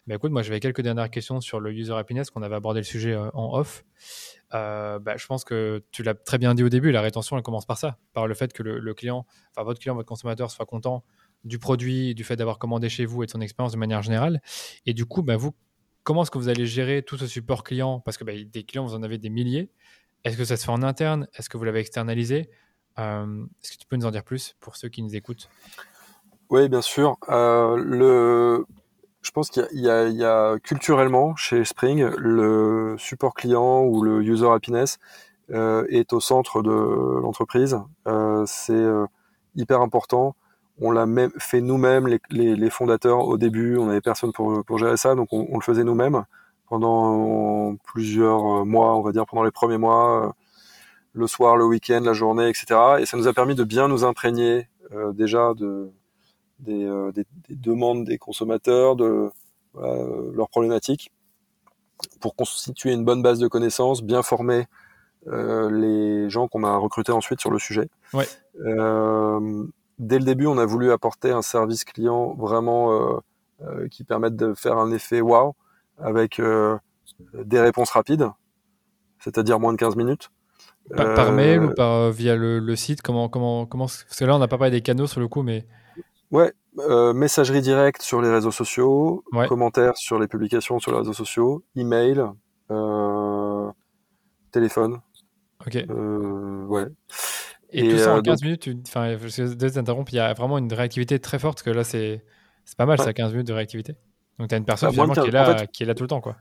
Bah, 0.08 0.16
écoute, 0.16 0.32
moi, 0.32 0.42
j'avais 0.42 0.60
quelques 0.60 0.82
dernières 0.82 1.10
questions 1.10 1.42
sur 1.42 1.60
le 1.60 1.72
user 1.72 1.94
happiness, 1.94 2.30
qu'on 2.30 2.42
avait 2.42 2.56
abordé 2.56 2.80
le 2.80 2.86
sujet 2.86 3.14
euh, 3.14 3.30
en 3.34 3.58
off. 3.58 3.84
Bah, 4.52 5.16
je 5.16 5.26
pense 5.28 5.44
que 5.44 5.84
tu 5.92 6.04
l'as 6.04 6.16
très 6.16 6.38
bien 6.38 6.56
dit 6.56 6.64
au 6.64 6.70
début, 6.70 6.92
la 6.92 7.02
rétention, 7.02 7.38
elle 7.38 7.44
commence 7.44 7.66
par 7.66 7.78
ça, 7.78 7.98
par 8.14 8.28
le 8.28 8.34
fait 8.34 8.52
que 8.52 8.64
le, 8.64 8.94
client, 8.94 9.26
enfin, 9.56 9.64
votre 9.64 9.80
client, 9.80 9.96
votre 9.96 10.08
consommateur 10.08 10.50
soit 10.52 10.66
content 10.66 11.04
du 11.46 11.60
produit, 11.60 12.16
du 12.16 12.24
fait 12.24 12.36
d'avoir 12.36 12.60
commandé 12.60 12.90
chez 12.90 13.06
vous 13.06 13.24
et 13.24 13.26
de 13.26 13.32
son 13.32 13.40
expérience 13.40 13.72
de 13.72 13.78
manière 13.78 14.02
générale. 14.02 14.42
Et 14.86 14.94
du 14.94 15.06
coup, 15.06 15.24
vous, 15.38 15.54
comment 16.10 16.24
est-ce 16.24 16.32
que 16.32 16.40
vous 16.40 16.50
allez 16.50 16.66
gérer 16.66 17.04
tout 17.04 17.18
ce 17.18 17.28
support 17.28 17.64
client? 17.64 18.00
Parce 18.00 18.18
que 18.18 18.24
bah, 18.24 18.32
des 18.44 18.64
clients, 18.64 18.84
vous 18.84 18.96
en 18.96 19.04
avez 19.04 19.20
des 19.20 19.30
milliers. 19.30 19.70
Est-ce 20.24 20.38
que 20.38 20.44
ça 20.44 20.58
se 20.58 20.66
fait 20.66 20.72
en 20.72 20.82
interne? 20.82 21.28
Est-ce 21.36 21.50
que 21.50 21.58
vous 21.58 21.64
l'avez 21.64 21.82
externalisé? 21.82 22.50
Est-ce 22.98 23.74
que 23.74 23.78
tu 23.78 23.86
peux 23.88 23.96
nous 23.96 24.08
en 24.08 24.10
dire 24.10 24.24
plus 24.24 24.56
pour 24.60 24.76
ceux 24.76 24.90
qui 24.90 25.04
nous 25.04 25.16
écoutent? 25.16 25.52
Oui, 26.50 26.68
bien 26.68 26.82
sûr. 26.82 27.16
le... 27.30 28.66
Je 29.22 29.30
pense 29.30 29.52
qu'il 29.52 29.68
y, 29.72 29.82
y, 29.84 30.24
a 30.26 30.58
culturellement 30.64 31.36
chez 31.36 31.64
Spring 31.64 32.04
le 32.18 32.96
support 32.98 33.36
client 33.36 33.84
ou 33.84 34.02
le 34.02 34.24
user 34.24 34.50
happiness 34.50 34.98
est 35.54 36.12
au 36.12 36.20
centre 36.20 36.64
de 36.64 36.72
l'entreprise. 37.22 37.78
C'est 38.48 38.86
hyper 39.56 39.82
important 39.82 40.36
on 40.82 40.92
l'a 40.92 41.06
même 41.06 41.32
fait 41.38 41.62
nous-mêmes, 41.62 42.08
les, 42.30 42.70
fondateurs 42.70 43.28
au 43.28 43.38
début, 43.38 43.78
on 43.78 43.88
n'avait 43.88 44.02
personne 44.02 44.32
pour, 44.32 44.64
pour, 44.64 44.78
gérer 44.78 44.98
ça, 44.98 45.16
donc 45.16 45.28
on, 45.32 45.56
le 45.56 45.62
faisait 45.62 45.84
nous-mêmes 45.84 46.24
pendant 46.68 47.76
plusieurs 47.84 48.66
mois, 48.66 48.96
on 48.96 49.02
va 49.02 49.12
dire 49.12 49.26
pendant 49.26 49.44
les 49.44 49.52
premiers 49.52 49.78
mois, 49.78 50.28
euh, 50.28 50.32
le 51.14 51.28
soir, 51.28 51.58
le 51.58 51.66
week-end, 51.66 52.02
la 52.02 52.14
journée, 52.14 52.48
etc. 52.48 52.80
Et 53.00 53.06
ça 53.06 53.18
nous 53.18 53.28
a 53.28 53.34
permis 53.34 53.56
de 53.56 53.64
bien 53.64 53.88
nous 53.88 54.04
imprégner 54.04 54.70
euh, 54.94 55.12
déjà 55.12 55.54
de, 55.56 55.92
euh, 56.68 57.12
des, 57.12 57.26
demandes 57.50 58.06
des 58.06 58.18
consommateurs, 58.18 58.96
de 58.96 59.32
leurs 59.76 60.50
problématiques, 60.50 61.12
pour 62.22 62.36
constituer 62.36 62.92
une 62.92 63.04
bonne 63.04 63.22
base 63.22 63.40
de 63.40 63.48
connaissances, 63.48 64.02
bien 64.02 64.24
former 64.24 64.66
les 65.26 66.30
gens 66.30 66.48
qu'on 66.48 66.64
a 66.64 66.76
recrutés 66.78 67.12
ensuite 67.12 67.40
sur 67.40 67.52
le 67.52 67.60
sujet. 67.60 67.90
Ouais 68.14 68.26
dès 70.00 70.18
le 70.18 70.26
début, 70.26 70.48
on 70.48 70.58
a 70.58 70.66
voulu 70.66 70.92
apporter 70.92 71.32
un 71.32 71.42
service 71.42 71.84
client 71.84 72.34
vraiment 72.36 72.94
euh, 72.94 73.18
euh, 73.62 73.88
qui 73.90 74.04
permette 74.04 74.36
de 74.36 74.54
faire 74.54 74.78
un 74.78 74.92
effet 74.92 75.22
wow 75.22 75.56
avec 75.98 76.40
euh, 76.40 76.78
des 77.34 77.60
réponses 77.60 77.92
rapides, 77.92 78.30
c'est-à-dire 79.20 79.60
moins 79.60 79.74
de 79.74 79.78
15 79.78 79.96
minutes. 79.96 80.32
Par, 80.96 81.32
mail 81.34 81.64
ou 81.64 81.74
par, 81.76 82.10
via 82.10 82.36
le, 82.36 82.76
site 82.76 83.04
comment, 83.04 83.30
comment, 83.30 83.68
comment, 83.68 83.86
Parce 83.86 84.18
que 84.18 84.26
là, 84.26 84.36
on 84.36 84.40
n'a 84.40 84.48
pas 84.48 84.58
parlé 84.58 84.72
des 84.72 84.82
canaux 84.82 85.06
sur 85.06 85.20
le 85.20 85.28
coup, 85.28 85.44
mais. 85.44 85.68
Ouais, 86.32 86.52
messagerie 87.14 87.62
directe 87.62 88.02
sur 88.02 88.22
les 88.22 88.32
réseaux 88.32 88.52
sociaux, 88.52 89.24
commentaires 89.48 89.98
sur 89.98 90.18
les 90.18 90.28
publications 90.28 90.80
sur 90.80 90.92
les 90.92 91.00
réseaux 91.00 91.14
sociaux, 91.14 91.64
email, 91.76 92.24
téléphone. 94.52 95.00
Ok. 95.68 95.86
ouais. 96.70 96.88
Et, 97.72 97.90
tout 97.90 97.98
ça 97.98 98.16
en 98.16 98.22
15 98.22 98.42
euh, 98.42 98.46
minutes, 98.46 98.70
enfin, 98.88 99.16
je 99.18 99.70
t'interrompre, 99.70 100.12
il 100.14 100.18
y 100.18 100.20
a 100.20 100.34
vraiment 100.34 100.58
une 100.58 100.72
réactivité 100.74 101.20
très 101.20 101.40
forte, 101.40 101.62
que 101.62 101.70
là, 101.70 101.84
c'est 101.84 102.24
pas 102.78 102.86
mal, 102.86 103.00
ça, 103.00 103.14
15 103.14 103.32
minutes 103.32 103.48
de 103.48 103.54
réactivité. 103.54 103.96
Donc, 104.40 104.50
tu 104.50 104.56
as 104.56 104.58
une 104.58 104.66
personne 104.66 104.96
bah, 104.96 105.06
qui, 105.14 105.28
est 105.28 105.32
là, 105.32 105.68
qui 105.68 105.84
est 105.84 105.86
là 105.86 105.94
tout 105.94 106.04
le 106.04 106.10
temps, 106.10 106.22
quoi. 106.22 106.38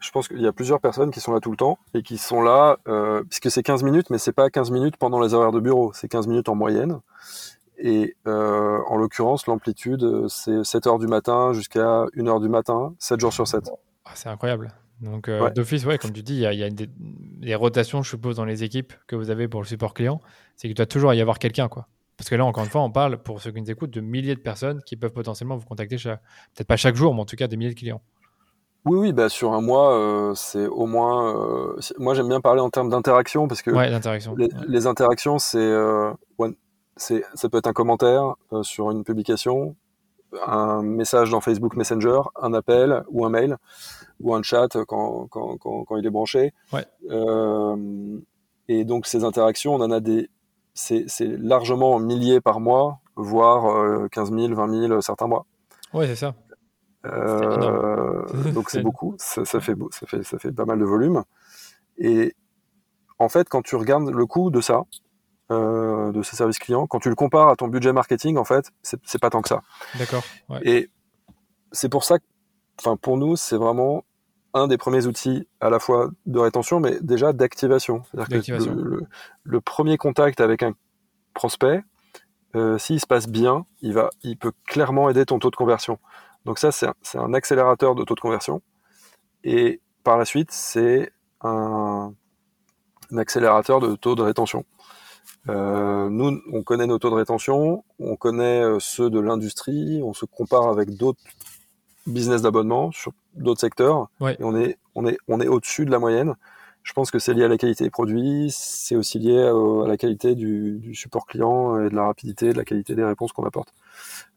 Je 0.00 0.10
pense 0.10 0.26
qu'il 0.26 0.40
y 0.40 0.46
a 0.48 0.52
plusieurs 0.52 0.80
personnes 0.80 1.12
qui 1.12 1.20
sont 1.20 1.32
là 1.32 1.38
tout 1.38 1.52
le 1.52 1.56
temps 1.56 1.78
et 1.94 2.02
qui 2.02 2.18
sont 2.18 2.42
là, 2.42 2.78
euh, 2.88 3.22
puisque 3.22 3.52
c'est 3.52 3.62
15 3.62 3.84
minutes, 3.84 4.10
mais 4.10 4.18
c'est 4.18 4.32
pas 4.32 4.50
15 4.50 4.72
minutes 4.72 4.96
pendant 4.96 5.20
les 5.20 5.32
horaires 5.32 5.52
de 5.52 5.60
bureau, 5.60 5.92
c'est 5.94 6.08
15 6.08 6.26
minutes 6.26 6.48
en 6.48 6.56
moyenne. 6.56 6.98
Et 7.78 8.16
euh, 8.26 8.78
en 8.88 8.96
l'occurrence, 8.96 9.46
l'amplitude, 9.46 10.26
c'est 10.28 10.64
7 10.64 10.88
heures 10.88 10.98
du 10.98 11.06
matin 11.06 11.52
jusqu'à 11.52 12.06
1 12.16 12.26
heure 12.26 12.40
du 12.40 12.48
matin, 12.48 12.94
7 12.98 13.20
jours 13.20 13.32
sur 13.32 13.46
7. 13.46 13.70
Ah, 14.04 14.10
c'est 14.14 14.28
incroyable. 14.28 14.72
Donc, 15.02 15.28
euh, 15.28 15.50
d'office, 15.50 15.84
ouais, 15.84 15.98
comme 15.98 16.12
tu 16.12 16.22
dis, 16.22 16.36
il 16.36 16.58
y 16.58 16.62
a, 16.62 16.70
des, 16.70 17.54
rotations, 17.56 18.02
je 18.02 18.10
suppose, 18.10 18.36
dans 18.36 18.44
les 18.44 18.62
équipes 18.62 18.92
que 19.08 19.16
vous 19.16 19.30
avez 19.30 19.48
pour 19.48 19.60
le 19.60 19.66
support 19.66 19.94
client. 19.94 20.20
C'est 20.56 20.68
qu'il 20.68 20.76
doit 20.76 20.86
toujours 20.86 21.12
y 21.12 21.20
avoir 21.20 21.40
quelqu'un, 21.40 21.68
quoi. 21.68 21.88
Parce 22.16 22.30
que 22.30 22.36
là, 22.36 22.44
encore 22.44 22.62
une 22.62 22.70
fois, 22.70 22.82
on 22.82 22.90
parle, 22.90 23.18
pour 23.18 23.40
ceux 23.40 23.50
qui 23.50 23.60
nous 23.60 23.70
écoutent, 23.70 23.90
de 23.90 24.00
milliers 24.00 24.36
de 24.36 24.40
personnes 24.40 24.80
qui 24.84 24.96
peuvent 24.96 25.12
potentiellement 25.12 25.56
vous 25.56 25.66
contacter, 25.66 25.96
peut-être 25.96 26.68
pas 26.68 26.76
chaque 26.76 26.94
jour, 26.94 27.14
mais 27.14 27.20
en 27.20 27.24
tout 27.24 27.34
cas 27.34 27.48
des 27.48 27.56
milliers 27.56 27.74
de 27.74 27.78
clients. 27.78 28.00
Oui, 28.84 28.98
oui, 28.98 29.12
bah 29.12 29.28
sur 29.28 29.52
un 29.52 29.60
mois, 29.60 29.92
euh, 29.94 30.34
c'est 30.34 30.66
au 30.66 30.86
moins. 30.86 31.36
Euh, 31.36 31.80
moi, 31.98 32.14
j'aime 32.14 32.28
bien 32.28 32.40
parler 32.40 32.60
en 32.60 32.70
termes 32.70 32.88
d'interaction 32.88 33.48
parce 33.48 33.62
que 33.62 33.70
ouais, 33.70 33.90
les, 34.36 34.48
les, 34.68 34.86
interactions, 34.86 35.38
c'est, 35.38 35.72
c'est, 36.96 37.24
ça 37.34 37.48
peut 37.48 37.58
être 37.58 37.68
un 37.68 37.72
commentaire 37.72 38.34
sur 38.62 38.90
une 38.90 39.04
publication, 39.04 39.76
un 40.46 40.82
message 40.82 41.30
dans 41.30 41.40
Facebook 41.40 41.76
Messenger, 41.76 42.20
un 42.40 42.54
appel 42.54 43.02
ou 43.08 43.24
un 43.24 43.30
mail 43.30 43.56
ou 44.22 44.34
un 44.34 44.42
chat 44.42 44.68
quand, 44.86 45.26
quand, 45.28 45.56
quand, 45.58 45.96
il 45.96 46.06
est 46.06 46.10
branché. 46.10 46.52
Euh, 47.10 48.18
et 48.68 48.84
donc 48.84 49.06
ces 49.06 49.24
interactions, 49.24 49.74
on 49.74 49.80
en 49.80 49.90
a 49.90 50.00
des, 50.00 50.30
c'est 50.74 51.06
largement 51.20 51.98
milliers 51.98 52.40
par 52.40 52.60
mois, 52.60 53.00
voire 53.16 54.08
15 54.10 54.32
000, 54.32 54.54
20 54.54 54.88
000 54.88 55.00
certains 55.00 55.26
mois. 55.26 55.46
Oui, 55.92 56.06
c'est 56.06 56.16
ça. 56.16 56.34
Euh, 57.06 58.24
donc 58.54 58.70
c'est 58.70 58.82
beaucoup, 58.82 59.14
ça, 59.18 59.44
ça, 59.44 59.60
fait, 59.60 59.74
ça, 59.90 60.06
fait, 60.06 60.22
ça 60.22 60.38
fait 60.38 60.52
pas 60.52 60.64
mal 60.64 60.78
de 60.78 60.84
volume. 60.84 61.24
Et 61.98 62.34
en 63.18 63.28
fait, 63.28 63.48
quand 63.48 63.62
tu 63.62 63.76
regardes 63.76 64.10
le 64.10 64.26
coût 64.26 64.50
de 64.50 64.60
ça, 64.60 64.82
euh, 65.50 66.12
de 66.12 66.22
ces 66.22 66.36
services 66.36 66.58
clients, 66.58 66.86
quand 66.86 67.00
tu 67.00 67.08
le 67.08 67.14
compares 67.14 67.48
à 67.48 67.56
ton 67.56 67.68
budget 67.68 67.92
marketing, 67.92 68.36
en 68.36 68.44
fait, 68.44 68.70
c'est 68.82 69.20
pas 69.20 69.30
tant 69.30 69.42
que 69.42 69.48
ça. 69.48 69.62
D'accord. 69.98 70.22
Et 70.62 70.90
c'est 71.72 71.88
pour 71.88 72.04
ça 72.04 72.18
que, 72.18 72.24
enfin, 72.78 72.96
pour 72.96 73.16
nous, 73.16 73.36
c'est 73.36 73.56
vraiment 73.56 74.04
un 74.54 74.68
des 74.68 74.78
premiers 74.78 75.06
outils 75.06 75.48
à 75.60 75.70
la 75.70 75.78
fois 75.78 76.10
de 76.26 76.38
rétention, 76.38 76.80
mais 76.80 76.98
déjà 77.00 77.32
d'activation. 77.32 78.02
C'est-à-dire 78.10 78.58
que 78.58 79.04
le, 79.44 79.60
premier 79.60 79.96
contact 79.96 80.40
avec 80.40 80.62
un 80.62 80.74
prospect, 81.34 81.82
euh, 82.54 82.76
s'il 82.78 83.00
se 83.00 83.06
passe 83.06 83.28
bien, 83.28 83.64
il, 83.80 83.94
va, 83.94 84.10
il 84.22 84.36
peut 84.36 84.52
clairement 84.66 85.08
aider 85.08 85.24
ton 85.24 85.38
taux 85.38 85.50
de 85.50 85.56
conversion. 85.56 85.98
Donc 86.44 86.58
ça, 86.58 86.70
c'est 86.72 86.86
un, 86.86 86.94
un, 87.14 87.34
accélérateur 87.34 87.94
de 87.94 88.04
taux 88.04 88.14
de 88.14 88.20
conversion. 88.20 88.60
Et 89.44 89.80
par 90.04 90.18
la 90.18 90.24
suite, 90.24 90.50
c'est 90.50 91.12
un, 91.40 92.12
un, 93.10 93.16
accélérateur 93.16 93.80
de 93.80 93.94
taux 93.96 94.14
de 94.14 94.22
rétention. 94.22 94.64
Euh, 95.48 96.08
nous, 96.08 96.40
on 96.52 96.62
connaît 96.62 96.86
nos 96.86 96.98
taux 96.98 97.10
de 97.10 97.14
rétention, 97.14 97.84
on 97.98 98.16
connaît 98.16 98.62
euh, 98.62 98.78
ceux 98.80 99.10
de 99.10 99.18
l'industrie, 99.18 100.00
on 100.02 100.12
se 100.12 100.24
compare 100.24 100.68
avec 100.68 100.96
d'autres 100.96 101.20
business 102.06 102.42
d'abonnement 102.42 102.92
sur 102.92 103.12
d'autres 103.34 103.60
secteurs. 103.60 104.08
Et 104.20 104.36
on 104.40 104.56
est, 104.56 104.78
on 104.94 105.06
est, 105.06 105.18
on 105.28 105.40
est 105.40 105.48
au-dessus 105.48 105.84
de 105.84 105.90
la 105.90 105.98
moyenne. 105.98 106.34
Je 106.82 106.92
pense 106.92 107.10
que 107.10 107.18
c'est 107.18 107.32
lié 107.32 107.44
à 107.44 107.48
la 107.48 107.58
qualité 107.58 107.84
des 107.84 107.90
produits, 107.90 108.48
c'est 108.50 108.96
aussi 108.96 109.20
lié 109.20 109.38
à, 109.38 109.86
la 109.86 109.96
qualité 109.96 110.34
du, 110.34 110.78
du, 110.80 110.94
support 110.96 111.26
client 111.26 111.80
et 111.80 111.88
de 111.88 111.94
la 111.94 112.06
rapidité, 112.06 112.52
de 112.52 112.58
la 112.58 112.64
qualité 112.64 112.96
des 112.96 113.04
réponses 113.04 113.32
qu'on 113.32 113.44
apporte. 113.44 113.72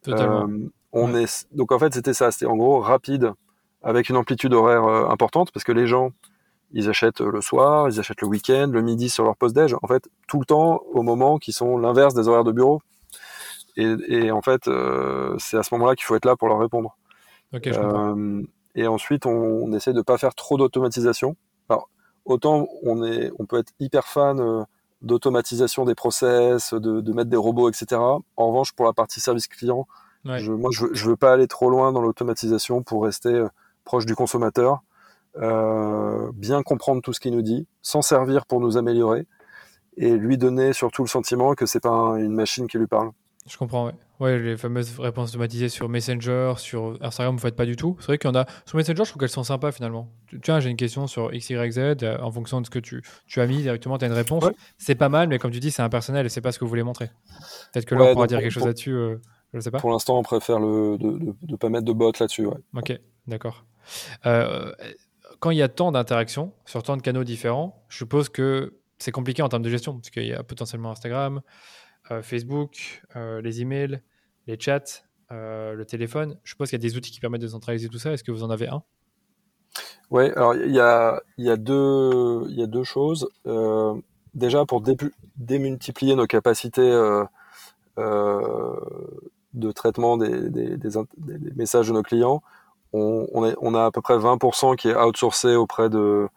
Euh, 0.07 0.69
on 0.91 1.15
est, 1.15 1.47
donc 1.53 1.71
en 1.71 1.79
fait, 1.79 1.93
c'était 1.93 2.13
ça. 2.13 2.31
C'était 2.31 2.45
en 2.45 2.55
gros 2.55 2.79
rapide 2.79 3.33
avec 3.81 4.09
une 4.09 4.17
amplitude 4.17 4.53
horaire 4.53 4.85
euh, 4.85 5.09
importante 5.09 5.51
parce 5.51 5.63
que 5.63 5.71
les 5.71 5.87
gens, 5.87 6.11
ils 6.71 6.87
achètent 6.87 7.21
le 7.21 7.41
soir, 7.41 7.89
ils 7.89 7.99
achètent 7.99 8.21
le 8.21 8.27
week-end, 8.27 8.69
le 8.71 8.81
midi 8.81 9.09
sur 9.09 9.23
leur 9.23 9.35
post-déj. 9.37 9.75
En 9.81 9.87
fait, 9.87 10.07
tout 10.27 10.39
le 10.39 10.45
temps 10.45 10.81
au 10.93 11.01
moment 11.01 11.39
qui 11.39 11.51
sont 11.51 11.77
l'inverse 11.77 12.13
des 12.13 12.27
horaires 12.27 12.43
de 12.43 12.51
bureau. 12.51 12.81
Et, 13.75 13.95
et 14.07 14.31
en 14.31 14.41
fait, 14.41 14.67
euh, 14.67 15.35
c'est 15.39 15.57
à 15.57 15.63
ce 15.63 15.73
moment-là 15.73 15.95
qu'il 15.95 16.05
faut 16.05 16.15
être 16.15 16.25
là 16.25 16.35
pour 16.35 16.47
leur 16.47 16.59
répondre. 16.59 16.95
Euh, 17.53 18.43
et 18.75 18.87
ensuite, 18.87 19.25
on, 19.25 19.71
essaie 19.73 19.93
de 19.93 20.01
pas 20.01 20.17
faire 20.17 20.35
trop 20.35 20.57
d'automatisation. 20.57 21.35
Alors, 21.69 21.89
autant 22.25 22.67
on, 22.83 23.03
est, 23.03 23.31
on 23.39 23.45
peut 23.45 23.59
être 23.59 23.71
hyper 23.79 24.05
fan 24.05 24.39
euh, 24.39 24.63
d'automatisation 25.01 25.85
des 25.85 25.95
process, 25.95 26.73
de, 26.73 26.99
de, 27.01 27.13
mettre 27.13 27.29
des 27.29 27.37
robots, 27.37 27.69
etc. 27.69 28.01
En 28.01 28.47
revanche, 28.47 28.73
pour 28.73 28.85
la 28.85 28.93
partie 28.93 29.19
service 29.19 29.47
client, 29.47 29.87
je, 30.25 30.51
moi, 30.51 30.71
je, 30.73 30.85
je 30.91 31.09
veux 31.09 31.15
pas 31.15 31.33
aller 31.33 31.47
trop 31.47 31.69
loin 31.69 31.91
dans 31.91 32.01
l'automatisation 32.01 32.81
pour 32.81 33.03
rester 33.03 33.29
euh, 33.29 33.47
proche 33.83 34.05
du 34.05 34.15
consommateur, 34.15 34.81
euh, 35.37 36.31
bien 36.33 36.63
comprendre 36.63 37.01
tout 37.01 37.13
ce 37.13 37.19
qu'il 37.19 37.33
nous 37.33 37.43
dit, 37.43 37.67
s'en 37.81 38.01
servir 38.01 38.45
pour 38.45 38.59
nous 38.59 38.77
améliorer 38.77 39.27
et 39.97 40.15
lui 40.15 40.37
donner 40.37 40.73
surtout 40.73 41.03
le 41.03 41.07
sentiment 41.07 41.53
que 41.53 41.65
c'est 41.65 41.79
pas 41.79 42.15
une 42.17 42.33
machine 42.33 42.67
qui 42.67 42.77
lui 42.77 42.87
parle. 42.87 43.11
Je 43.47 43.57
comprends, 43.57 43.85
ouais. 43.85 43.93
Ouais, 44.19 44.39
les 44.39 44.55
fameuses 44.55 44.97
réponses 44.99 45.31
automatisées 45.31 45.67
sur 45.67 45.89
Messenger, 45.89 46.53
sur 46.57 46.97
Instagram, 47.01 47.35
vous 47.35 47.41
faites 47.41 47.55
pas 47.55 47.65
du 47.65 47.75
tout. 47.75 47.97
C'est 47.99 48.07
vrai 48.07 48.17
qu'il 48.17 48.29
y 48.29 48.31
en 48.31 48.35
a. 48.35 48.45
Sur 48.65 48.77
Messenger, 48.77 49.03
je 49.03 49.09
trouve 49.09 49.19
qu'elles 49.19 49.29
sont 49.29 49.43
sympas 49.43 49.71
finalement. 49.73 50.09
Tiens, 50.41 50.59
j'ai 50.61 50.69
une 50.69 50.77
question 50.77 51.07
sur 51.07 51.31
XYZ, 51.31 51.77
euh, 51.77 52.17
en 52.21 52.31
fonction 52.31 52.61
de 52.61 52.65
ce 52.65 52.69
que 52.69 52.79
tu, 52.79 53.03
tu 53.27 53.41
as 53.41 53.47
mis, 53.47 53.61
directement, 53.61 53.97
tu 53.97 54.05
as 54.05 54.07
une 54.07 54.13
réponse. 54.13 54.45
C'est 54.77 54.95
pas 54.95 55.09
mal, 55.09 55.27
mais 55.27 55.37
comme 55.37 55.51
tu 55.51 55.59
dis, 55.59 55.71
c'est 55.71 55.81
impersonnel 55.81 56.25
et 56.25 56.29
c'est 56.29 56.41
pas 56.41 56.53
ce 56.53 56.59
que 56.59 56.63
vous 56.63 56.69
voulez 56.69 56.83
montrer. 56.83 57.09
Peut-être 57.73 57.85
que 57.85 57.95
là, 57.95 58.05
on 58.05 58.13
pourra 58.13 58.27
dire 58.27 58.39
quelque 58.39 58.51
chose 58.51 58.65
là-dessus, 58.65 58.93
euh, 58.93 59.17
je 59.53 59.59
sais 59.59 59.71
pas. 59.71 59.79
Pour 59.79 59.91
l'instant, 59.91 60.17
on 60.17 60.23
préfère 60.23 60.59
le, 60.59 60.97
de 60.97 61.35
ne 61.49 61.55
pas 61.57 61.69
mettre 61.69 61.85
de 61.85 61.93
bot 61.93 62.13
là-dessus. 62.17 62.45
Ouais. 62.45 62.57
Ok, 62.73 62.97
d'accord. 63.27 63.65
Euh, 64.25 64.71
quand 65.39 65.51
il 65.51 65.57
y 65.57 65.61
a 65.61 65.67
tant 65.67 65.91
d'interactions 65.91 66.53
sur 66.65 66.83
tant 66.83 66.95
de 66.95 67.01
canaux 67.01 67.25
différents, 67.25 67.83
je 67.89 67.97
suppose 67.97 68.29
que 68.29 68.79
c'est 68.97 69.11
compliqué 69.11 69.41
en 69.41 69.49
termes 69.49 69.63
de 69.63 69.69
gestion, 69.69 69.93
parce 69.95 70.09
qu'il 70.09 70.25
y 70.25 70.33
a 70.33 70.43
potentiellement 70.43 70.91
Instagram. 70.91 71.41
Euh, 72.11 72.21
Facebook, 72.21 73.01
euh, 73.15 73.41
les 73.41 73.61
emails, 73.61 73.99
les 74.45 74.59
chats, 74.59 75.01
euh, 75.31 75.73
le 75.73 75.85
téléphone. 75.85 76.37
Je 76.43 76.51
suppose 76.51 76.69
qu'il 76.69 76.77
y 76.77 76.81
a 76.81 76.87
des 76.87 76.97
outils 76.97 77.11
qui 77.11 77.19
permettent 77.19 77.41
de 77.41 77.47
centraliser 77.47 77.89
tout 77.89 77.97
ça. 77.97 78.13
Est-ce 78.13 78.23
que 78.23 78.31
vous 78.31 78.43
en 78.43 78.51
avez 78.51 78.67
un? 78.67 78.83
Oui, 80.11 80.29
alors 80.35 80.53
il 80.55 80.71
y 80.71 80.79
a, 80.79 81.21
deux, 81.57 82.83
choses. 82.83 83.27
déjà, 84.35 84.65
pour 84.65 84.83
démultiplier 85.35 86.15
nos 86.15 86.27
capacités 86.27 86.91
de 87.97 89.71
traitement 89.71 90.17
des, 90.17 90.77
messages 91.55 91.87
de 91.87 91.93
nos 91.93 92.03
clients, 92.03 92.43
on, 92.93 93.27
on, 93.33 93.73
a 93.73 93.85
à 93.85 93.91
peu 93.91 94.01
près 94.01 94.15
20% 94.15 94.75
qui 94.75 94.89
est 94.89 94.95
outsourcé 94.95 95.55
auprès 95.55 95.89
de, 95.89 96.29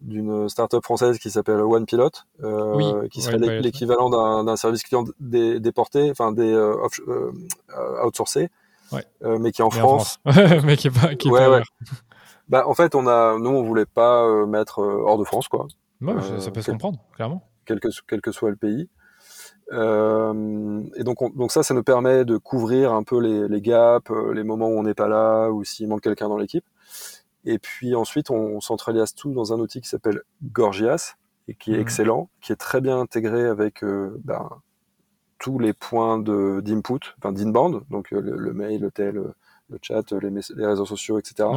d'une 0.00 0.48
startup 0.48 0.82
française 0.84 1.18
qui 1.18 1.30
s'appelle 1.30 1.60
OnePilot, 1.60 2.10
euh, 2.42 3.08
qui 3.08 3.22
serait 3.22 3.38
l'équivalent 3.60 4.10
d'un 4.44 4.56
service 4.56 4.82
client 4.82 5.04
déporté, 5.20 6.10
enfin 6.10 6.32
des 6.32 6.52
euh, 6.52 6.76
euh, 7.08 8.04
outsourcés, 8.04 8.50
mais 9.22 9.52
qui 9.52 9.62
est 9.62 9.64
en 9.64 9.70
France, 9.70 10.18
mais 10.64 10.76
qui 10.76 10.88
est 10.88 10.90
pas, 10.90 11.14
qui 11.14 11.30
Bah, 12.48 12.62
en 12.68 12.74
fait, 12.74 12.94
on 12.94 13.08
a, 13.08 13.36
nous, 13.40 13.50
on 13.50 13.64
voulait 13.64 13.86
pas 13.86 14.46
mettre 14.46 14.78
hors 14.78 15.18
de 15.18 15.24
France, 15.24 15.48
quoi. 15.48 15.66
ça 16.38 16.50
peut 16.52 16.62
se 16.62 16.70
comprendre, 16.70 17.00
clairement. 17.14 17.42
Quel 17.64 17.80
que, 17.80 17.88
quel 18.06 18.20
que 18.20 18.30
soit 18.30 18.50
le 18.50 18.56
pays. 18.56 18.88
et 19.72 21.04
donc, 21.04 21.36
donc 21.36 21.50
ça, 21.50 21.64
ça 21.64 21.74
nous 21.74 21.82
permet 21.82 22.24
de 22.24 22.36
couvrir 22.36 22.92
un 22.92 23.02
peu 23.02 23.18
les, 23.20 23.48
les 23.48 23.60
gaps, 23.60 24.12
les 24.32 24.44
moments 24.44 24.68
où 24.68 24.78
on 24.78 24.84
n'est 24.84 24.94
pas 24.94 25.08
là, 25.08 25.48
ou 25.50 25.64
s'il 25.64 25.88
manque 25.88 26.02
quelqu'un 26.02 26.28
dans 26.28 26.38
l'équipe. 26.38 26.64
Et 27.46 27.58
puis 27.58 27.94
ensuite, 27.94 28.30
on 28.30 28.60
centralise 28.60 29.14
tout 29.14 29.32
dans 29.32 29.52
un 29.52 29.58
outil 29.58 29.80
qui 29.80 29.88
s'appelle 29.88 30.22
Gorgias 30.52 31.14
et 31.48 31.54
qui 31.54 31.72
est 31.72 31.78
mmh. 31.78 31.80
excellent, 31.80 32.30
qui 32.40 32.52
est 32.52 32.56
très 32.56 32.80
bien 32.80 32.98
intégré 32.98 33.46
avec 33.46 33.84
euh, 33.84 34.20
ben, 34.24 34.48
tous 35.38 35.58
les 35.58 35.72
points 35.72 36.18
d'input, 36.18 37.14
enfin 37.18 37.32
d'inbound, 37.32 37.82
donc 37.88 38.12
euh, 38.12 38.20
le, 38.20 38.52
mail, 38.52 38.80
le 38.80 38.90
tel, 38.90 39.14
le, 39.14 39.78
chat, 39.80 40.10
les, 40.12 40.30
les, 40.30 40.66
réseaux 40.66 40.86
sociaux, 40.86 41.18
etc. 41.20 41.48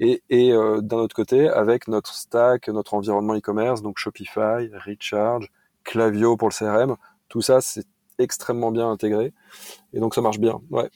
Et, 0.00 0.22
et 0.28 0.52
euh, 0.52 0.80
d'un 0.82 0.98
autre 0.98 1.16
côté, 1.16 1.48
avec 1.48 1.88
notre 1.88 2.14
stack, 2.14 2.68
notre 2.68 2.94
environnement 2.94 3.34
e-commerce, 3.34 3.80
donc 3.80 3.98
Shopify, 3.98 4.68
Recharge, 4.86 5.50
Clavio 5.84 6.36
pour 6.36 6.48
le 6.48 6.54
CRM, 6.54 6.96
tout 7.28 7.40
ça, 7.40 7.60
c'est 7.60 7.86
extrêmement 8.18 8.70
bien 8.70 8.90
intégré. 8.90 9.32
Et 9.92 10.00
donc 10.00 10.14
ça 10.14 10.20
marche 10.20 10.38
bien. 10.38 10.60
Ouais. 10.70 10.90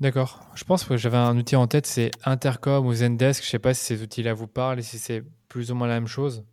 D'accord. 0.00 0.40
Je 0.54 0.64
pense 0.64 0.84
que 0.84 0.96
j'avais 0.96 1.16
un 1.16 1.36
outil 1.36 1.56
en 1.56 1.66
tête, 1.66 1.86
c'est 1.86 2.10
Intercom 2.24 2.86
ou 2.86 2.92
Zendesk. 2.92 3.42
Je 3.42 3.48
ne 3.48 3.50
sais 3.50 3.58
pas 3.58 3.74
si 3.74 3.84
ces 3.84 4.02
outils-là 4.02 4.34
vous 4.34 4.48
parlent 4.48 4.78
et 4.78 4.82
si 4.82 4.98
c'est 4.98 5.22
plus 5.48 5.70
ou 5.70 5.74
moins 5.74 5.86
la 5.86 5.94
même 5.94 6.08
chose. 6.08 6.44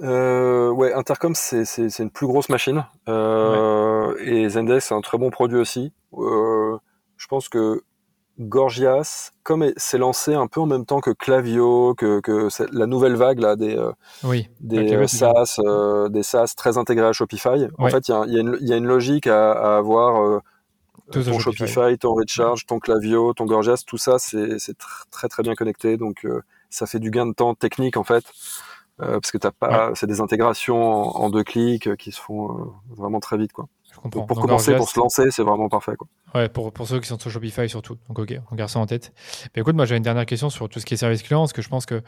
Euh, 0.00 0.70
ouais, 0.70 0.92
Intercom, 0.92 1.34
c'est 1.34 1.98
une 1.98 2.10
plus 2.10 2.26
grosse 2.26 2.48
machine. 2.48 2.84
Euh, 3.08 4.14
et 4.20 4.48
Zendesk, 4.48 4.88
c'est 4.88 4.94
un 4.94 5.00
très 5.00 5.18
bon 5.18 5.30
produit 5.30 5.58
aussi. 5.58 5.92
Euh, 6.14 6.76
je 7.16 7.26
pense 7.28 7.48
que 7.48 7.82
Gorgias, 8.38 9.30
comme 9.44 9.72
c'est 9.76 9.98
lancé 9.98 10.34
un 10.34 10.46
peu 10.46 10.60
en 10.60 10.66
même 10.66 10.84
temps 10.84 11.00
que 11.00 11.10
Clavio, 11.10 11.94
que, 11.94 12.20
la 12.76 12.86
nouvelle 12.86 13.14
vague 13.14 13.38
là, 13.38 13.56
des, 13.56 13.78
des, 14.60 15.06
SaaS, 15.06 15.58
des 16.10 16.22
SaaS 16.22 16.54
très 16.56 16.76
intégrés 16.76 17.06
à 17.06 17.12
Shopify, 17.12 17.68
en 17.78 17.88
fait, 17.88 18.08
il 18.08 18.12
y, 18.60 18.72
a, 18.72 18.76
une 18.76 18.86
logique 18.86 19.26
à 19.26 19.78
avoir 19.78 20.42
ton 21.10 21.38
Shopify. 21.38 21.98
ton 21.98 22.14
Recharge, 22.14 22.66
ton 22.66 22.78
Clavio, 22.78 23.32
ton 23.34 23.44
Gorgias, 23.44 23.82
tout 23.86 23.98
ça, 23.98 24.18
c'est 24.18 24.58
très 25.10 25.28
très 25.28 25.42
bien 25.42 25.54
connecté. 25.54 25.96
Donc, 25.96 26.24
euh, 26.24 26.42
ça 26.70 26.86
fait 26.86 26.98
du 26.98 27.10
gain 27.10 27.26
de 27.26 27.32
temps 27.32 27.54
technique 27.54 27.96
en 27.96 28.04
fait, 28.04 28.24
euh, 29.00 29.20
parce 29.20 29.30
que 29.30 29.38
t'as 29.38 29.52
pas, 29.52 29.92
c'est 29.94 30.06
des 30.06 30.20
intégrations 30.20 30.76
en, 30.76 31.30
deux 31.30 31.44
clics 31.44 31.96
qui 31.96 32.12
se 32.12 32.20
font 32.20 32.50
euh, 32.50 32.64
vraiment 32.90 33.20
très 33.20 33.36
vite, 33.38 33.52
quoi. 33.52 33.68
pour 34.10 34.26
commencer, 34.26 34.74
pour 34.76 34.88
se 34.88 34.98
lancer, 34.98 35.30
c'est 35.30 35.42
vraiment 35.42 35.68
parfait, 35.68 35.96
quoi. 35.96 36.08
Ouais, 36.34 36.48
pour, 36.48 36.72
pour 36.72 36.86
ceux 36.86 37.00
qui 37.00 37.08
sont 37.08 37.18
sur 37.18 37.30
Shopify 37.30 37.68
surtout. 37.68 37.96
Donc, 38.08 38.18
ok, 38.18 38.38
on 38.50 38.56
garde 38.56 38.70
ça 38.70 38.78
en 38.78 38.86
tête. 38.86 39.12
Mais 39.54 39.62
écoute, 39.62 39.76
moi, 39.76 39.84
j'ai 39.84 39.96
une 39.96 40.02
dernière 40.02 40.26
question 40.26 40.50
sur 40.50 40.68
tout 40.68 40.80
ce 40.80 40.86
qui 40.86 40.94
est 40.94 40.96
service 40.96 41.22
client, 41.22 41.40
parce 41.40 41.52
que 41.52 41.62
je 41.62 41.68
pense 41.68 41.86
que 41.86 42.02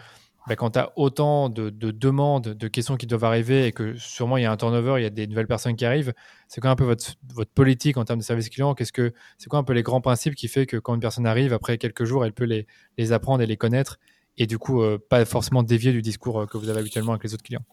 bah, 0.48 0.56
quand 0.56 0.70
tu 0.70 0.78
as 0.78 0.92
autant 0.96 1.48
de, 1.48 1.70
demandes, 1.70 2.48
de 2.48 2.68
questions 2.68 2.96
qui 2.96 3.06
doivent 3.06 3.24
arriver 3.24 3.66
et 3.66 3.72
que 3.72 3.94
sûrement 3.96 4.36
il 4.36 4.42
y 4.42 4.46
a 4.46 4.52
un 4.52 4.56
turnover, 4.56 4.94
il 4.98 5.02
y 5.02 5.06
a 5.06 5.10
des 5.10 5.26
nouvelles 5.26 5.46
personnes 5.46 5.76
qui 5.76 5.84
arrivent, 5.84 6.14
c'est 6.48 6.60
quoi 6.60 6.70
un 6.70 6.76
peu 6.76 6.84
votre, 6.84 7.14
politique 7.54 7.96
en 7.96 8.04
termes 8.04 8.18
de 8.18 8.24
service 8.24 8.48
client 8.48 8.74
Qu'est-ce 8.74 8.92
que 8.92 9.12
c'est 9.36 9.48
quoi 9.48 9.58
un 9.58 9.64
peu 9.64 9.72
les 9.72 9.82
grands 9.82 10.00
principes 10.00 10.34
qui 10.34 10.48
fait 10.48 10.66
que 10.66 10.76
quand 10.76 10.94
une 10.94 11.00
personne 11.00 11.26
arrive 11.26 11.52
après 11.52 11.78
quelques 11.78 12.04
jours, 12.04 12.24
elle 12.24 12.32
peut 12.32 12.44
les, 12.44 12.66
les 12.96 13.12
apprendre 13.12 13.42
et 13.42 13.46
les 13.46 13.56
connaître 13.56 13.98
et 14.38 14.46
du 14.46 14.58
coup 14.58 14.82
euh, 14.82 14.98
pas 14.98 15.24
forcément 15.24 15.62
dévier 15.62 15.92
du 15.92 16.00
discours 16.00 16.40
euh, 16.40 16.46
que 16.46 16.56
vous 16.56 16.68
avez 16.70 16.80
habituellement 16.80 17.12
avec 17.12 17.24
les 17.24 17.34
autres 17.34 17.42
clients? 17.42 17.64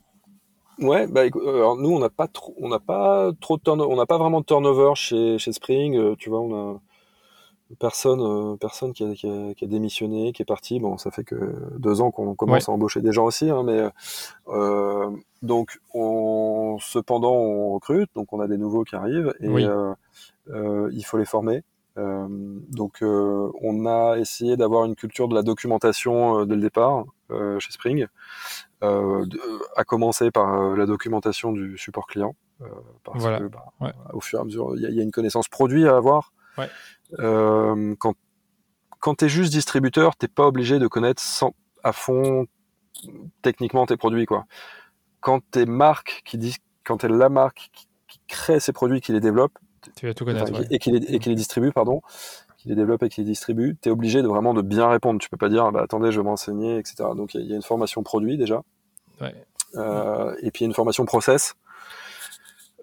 Ouais, 0.79 1.07
bah, 1.07 1.21
alors 1.21 1.77
nous 1.77 1.91
on 1.91 1.99
n'a 1.99 2.09
pas 2.09 2.27
pas 2.27 3.31
pas 4.05 4.17
vraiment 4.17 4.41
de 4.41 4.45
turnover 4.45 4.91
chez, 4.95 5.37
chez 5.37 5.53
Spring. 5.53 5.95
Euh, 5.95 6.15
tu 6.17 6.29
vois, 6.29 6.81
personne, 7.79 8.21
euh, 8.21 8.55
personne 8.57 8.93
qui 8.93 9.03
a, 9.03 9.13
qui, 9.13 9.27
a, 9.27 9.67
démissionné, 9.67 10.33
qui 10.33 10.41
est 10.41 10.45
parti. 10.45 10.79
Bon, 10.79 10.97
ça 10.97 11.11
fait 11.11 11.23
que 11.23 11.35
deux 11.77 12.01
ans 12.01 12.11
qu'on 12.11 12.35
commence 12.35 12.69
à 12.69 12.71
embaucher 12.71 13.01
des 13.01 13.11
gens 13.11 13.25
aussi, 13.25 13.49
hein, 13.49 13.63
mais 13.63 13.89
euh, 14.49 15.09
donc 15.41 15.79
on, 15.93 16.77
cependant 16.79 17.33
on 17.33 17.73
recrute, 17.73 18.09
donc 18.15 18.33
on 18.33 18.39
a 18.39 18.47
des 18.47 18.57
nouveaux 18.57 18.83
qui 18.83 18.95
arrivent 18.95 19.33
et 19.39 19.47
euh, 19.47 19.93
euh, 20.49 20.89
il 20.93 21.05
faut 21.05 21.17
les 21.17 21.25
former. 21.25 21.63
Euh, 21.97 22.27
donc 22.29 22.97
on 23.01 23.85
a 23.85 24.17
essayé 24.17 24.57
d'avoir 24.57 24.85
une 24.85 24.95
culture 24.95 25.27
de 25.29 25.35
la 25.35 25.43
documentation 25.43 26.45
dès 26.45 26.55
le 26.55 26.61
départ 26.61 27.05
chez 27.59 27.71
Spring, 27.71 28.07
à 28.81 29.83
commencer 29.85 30.31
par 30.31 30.75
la 30.75 30.85
documentation 30.85 31.51
du 31.51 31.77
support 31.77 32.07
client, 32.07 32.35
parce 33.03 33.23
que 33.23 33.47
bah, 33.47 33.93
au 34.13 34.19
fur 34.19 34.39
et 34.39 34.41
à 34.41 34.45
mesure 34.45 34.75
il 34.75 34.89
y, 34.89 34.95
y, 34.95 34.99
a 34.99 35.03
une 35.03 35.11
connaissance 35.11 35.47
produit 35.47 35.87
à 35.87 35.95
avoir. 35.95 36.33
Ouais. 36.57 36.69
Euh, 37.19 37.95
quand 37.99 38.15
quand 38.99 39.15
tu 39.15 39.25
es 39.25 39.29
juste 39.29 39.51
distributeur, 39.51 40.15
t'es 40.15 40.27
pas 40.27 40.47
obligé 40.47 40.79
de 40.79 40.87
connaître 40.87 41.21
sans, 41.21 41.53
à 41.83 41.91
fond 41.91 42.47
techniquement 43.41 43.85
tes 43.85 43.97
produits 43.97 44.25
quoi. 44.25 44.45
Quand 45.19 45.41
t'es 45.51 45.65
marque 45.65 46.21
qui 46.25 46.37
dit 46.37 46.55
quand 46.83 46.97
t'es 46.97 47.07
la 47.07 47.29
marque 47.29 47.69
qui, 47.73 47.87
crée 48.27 48.59
ses 48.59 48.73
produits, 48.73 49.01
qui 49.01 49.11
les 49.11 49.19
développe, 49.19 49.51
tu 49.95 50.07
vas 50.07 50.15
tout 50.15 50.25
connaître, 50.25 50.51
et 50.71 50.79
qui 50.79 50.89
les, 50.91 51.13
et 51.13 51.19
qui 51.19 51.29
les 51.29 51.35
distribue 51.35 51.71
pardon, 51.71 52.01
qui 52.57 52.69
les 52.69 52.75
développe 52.75 53.03
et 53.03 53.09
qui 53.09 53.21
les 53.21 53.27
distribue, 53.27 53.77
tu 53.79 53.89
es 53.89 53.91
obligé 53.91 54.23
de 54.23 54.27
vraiment 54.27 54.55
de 54.55 54.63
bien 54.63 54.89
répondre. 54.89 55.19
Tu 55.19 55.29
peux 55.29 55.37
pas 55.37 55.49
dire 55.49 55.71
bah, 55.71 55.81
attendez, 55.83 56.11
je 56.11 56.19
vais 56.19 56.25
m'enseigner, 56.25 56.79
etc. 56.79 57.09
Donc 57.15 57.35
il 57.35 57.41
y, 57.41 57.53
a 57.53 57.55
une 57.55 57.61
formation 57.61 58.01
produit 58.01 58.37
déjà. 58.37 58.63
Ouais. 59.21 59.35
Euh, 59.75 60.33
et 60.41 60.49
puis 60.49 60.61
il 60.61 60.63
y 60.63 60.65
a 60.65 60.69
une 60.69 60.73
formation 60.73 61.05
process 61.05 61.53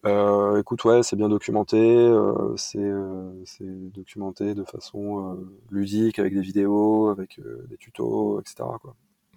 euh, 0.05 0.61
écoute, 0.61 0.85
ouais, 0.85 1.03
c'est 1.03 1.17
bien 1.17 1.29
documenté, 1.29 1.79
euh, 1.79 2.57
euh, 2.77 3.43
c'est 3.45 3.93
documenté 3.93 4.55
de 4.55 4.65
façon 4.65 5.39
ludique, 5.71 6.19
avec 6.19 6.35
des 6.35 6.41
vidéos, 6.41 7.09
avec 7.09 7.41
des 7.69 7.77
tutos, 7.77 8.41
etc. 8.41 8.65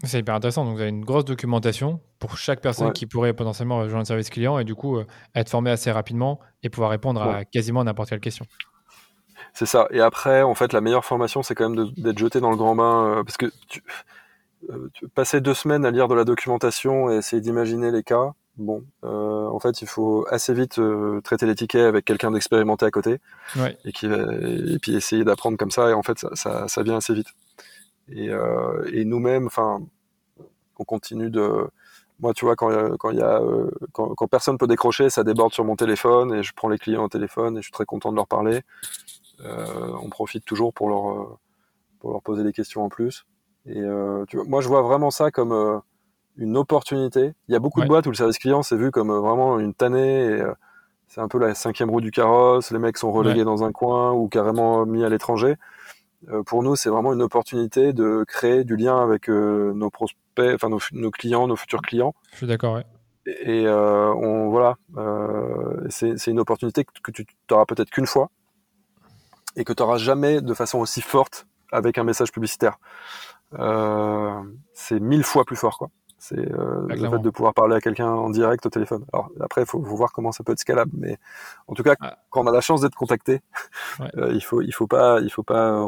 C'est 0.04 0.20
hyper 0.20 0.36
intéressant. 0.36 0.66
Donc, 0.66 0.76
vous 0.76 0.82
avez 0.82 0.90
une 0.90 1.06
grosse 1.06 1.26
documentation 1.26 2.00
pour 2.20 2.38
chaque 2.38 2.62
personne 2.62 2.94
qui 2.94 3.06
pourrait 3.06 3.34
potentiellement 3.34 3.78
rejoindre 3.78 4.02
le 4.02 4.06
service 4.06 4.30
client 4.30 4.60
et 4.60 4.64
du 4.64 4.76
coup 4.76 5.00
être 5.36 5.50
formé 5.50 5.72
assez 5.72 5.92
rapidement 5.92 6.40
et 6.64 6.70
pouvoir 6.70 6.90
répondre 6.90 7.22
à 7.22 7.46
quasiment 7.46 7.84
n'importe 7.84 8.10
quelle 8.10 8.20
question. 8.20 8.46
C'est 9.54 9.66
ça. 9.66 9.88
Et 9.92 10.02
après, 10.02 10.42
en 10.42 10.54
fait, 10.54 10.74
la 10.74 10.82
meilleure 10.82 11.06
formation, 11.06 11.44
c'est 11.44 11.56
quand 11.56 11.70
même 11.70 11.92
d'être 11.96 12.18
jeté 12.18 12.42
dans 12.42 12.50
le 12.50 12.58
grand 12.58 12.76
bain 12.76 13.22
parce 13.24 13.38
que 13.38 13.46
tu, 13.70 13.82
passer 15.14 15.42
deux 15.42 15.54
semaines 15.54 15.86
à 15.86 15.92
lire 15.92 16.08
de 16.08 16.16
la 16.16 16.24
documentation 16.24 17.12
et 17.12 17.18
essayer 17.18 17.42
d'imaginer 17.42 17.92
les 17.92 18.04
cas, 18.04 18.34
bon, 18.58 18.84
euh, 19.04 19.48
en 19.48 19.60
fait, 19.60 19.82
il 19.82 19.88
faut 19.88 20.26
assez 20.30 20.54
vite 20.54 20.80
euh, 20.80 21.22
traiter 21.22 21.46
les 21.46 21.56
tickets 21.56 21.86
avec 21.86 22.06
quelqu'un 22.06 22.32
d'expérimenté 22.32 22.86
à 22.86 22.92
côté, 22.92 23.20
et 23.86 23.92
qui 23.92 24.08
et 24.08 24.80
puis 24.82 24.96
essayer 24.96 25.24
d'apprendre 25.24 25.58
comme 25.58 25.72
ça. 25.72 25.90
Et 25.90 25.94
en 25.94 26.04
fait, 26.04 26.20
ça, 26.20 26.30
ça, 26.34 26.68
ça 26.68 26.84
vient 26.84 26.98
assez 26.98 27.14
vite. 27.14 27.28
Et, 28.10 28.30
euh, 28.30 28.90
et 28.94 29.06
nous-mêmes, 29.06 29.48
enfin, 29.48 29.82
on 30.78 30.84
continue 30.84 31.30
de. 31.30 31.68
Moi, 32.20 32.34
tu 32.34 32.46
vois, 32.46 32.56
quand 32.56 32.98
quand 32.98 33.10
il 33.12 33.18
y 33.18 33.22
a 33.22 33.42
euh, 33.42 33.70
quand, 33.92 34.16
quand, 34.16 34.28
personne 34.28 34.58
peut 34.58 34.68
décrocher, 34.68 35.10
ça 35.10 35.24
déborde 35.24 35.54
sur 35.54 35.66
mon 35.66 35.76
téléphone 35.76 36.34
et 36.34 36.44
je 36.44 36.54
prends 36.54 36.70
les 36.70 36.78
clients 36.78 37.04
au 37.04 37.10
téléphone 37.10 37.58
et 37.58 37.62
je 37.62 37.66
suis 37.66 37.74
très 37.74 37.86
content 37.86 38.12
de 38.12 38.16
leur 38.16 38.28
parler. 38.28 38.62
Euh, 39.42 39.92
on 40.02 40.10
profite 40.10 40.46
toujours 40.46 40.74
pour 40.74 40.90
leur 40.90 41.40
pour 42.00 42.12
leur 42.12 42.22
poser 42.22 42.44
des 42.44 42.54
questions 42.54 42.84
en 42.86 42.90
plus. 42.90 43.26
Et 43.68 43.82
tu 44.28 44.38
vois, 44.38 44.46
moi, 44.46 44.62
je 44.62 44.68
vois 44.68 44.82
vraiment 44.82 45.12
ça 45.12 45.32
comme 45.32 45.82
une 46.38 46.58
opportunité. 46.58 47.34
Il 47.48 47.54
y 47.54 47.56
a 47.56 47.60
beaucoup 47.60 47.82
de 47.82 47.88
boîtes 47.88 48.08
où 48.08 48.10
le 48.10 48.16
service 48.16 48.38
client 48.38 48.64
c'est 48.64 48.76
vu 48.76 48.92
comme 48.92 49.10
euh, 49.10 49.20
vraiment 49.20 49.60
une 49.60 49.74
tannée 49.74 50.26
et 50.26 50.42
euh, 50.42 50.54
c'est 51.08 51.22
un 51.22 51.28
peu 51.28 51.40
la 51.40 51.54
cinquième 51.56 51.90
roue 51.90 52.02
du 52.02 52.12
carrosse. 52.12 52.72
Les 52.72 52.80
mecs 52.80 52.98
sont 52.98 53.12
relégués 53.12 53.44
dans 53.44 53.64
un 53.64 53.72
coin 53.72 54.12
ou 54.12 54.28
carrément 54.28 54.86
mis 54.86 55.04
à 55.04 55.10
l'étranger. 55.10 55.56
Euh, 56.30 56.44
pour 56.44 56.64
nous, 56.64 56.76
c'est 56.76 56.90
vraiment 56.90 57.14
une 57.14 57.22
opportunité 57.22 57.94
de 57.94 58.26
créer 58.28 58.64
du 58.64 58.76
lien 58.76 59.02
avec 59.02 59.30
nos 59.30 59.90
prospects, 59.90 60.56
enfin 60.56 60.70
nos, 60.70 61.12
clients, 61.12 61.48
nos 61.48 61.56
futurs 61.56 61.82
clients. 61.82 62.14
Je 62.32 62.38
suis 62.38 62.48
d'accord. 62.48 62.74
Ouais. 62.76 62.86
Et, 63.28 63.68
on 63.68 64.50
voilà, 64.50 64.76
c'est 65.90 66.28
une 66.28 66.40
opportunité 66.40 66.84
que, 66.84 67.12
tu 67.12 67.26
n'auras 67.50 67.66
peut-être 67.66 67.92
qu'une 67.92 68.08
fois 68.08 68.30
et 69.56 69.64
que 69.64 69.72
tu 69.72 69.82
n'auras 69.82 69.98
jamais 69.98 70.42
de 70.42 70.54
façon 70.54 70.80
aussi 70.80 71.02
forte 71.02 71.48
avec 71.72 71.98
un 71.98 72.04
message 72.04 72.32
publicitaire. 72.32 72.78
C'est 74.74 75.00
mille 75.00 75.24
fois 75.24 75.46
plus 75.46 75.56
fort, 75.56 75.78
quoi. 75.78 75.90
C'est 76.18 76.40
euh, 76.40 76.88
le 76.88 77.10
fait 77.10 77.20
de 77.20 77.30
pouvoir 77.30 77.54
parler 77.54 77.76
à 77.76 77.82
quelqu'un 77.82 78.10
en 78.10 78.32
direct 78.32 78.66
au 78.66 78.70
téléphone. 78.70 79.06
Alors 79.14 79.30
après, 79.42 79.62
il 79.62 79.68
faut, 79.68 79.80
voir 79.80 80.12
comment 80.12 80.32
ça 80.32 80.44
peut 80.44 80.54
être 80.54 80.60
scalable, 80.60 80.92
mais 80.98 81.18
en 81.68 81.76
tout 81.76 81.84
cas, 81.84 81.96
ah. 82.00 82.18
quand 82.32 82.44
on 82.44 82.48
a 82.48 82.52
la 82.52 82.62
chance 82.62 82.82
d'être 82.82 82.96
contacté, 82.96 83.42
euh, 84.18 84.32
il 84.34 84.42
faut 84.42 84.62
il 84.62 84.72
faut 84.72 84.88
pas 84.88 85.20
il 85.22 85.30
faut 85.30 85.44
pas 85.44 85.80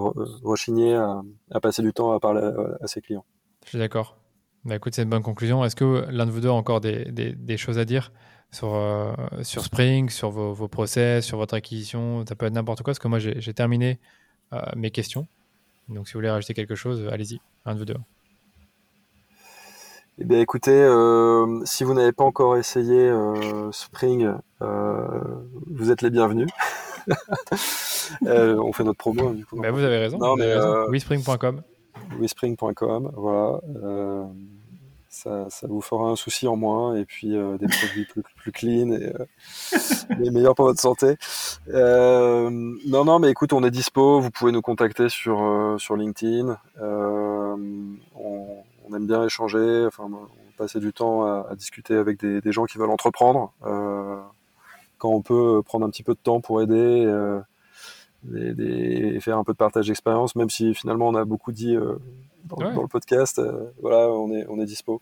rechigner 0.43 0.95
à, 0.95 1.59
passer 1.59 1.81
du 1.81 1.91
temps 1.91 2.11
à 2.11 2.19
parler 2.19 2.41
à, 2.81 2.87
ses 2.87 3.01
clients. 3.01 3.25
Je 3.63 3.69
suis 3.69 3.79
d'accord. 3.79 4.17
Bah, 4.63 4.75
écoute, 4.75 4.93
c'est 4.93 5.03
une 5.03 5.09
bonne 5.09 5.23
conclusion. 5.23 5.63
Est-ce 5.63 5.75
que 5.75 6.05
l'un 6.09 6.27
de 6.27 6.31
vous 6.31 6.41
deux 6.41 6.49
a 6.49 6.53
encore 6.53 6.81
des, 6.81 7.05
des, 7.11 7.57
choses 7.57 7.79
à 7.79 7.85
dire 7.85 8.11
sur, 8.51 8.75
euh, 8.75 9.13
sur 9.41 9.63
Spring, 9.63 10.09
sur 10.09 10.29
vos, 10.29 10.53
vos, 10.53 10.67
process, 10.67 11.25
sur 11.25 11.37
votre 11.37 11.55
acquisition? 11.55 12.23
Ça 12.27 12.35
peut 12.35 12.45
être 12.45 12.53
n'importe 12.53 12.79
quoi, 12.79 12.91
parce 12.91 12.99
que 12.99 13.07
moi, 13.07 13.17
j'ai 13.19 13.53
terminé 13.53 13.99
mes 14.75 14.91
questions. 14.91 15.27
Donc, 15.89 16.07
si 16.07 16.13
vous 16.13 16.19
voulez 16.19 16.29
rajouter 16.29 16.53
quelque 16.53 16.75
chose, 16.75 17.07
allez-y, 17.11 17.39
un 17.65 17.73
de 17.73 17.79
vous 17.79 17.85
deux. 17.85 17.95
Eh 20.19 20.25
bien, 20.25 20.39
écoutez, 20.39 20.71
euh, 20.71 21.61
si 21.63 21.83
vous 21.83 21.93
n'avez 21.93 22.11
pas 22.11 22.23
encore 22.23 22.57
essayé 22.57 22.97
euh, 22.97 23.71
Spring, 23.71 24.31
euh, 24.63 25.07
vous 25.67 25.91
êtes 25.91 26.01
les 26.01 26.09
bienvenus. 26.09 26.49
on 28.21 28.73
fait 28.73 28.83
notre 28.83 28.97
promo. 28.97 29.31
Du 29.33 29.45
coup, 29.45 29.61
bah, 29.61 29.69
vous 29.69 29.83
avez 29.83 29.97
raison. 29.97 30.17
Non, 30.17 30.35
mais, 30.35 30.55
voilà. 33.15 33.67
Ça, 35.09 35.47
ça, 35.49 35.67
vous 35.67 35.81
fera 35.81 36.09
un 36.09 36.15
souci 36.15 36.47
en 36.47 36.55
moins 36.55 36.95
et 36.95 37.05
puis 37.05 37.29
des 37.29 37.67
produits 37.67 38.05
plus, 38.05 38.23
plus 38.35 38.51
clean 38.51 38.91
et, 38.91 39.13
et, 40.23 40.29
meilleurs 40.29 40.53
pour 40.53 40.65
votre 40.65 40.79
santé. 40.81 41.15
non, 41.67 43.05
non, 43.05 43.19
mais 43.19 43.29
écoute, 43.29 43.53
on 43.53 43.63
est 43.63 43.71
dispo. 43.71 44.19
Vous 44.19 44.31
pouvez 44.31 44.51
nous 44.51 44.61
contacter 44.61 45.09
sur, 45.09 45.75
sur 45.79 45.95
LinkedIn. 45.95 46.57
On, 46.79 47.57
on 48.89 48.95
aime 48.95 49.07
bien 49.07 49.23
échanger, 49.23 49.85
enfin, 49.85 50.09
passer 50.57 50.79
du 50.79 50.93
temps 50.93 51.23
à, 51.25 51.55
discuter 51.55 51.95
avec 51.95 52.19
des, 52.19 52.51
gens 52.51 52.65
qui 52.65 52.77
veulent 52.77 52.89
entreprendre. 52.89 53.51
Euh, 53.65 54.19
quand 54.97 55.09
on 55.09 55.21
peut 55.21 55.61
prendre 55.63 55.85
un 55.85 55.89
petit 55.89 56.03
peu 56.03 56.13
de 56.13 56.19
temps 56.19 56.41
pour 56.41 56.61
aider 56.61 57.05
euh, 57.05 57.39
et, 58.35 59.19
faire 59.19 59.37
un 59.37 59.43
peu 59.43 59.53
de 59.53 59.57
partage 59.57 59.87
d'expérience, 59.87 60.35
même 60.35 60.49
si 60.49 60.73
finalement 60.73 61.07
on 61.07 61.15
a 61.15 61.25
beaucoup 61.25 61.51
dit 61.51 61.77
euh, 62.51 62.73
dans, 62.73 62.81
le 62.81 62.87
podcast, 62.87 63.41
voilà, 63.81 64.09
on 64.09 64.31
est, 64.31 64.45
on 64.49 64.59
est 64.59 64.65
dispo. 64.65 65.01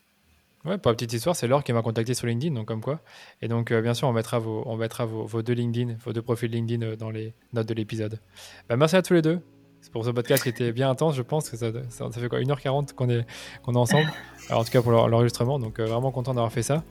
Ouais, 0.65 0.77
pour 0.79 0.91
la 0.91 0.95
petite 0.95 1.13
histoire, 1.13 1.35
c'est 1.35 1.47
Laure 1.47 1.63
qui 1.63 1.73
m'a 1.73 1.83
contacté 1.83 2.15
sur 2.15 2.25
LinkedIn, 2.25 2.55
donc 2.55 2.67
comme 2.67 2.81
quoi. 2.81 2.99
Et 3.41 3.47
donc, 3.47 3.71
bien 3.71 3.93
sûr, 3.93 4.07
on 4.07 4.13
mettra, 4.13 4.39
vos, 4.39 4.63
on 4.65 4.77
mettra 4.77 5.05
vos, 5.05 5.41
deux 5.43 5.53
LinkedIn, 5.53 5.95
vos 6.03 6.11
deux 6.11 6.23
profils 6.23 6.49
LinkedIn 6.49 6.95
dans 6.95 7.11
les 7.11 7.33
notes 7.53 7.67
de 7.67 7.73
l'épisode. 7.75 8.19
Bah, 8.67 8.75
merci 8.75 8.95
à 8.95 9.03
tous 9.03 9.13
les 9.13 9.21
deux. 9.21 9.39
C'est 9.85 9.91
pour 9.91 10.03
ce 10.03 10.09
podcast 10.09 10.41
qui 10.41 10.49
était 10.49 10.71
bien 10.71 10.89
intense, 10.89 11.15
je 11.15 11.21
pense 11.21 11.47
que 11.47 11.57
ça, 11.57 11.67
ça, 11.89 12.09
fait 12.09 12.27
quoi 12.27 12.39
1h40 12.39 12.93
qu'on 12.93 13.07
est, 13.07 13.23
qu'on 13.61 13.73
est 13.73 13.77
ensemble? 13.77 14.11
Alors, 14.49 14.61
en 14.61 14.63
tout 14.63 14.71
cas 14.71 14.81
pour 14.81 14.91
l'enregistrement, 14.91 15.59
donc 15.59 15.79
euh, 15.79 15.85
vraiment 15.85 16.09
content 16.09 16.33
d'avoir 16.33 16.51
fait 16.51 16.63
ça. 16.63 16.83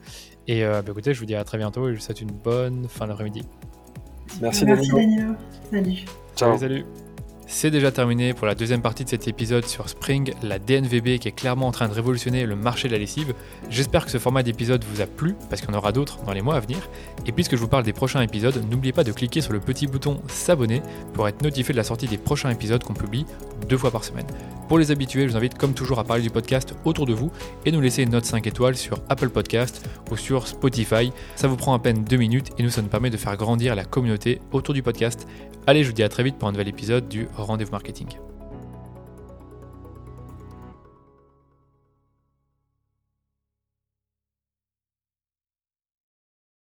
Et 0.46 0.64
euh, 0.64 0.80
bah, 0.80 0.92
écoutez, 0.92 1.12
je 1.12 1.18
vous 1.18 1.26
dis 1.26 1.34
à 1.34 1.42
très 1.42 1.58
bientôt 1.58 1.88
et 1.88 1.90
je 1.92 1.98
vous 1.98 2.04
souhaite 2.04 2.20
une 2.20 2.30
bonne 2.30 2.86
fin 2.88 3.08
d'après-midi. 3.08 3.42
Merci, 4.40 4.64
Merci 4.64 4.90
Danilo. 4.90 5.34
Salut. 5.72 6.04
Ciao. 6.36 6.56
salut. 6.56 6.84
C'est 7.46 7.70
déjà 7.70 7.92
terminé 7.92 8.32
pour 8.32 8.46
la 8.46 8.54
deuxième 8.54 8.80
partie 8.80 9.04
de 9.04 9.08
cet 9.08 9.28
épisode 9.28 9.66
sur 9.66 9.88
Spring, 9.88 10.32
la 10.42 10.58
DNVB 10.58 11.18
qui 11.18 11.28
est 11.28 11.36
clairement 11.36 11.66
en 11.66 11.72
train 11.72 11.88
de 11.88 11.92
révolutionner 11.92 12.46
le 12.46 12.56
marché 12.56 12.88
de 12.88 12.94
la 12.94 12.98
lessive. 12.98 13.34
J'espère 13.68 14.06
que 14.06 14.10
ce 14.10 14.18
format 14.18 14.42
d'épisode 14.42 14.82
vous 14.84 15.02
a 15.02 15.06
plu, 15.06 15.34
parce 15.50 15.60
qu'il 15.60 15.70
y 15.70 15.74
en 15.74 15.76
aura 15.76 15.92
d'autres 15.92 16.22
dans 16.24 16.32
les 16.32 16.40
mois 16.40 16.56
à 16.56 16.60
venir. 16.60 16.88
Et 17.26 17.32
puisque 17.32 17.56
je 17.56 17.60
vous 17.60 17.68
parle 17.68 17.84
des 17.84 17.92
prochains 17.92 18.22
épisodes, 18.22 18.64
n'oubliez 18.70 18.92
pas 18.92 19.04
de 19.04 19.12
cliquer 19.12 19.42
sur 19.42 19.52
le 19.52 19.60
petit 19.60 19.86
bouton 19.86 20.20
s'abonner 20.26 20.80
pour 21.12 21.28
être 21.28 21.42
notifié 21.42 21.72
de 21.72 21.76
la 21.76 21.84
sortie 21.84 22.06
des 22.06 22.18
prochains 22.18 22.50
épisodes 22.50 22.82
qu'on 22.82 22.94
publie 22.94 23.26
deux 23.68 23.78
fois 23.78 23.90
par 23.90 24.04
semaine. 24.04 24.26
Pour 24.68 24.78
les 24.78 24.90
habitués, 24.90 25.24
je 25.26 25.32
vous 25.32 25.36
invite 25.36 25.58
comme 25.58 25.74
toujours 25.74 25.98
à 25.98 26.04
parler 26.04 26.22
du 26.22 26.30
podcast 26.30 26.74
autour 26.86 27.04
de 27.04 27.12
vous 27.12 27.30
et 27.66 27.72
nous 27.72 27.82
laisser 27.82 28.02
une 28.02 28.10
note 28.10 28.24
5 28.24 28.46
étoiles 28.46 28.76
sur 28.76 28.98
Apple 29.10 29.28
Podcast 29.28 29.86
ou 30.10 30.16
sur 30.16 30.46
Spotify. 30.46 31.12
Ça 31.36 31.48
vous 31.48 31.56
prend 31.56 31.74
à 31.74 31.78
peine 31.78 32.04
deux 32.04 32.16
minutes 32.16 32.50
et 32.58 32.62
nous 32.62 32.70
ça 32.70 32.80
nous 32.80 32.88
permet 32.88 33.10
de 33.10 33.18
faire 33.18 33.36
grandir 33.36 33.74
la 33.74 33.84
communauté 33.84 34.40
autour 34.52 34.72
du 34.72 34.82
podcast. 34.82 35.26
Allez, 35.66 35.82
je 35.82 35.88
vous 35.88 35.94
dis 35.94 36.02
à 36.02 36.10
très 36.10 36.22
vite 36.22 36.36
pour 36.36 36.46
un 36.48 36.52
nouvel 36.52 36.68
épisode 36.68 37.08
du 37.08 37.26
Rendez-vous 37.36 37.72
Marketing. 37.72 38.08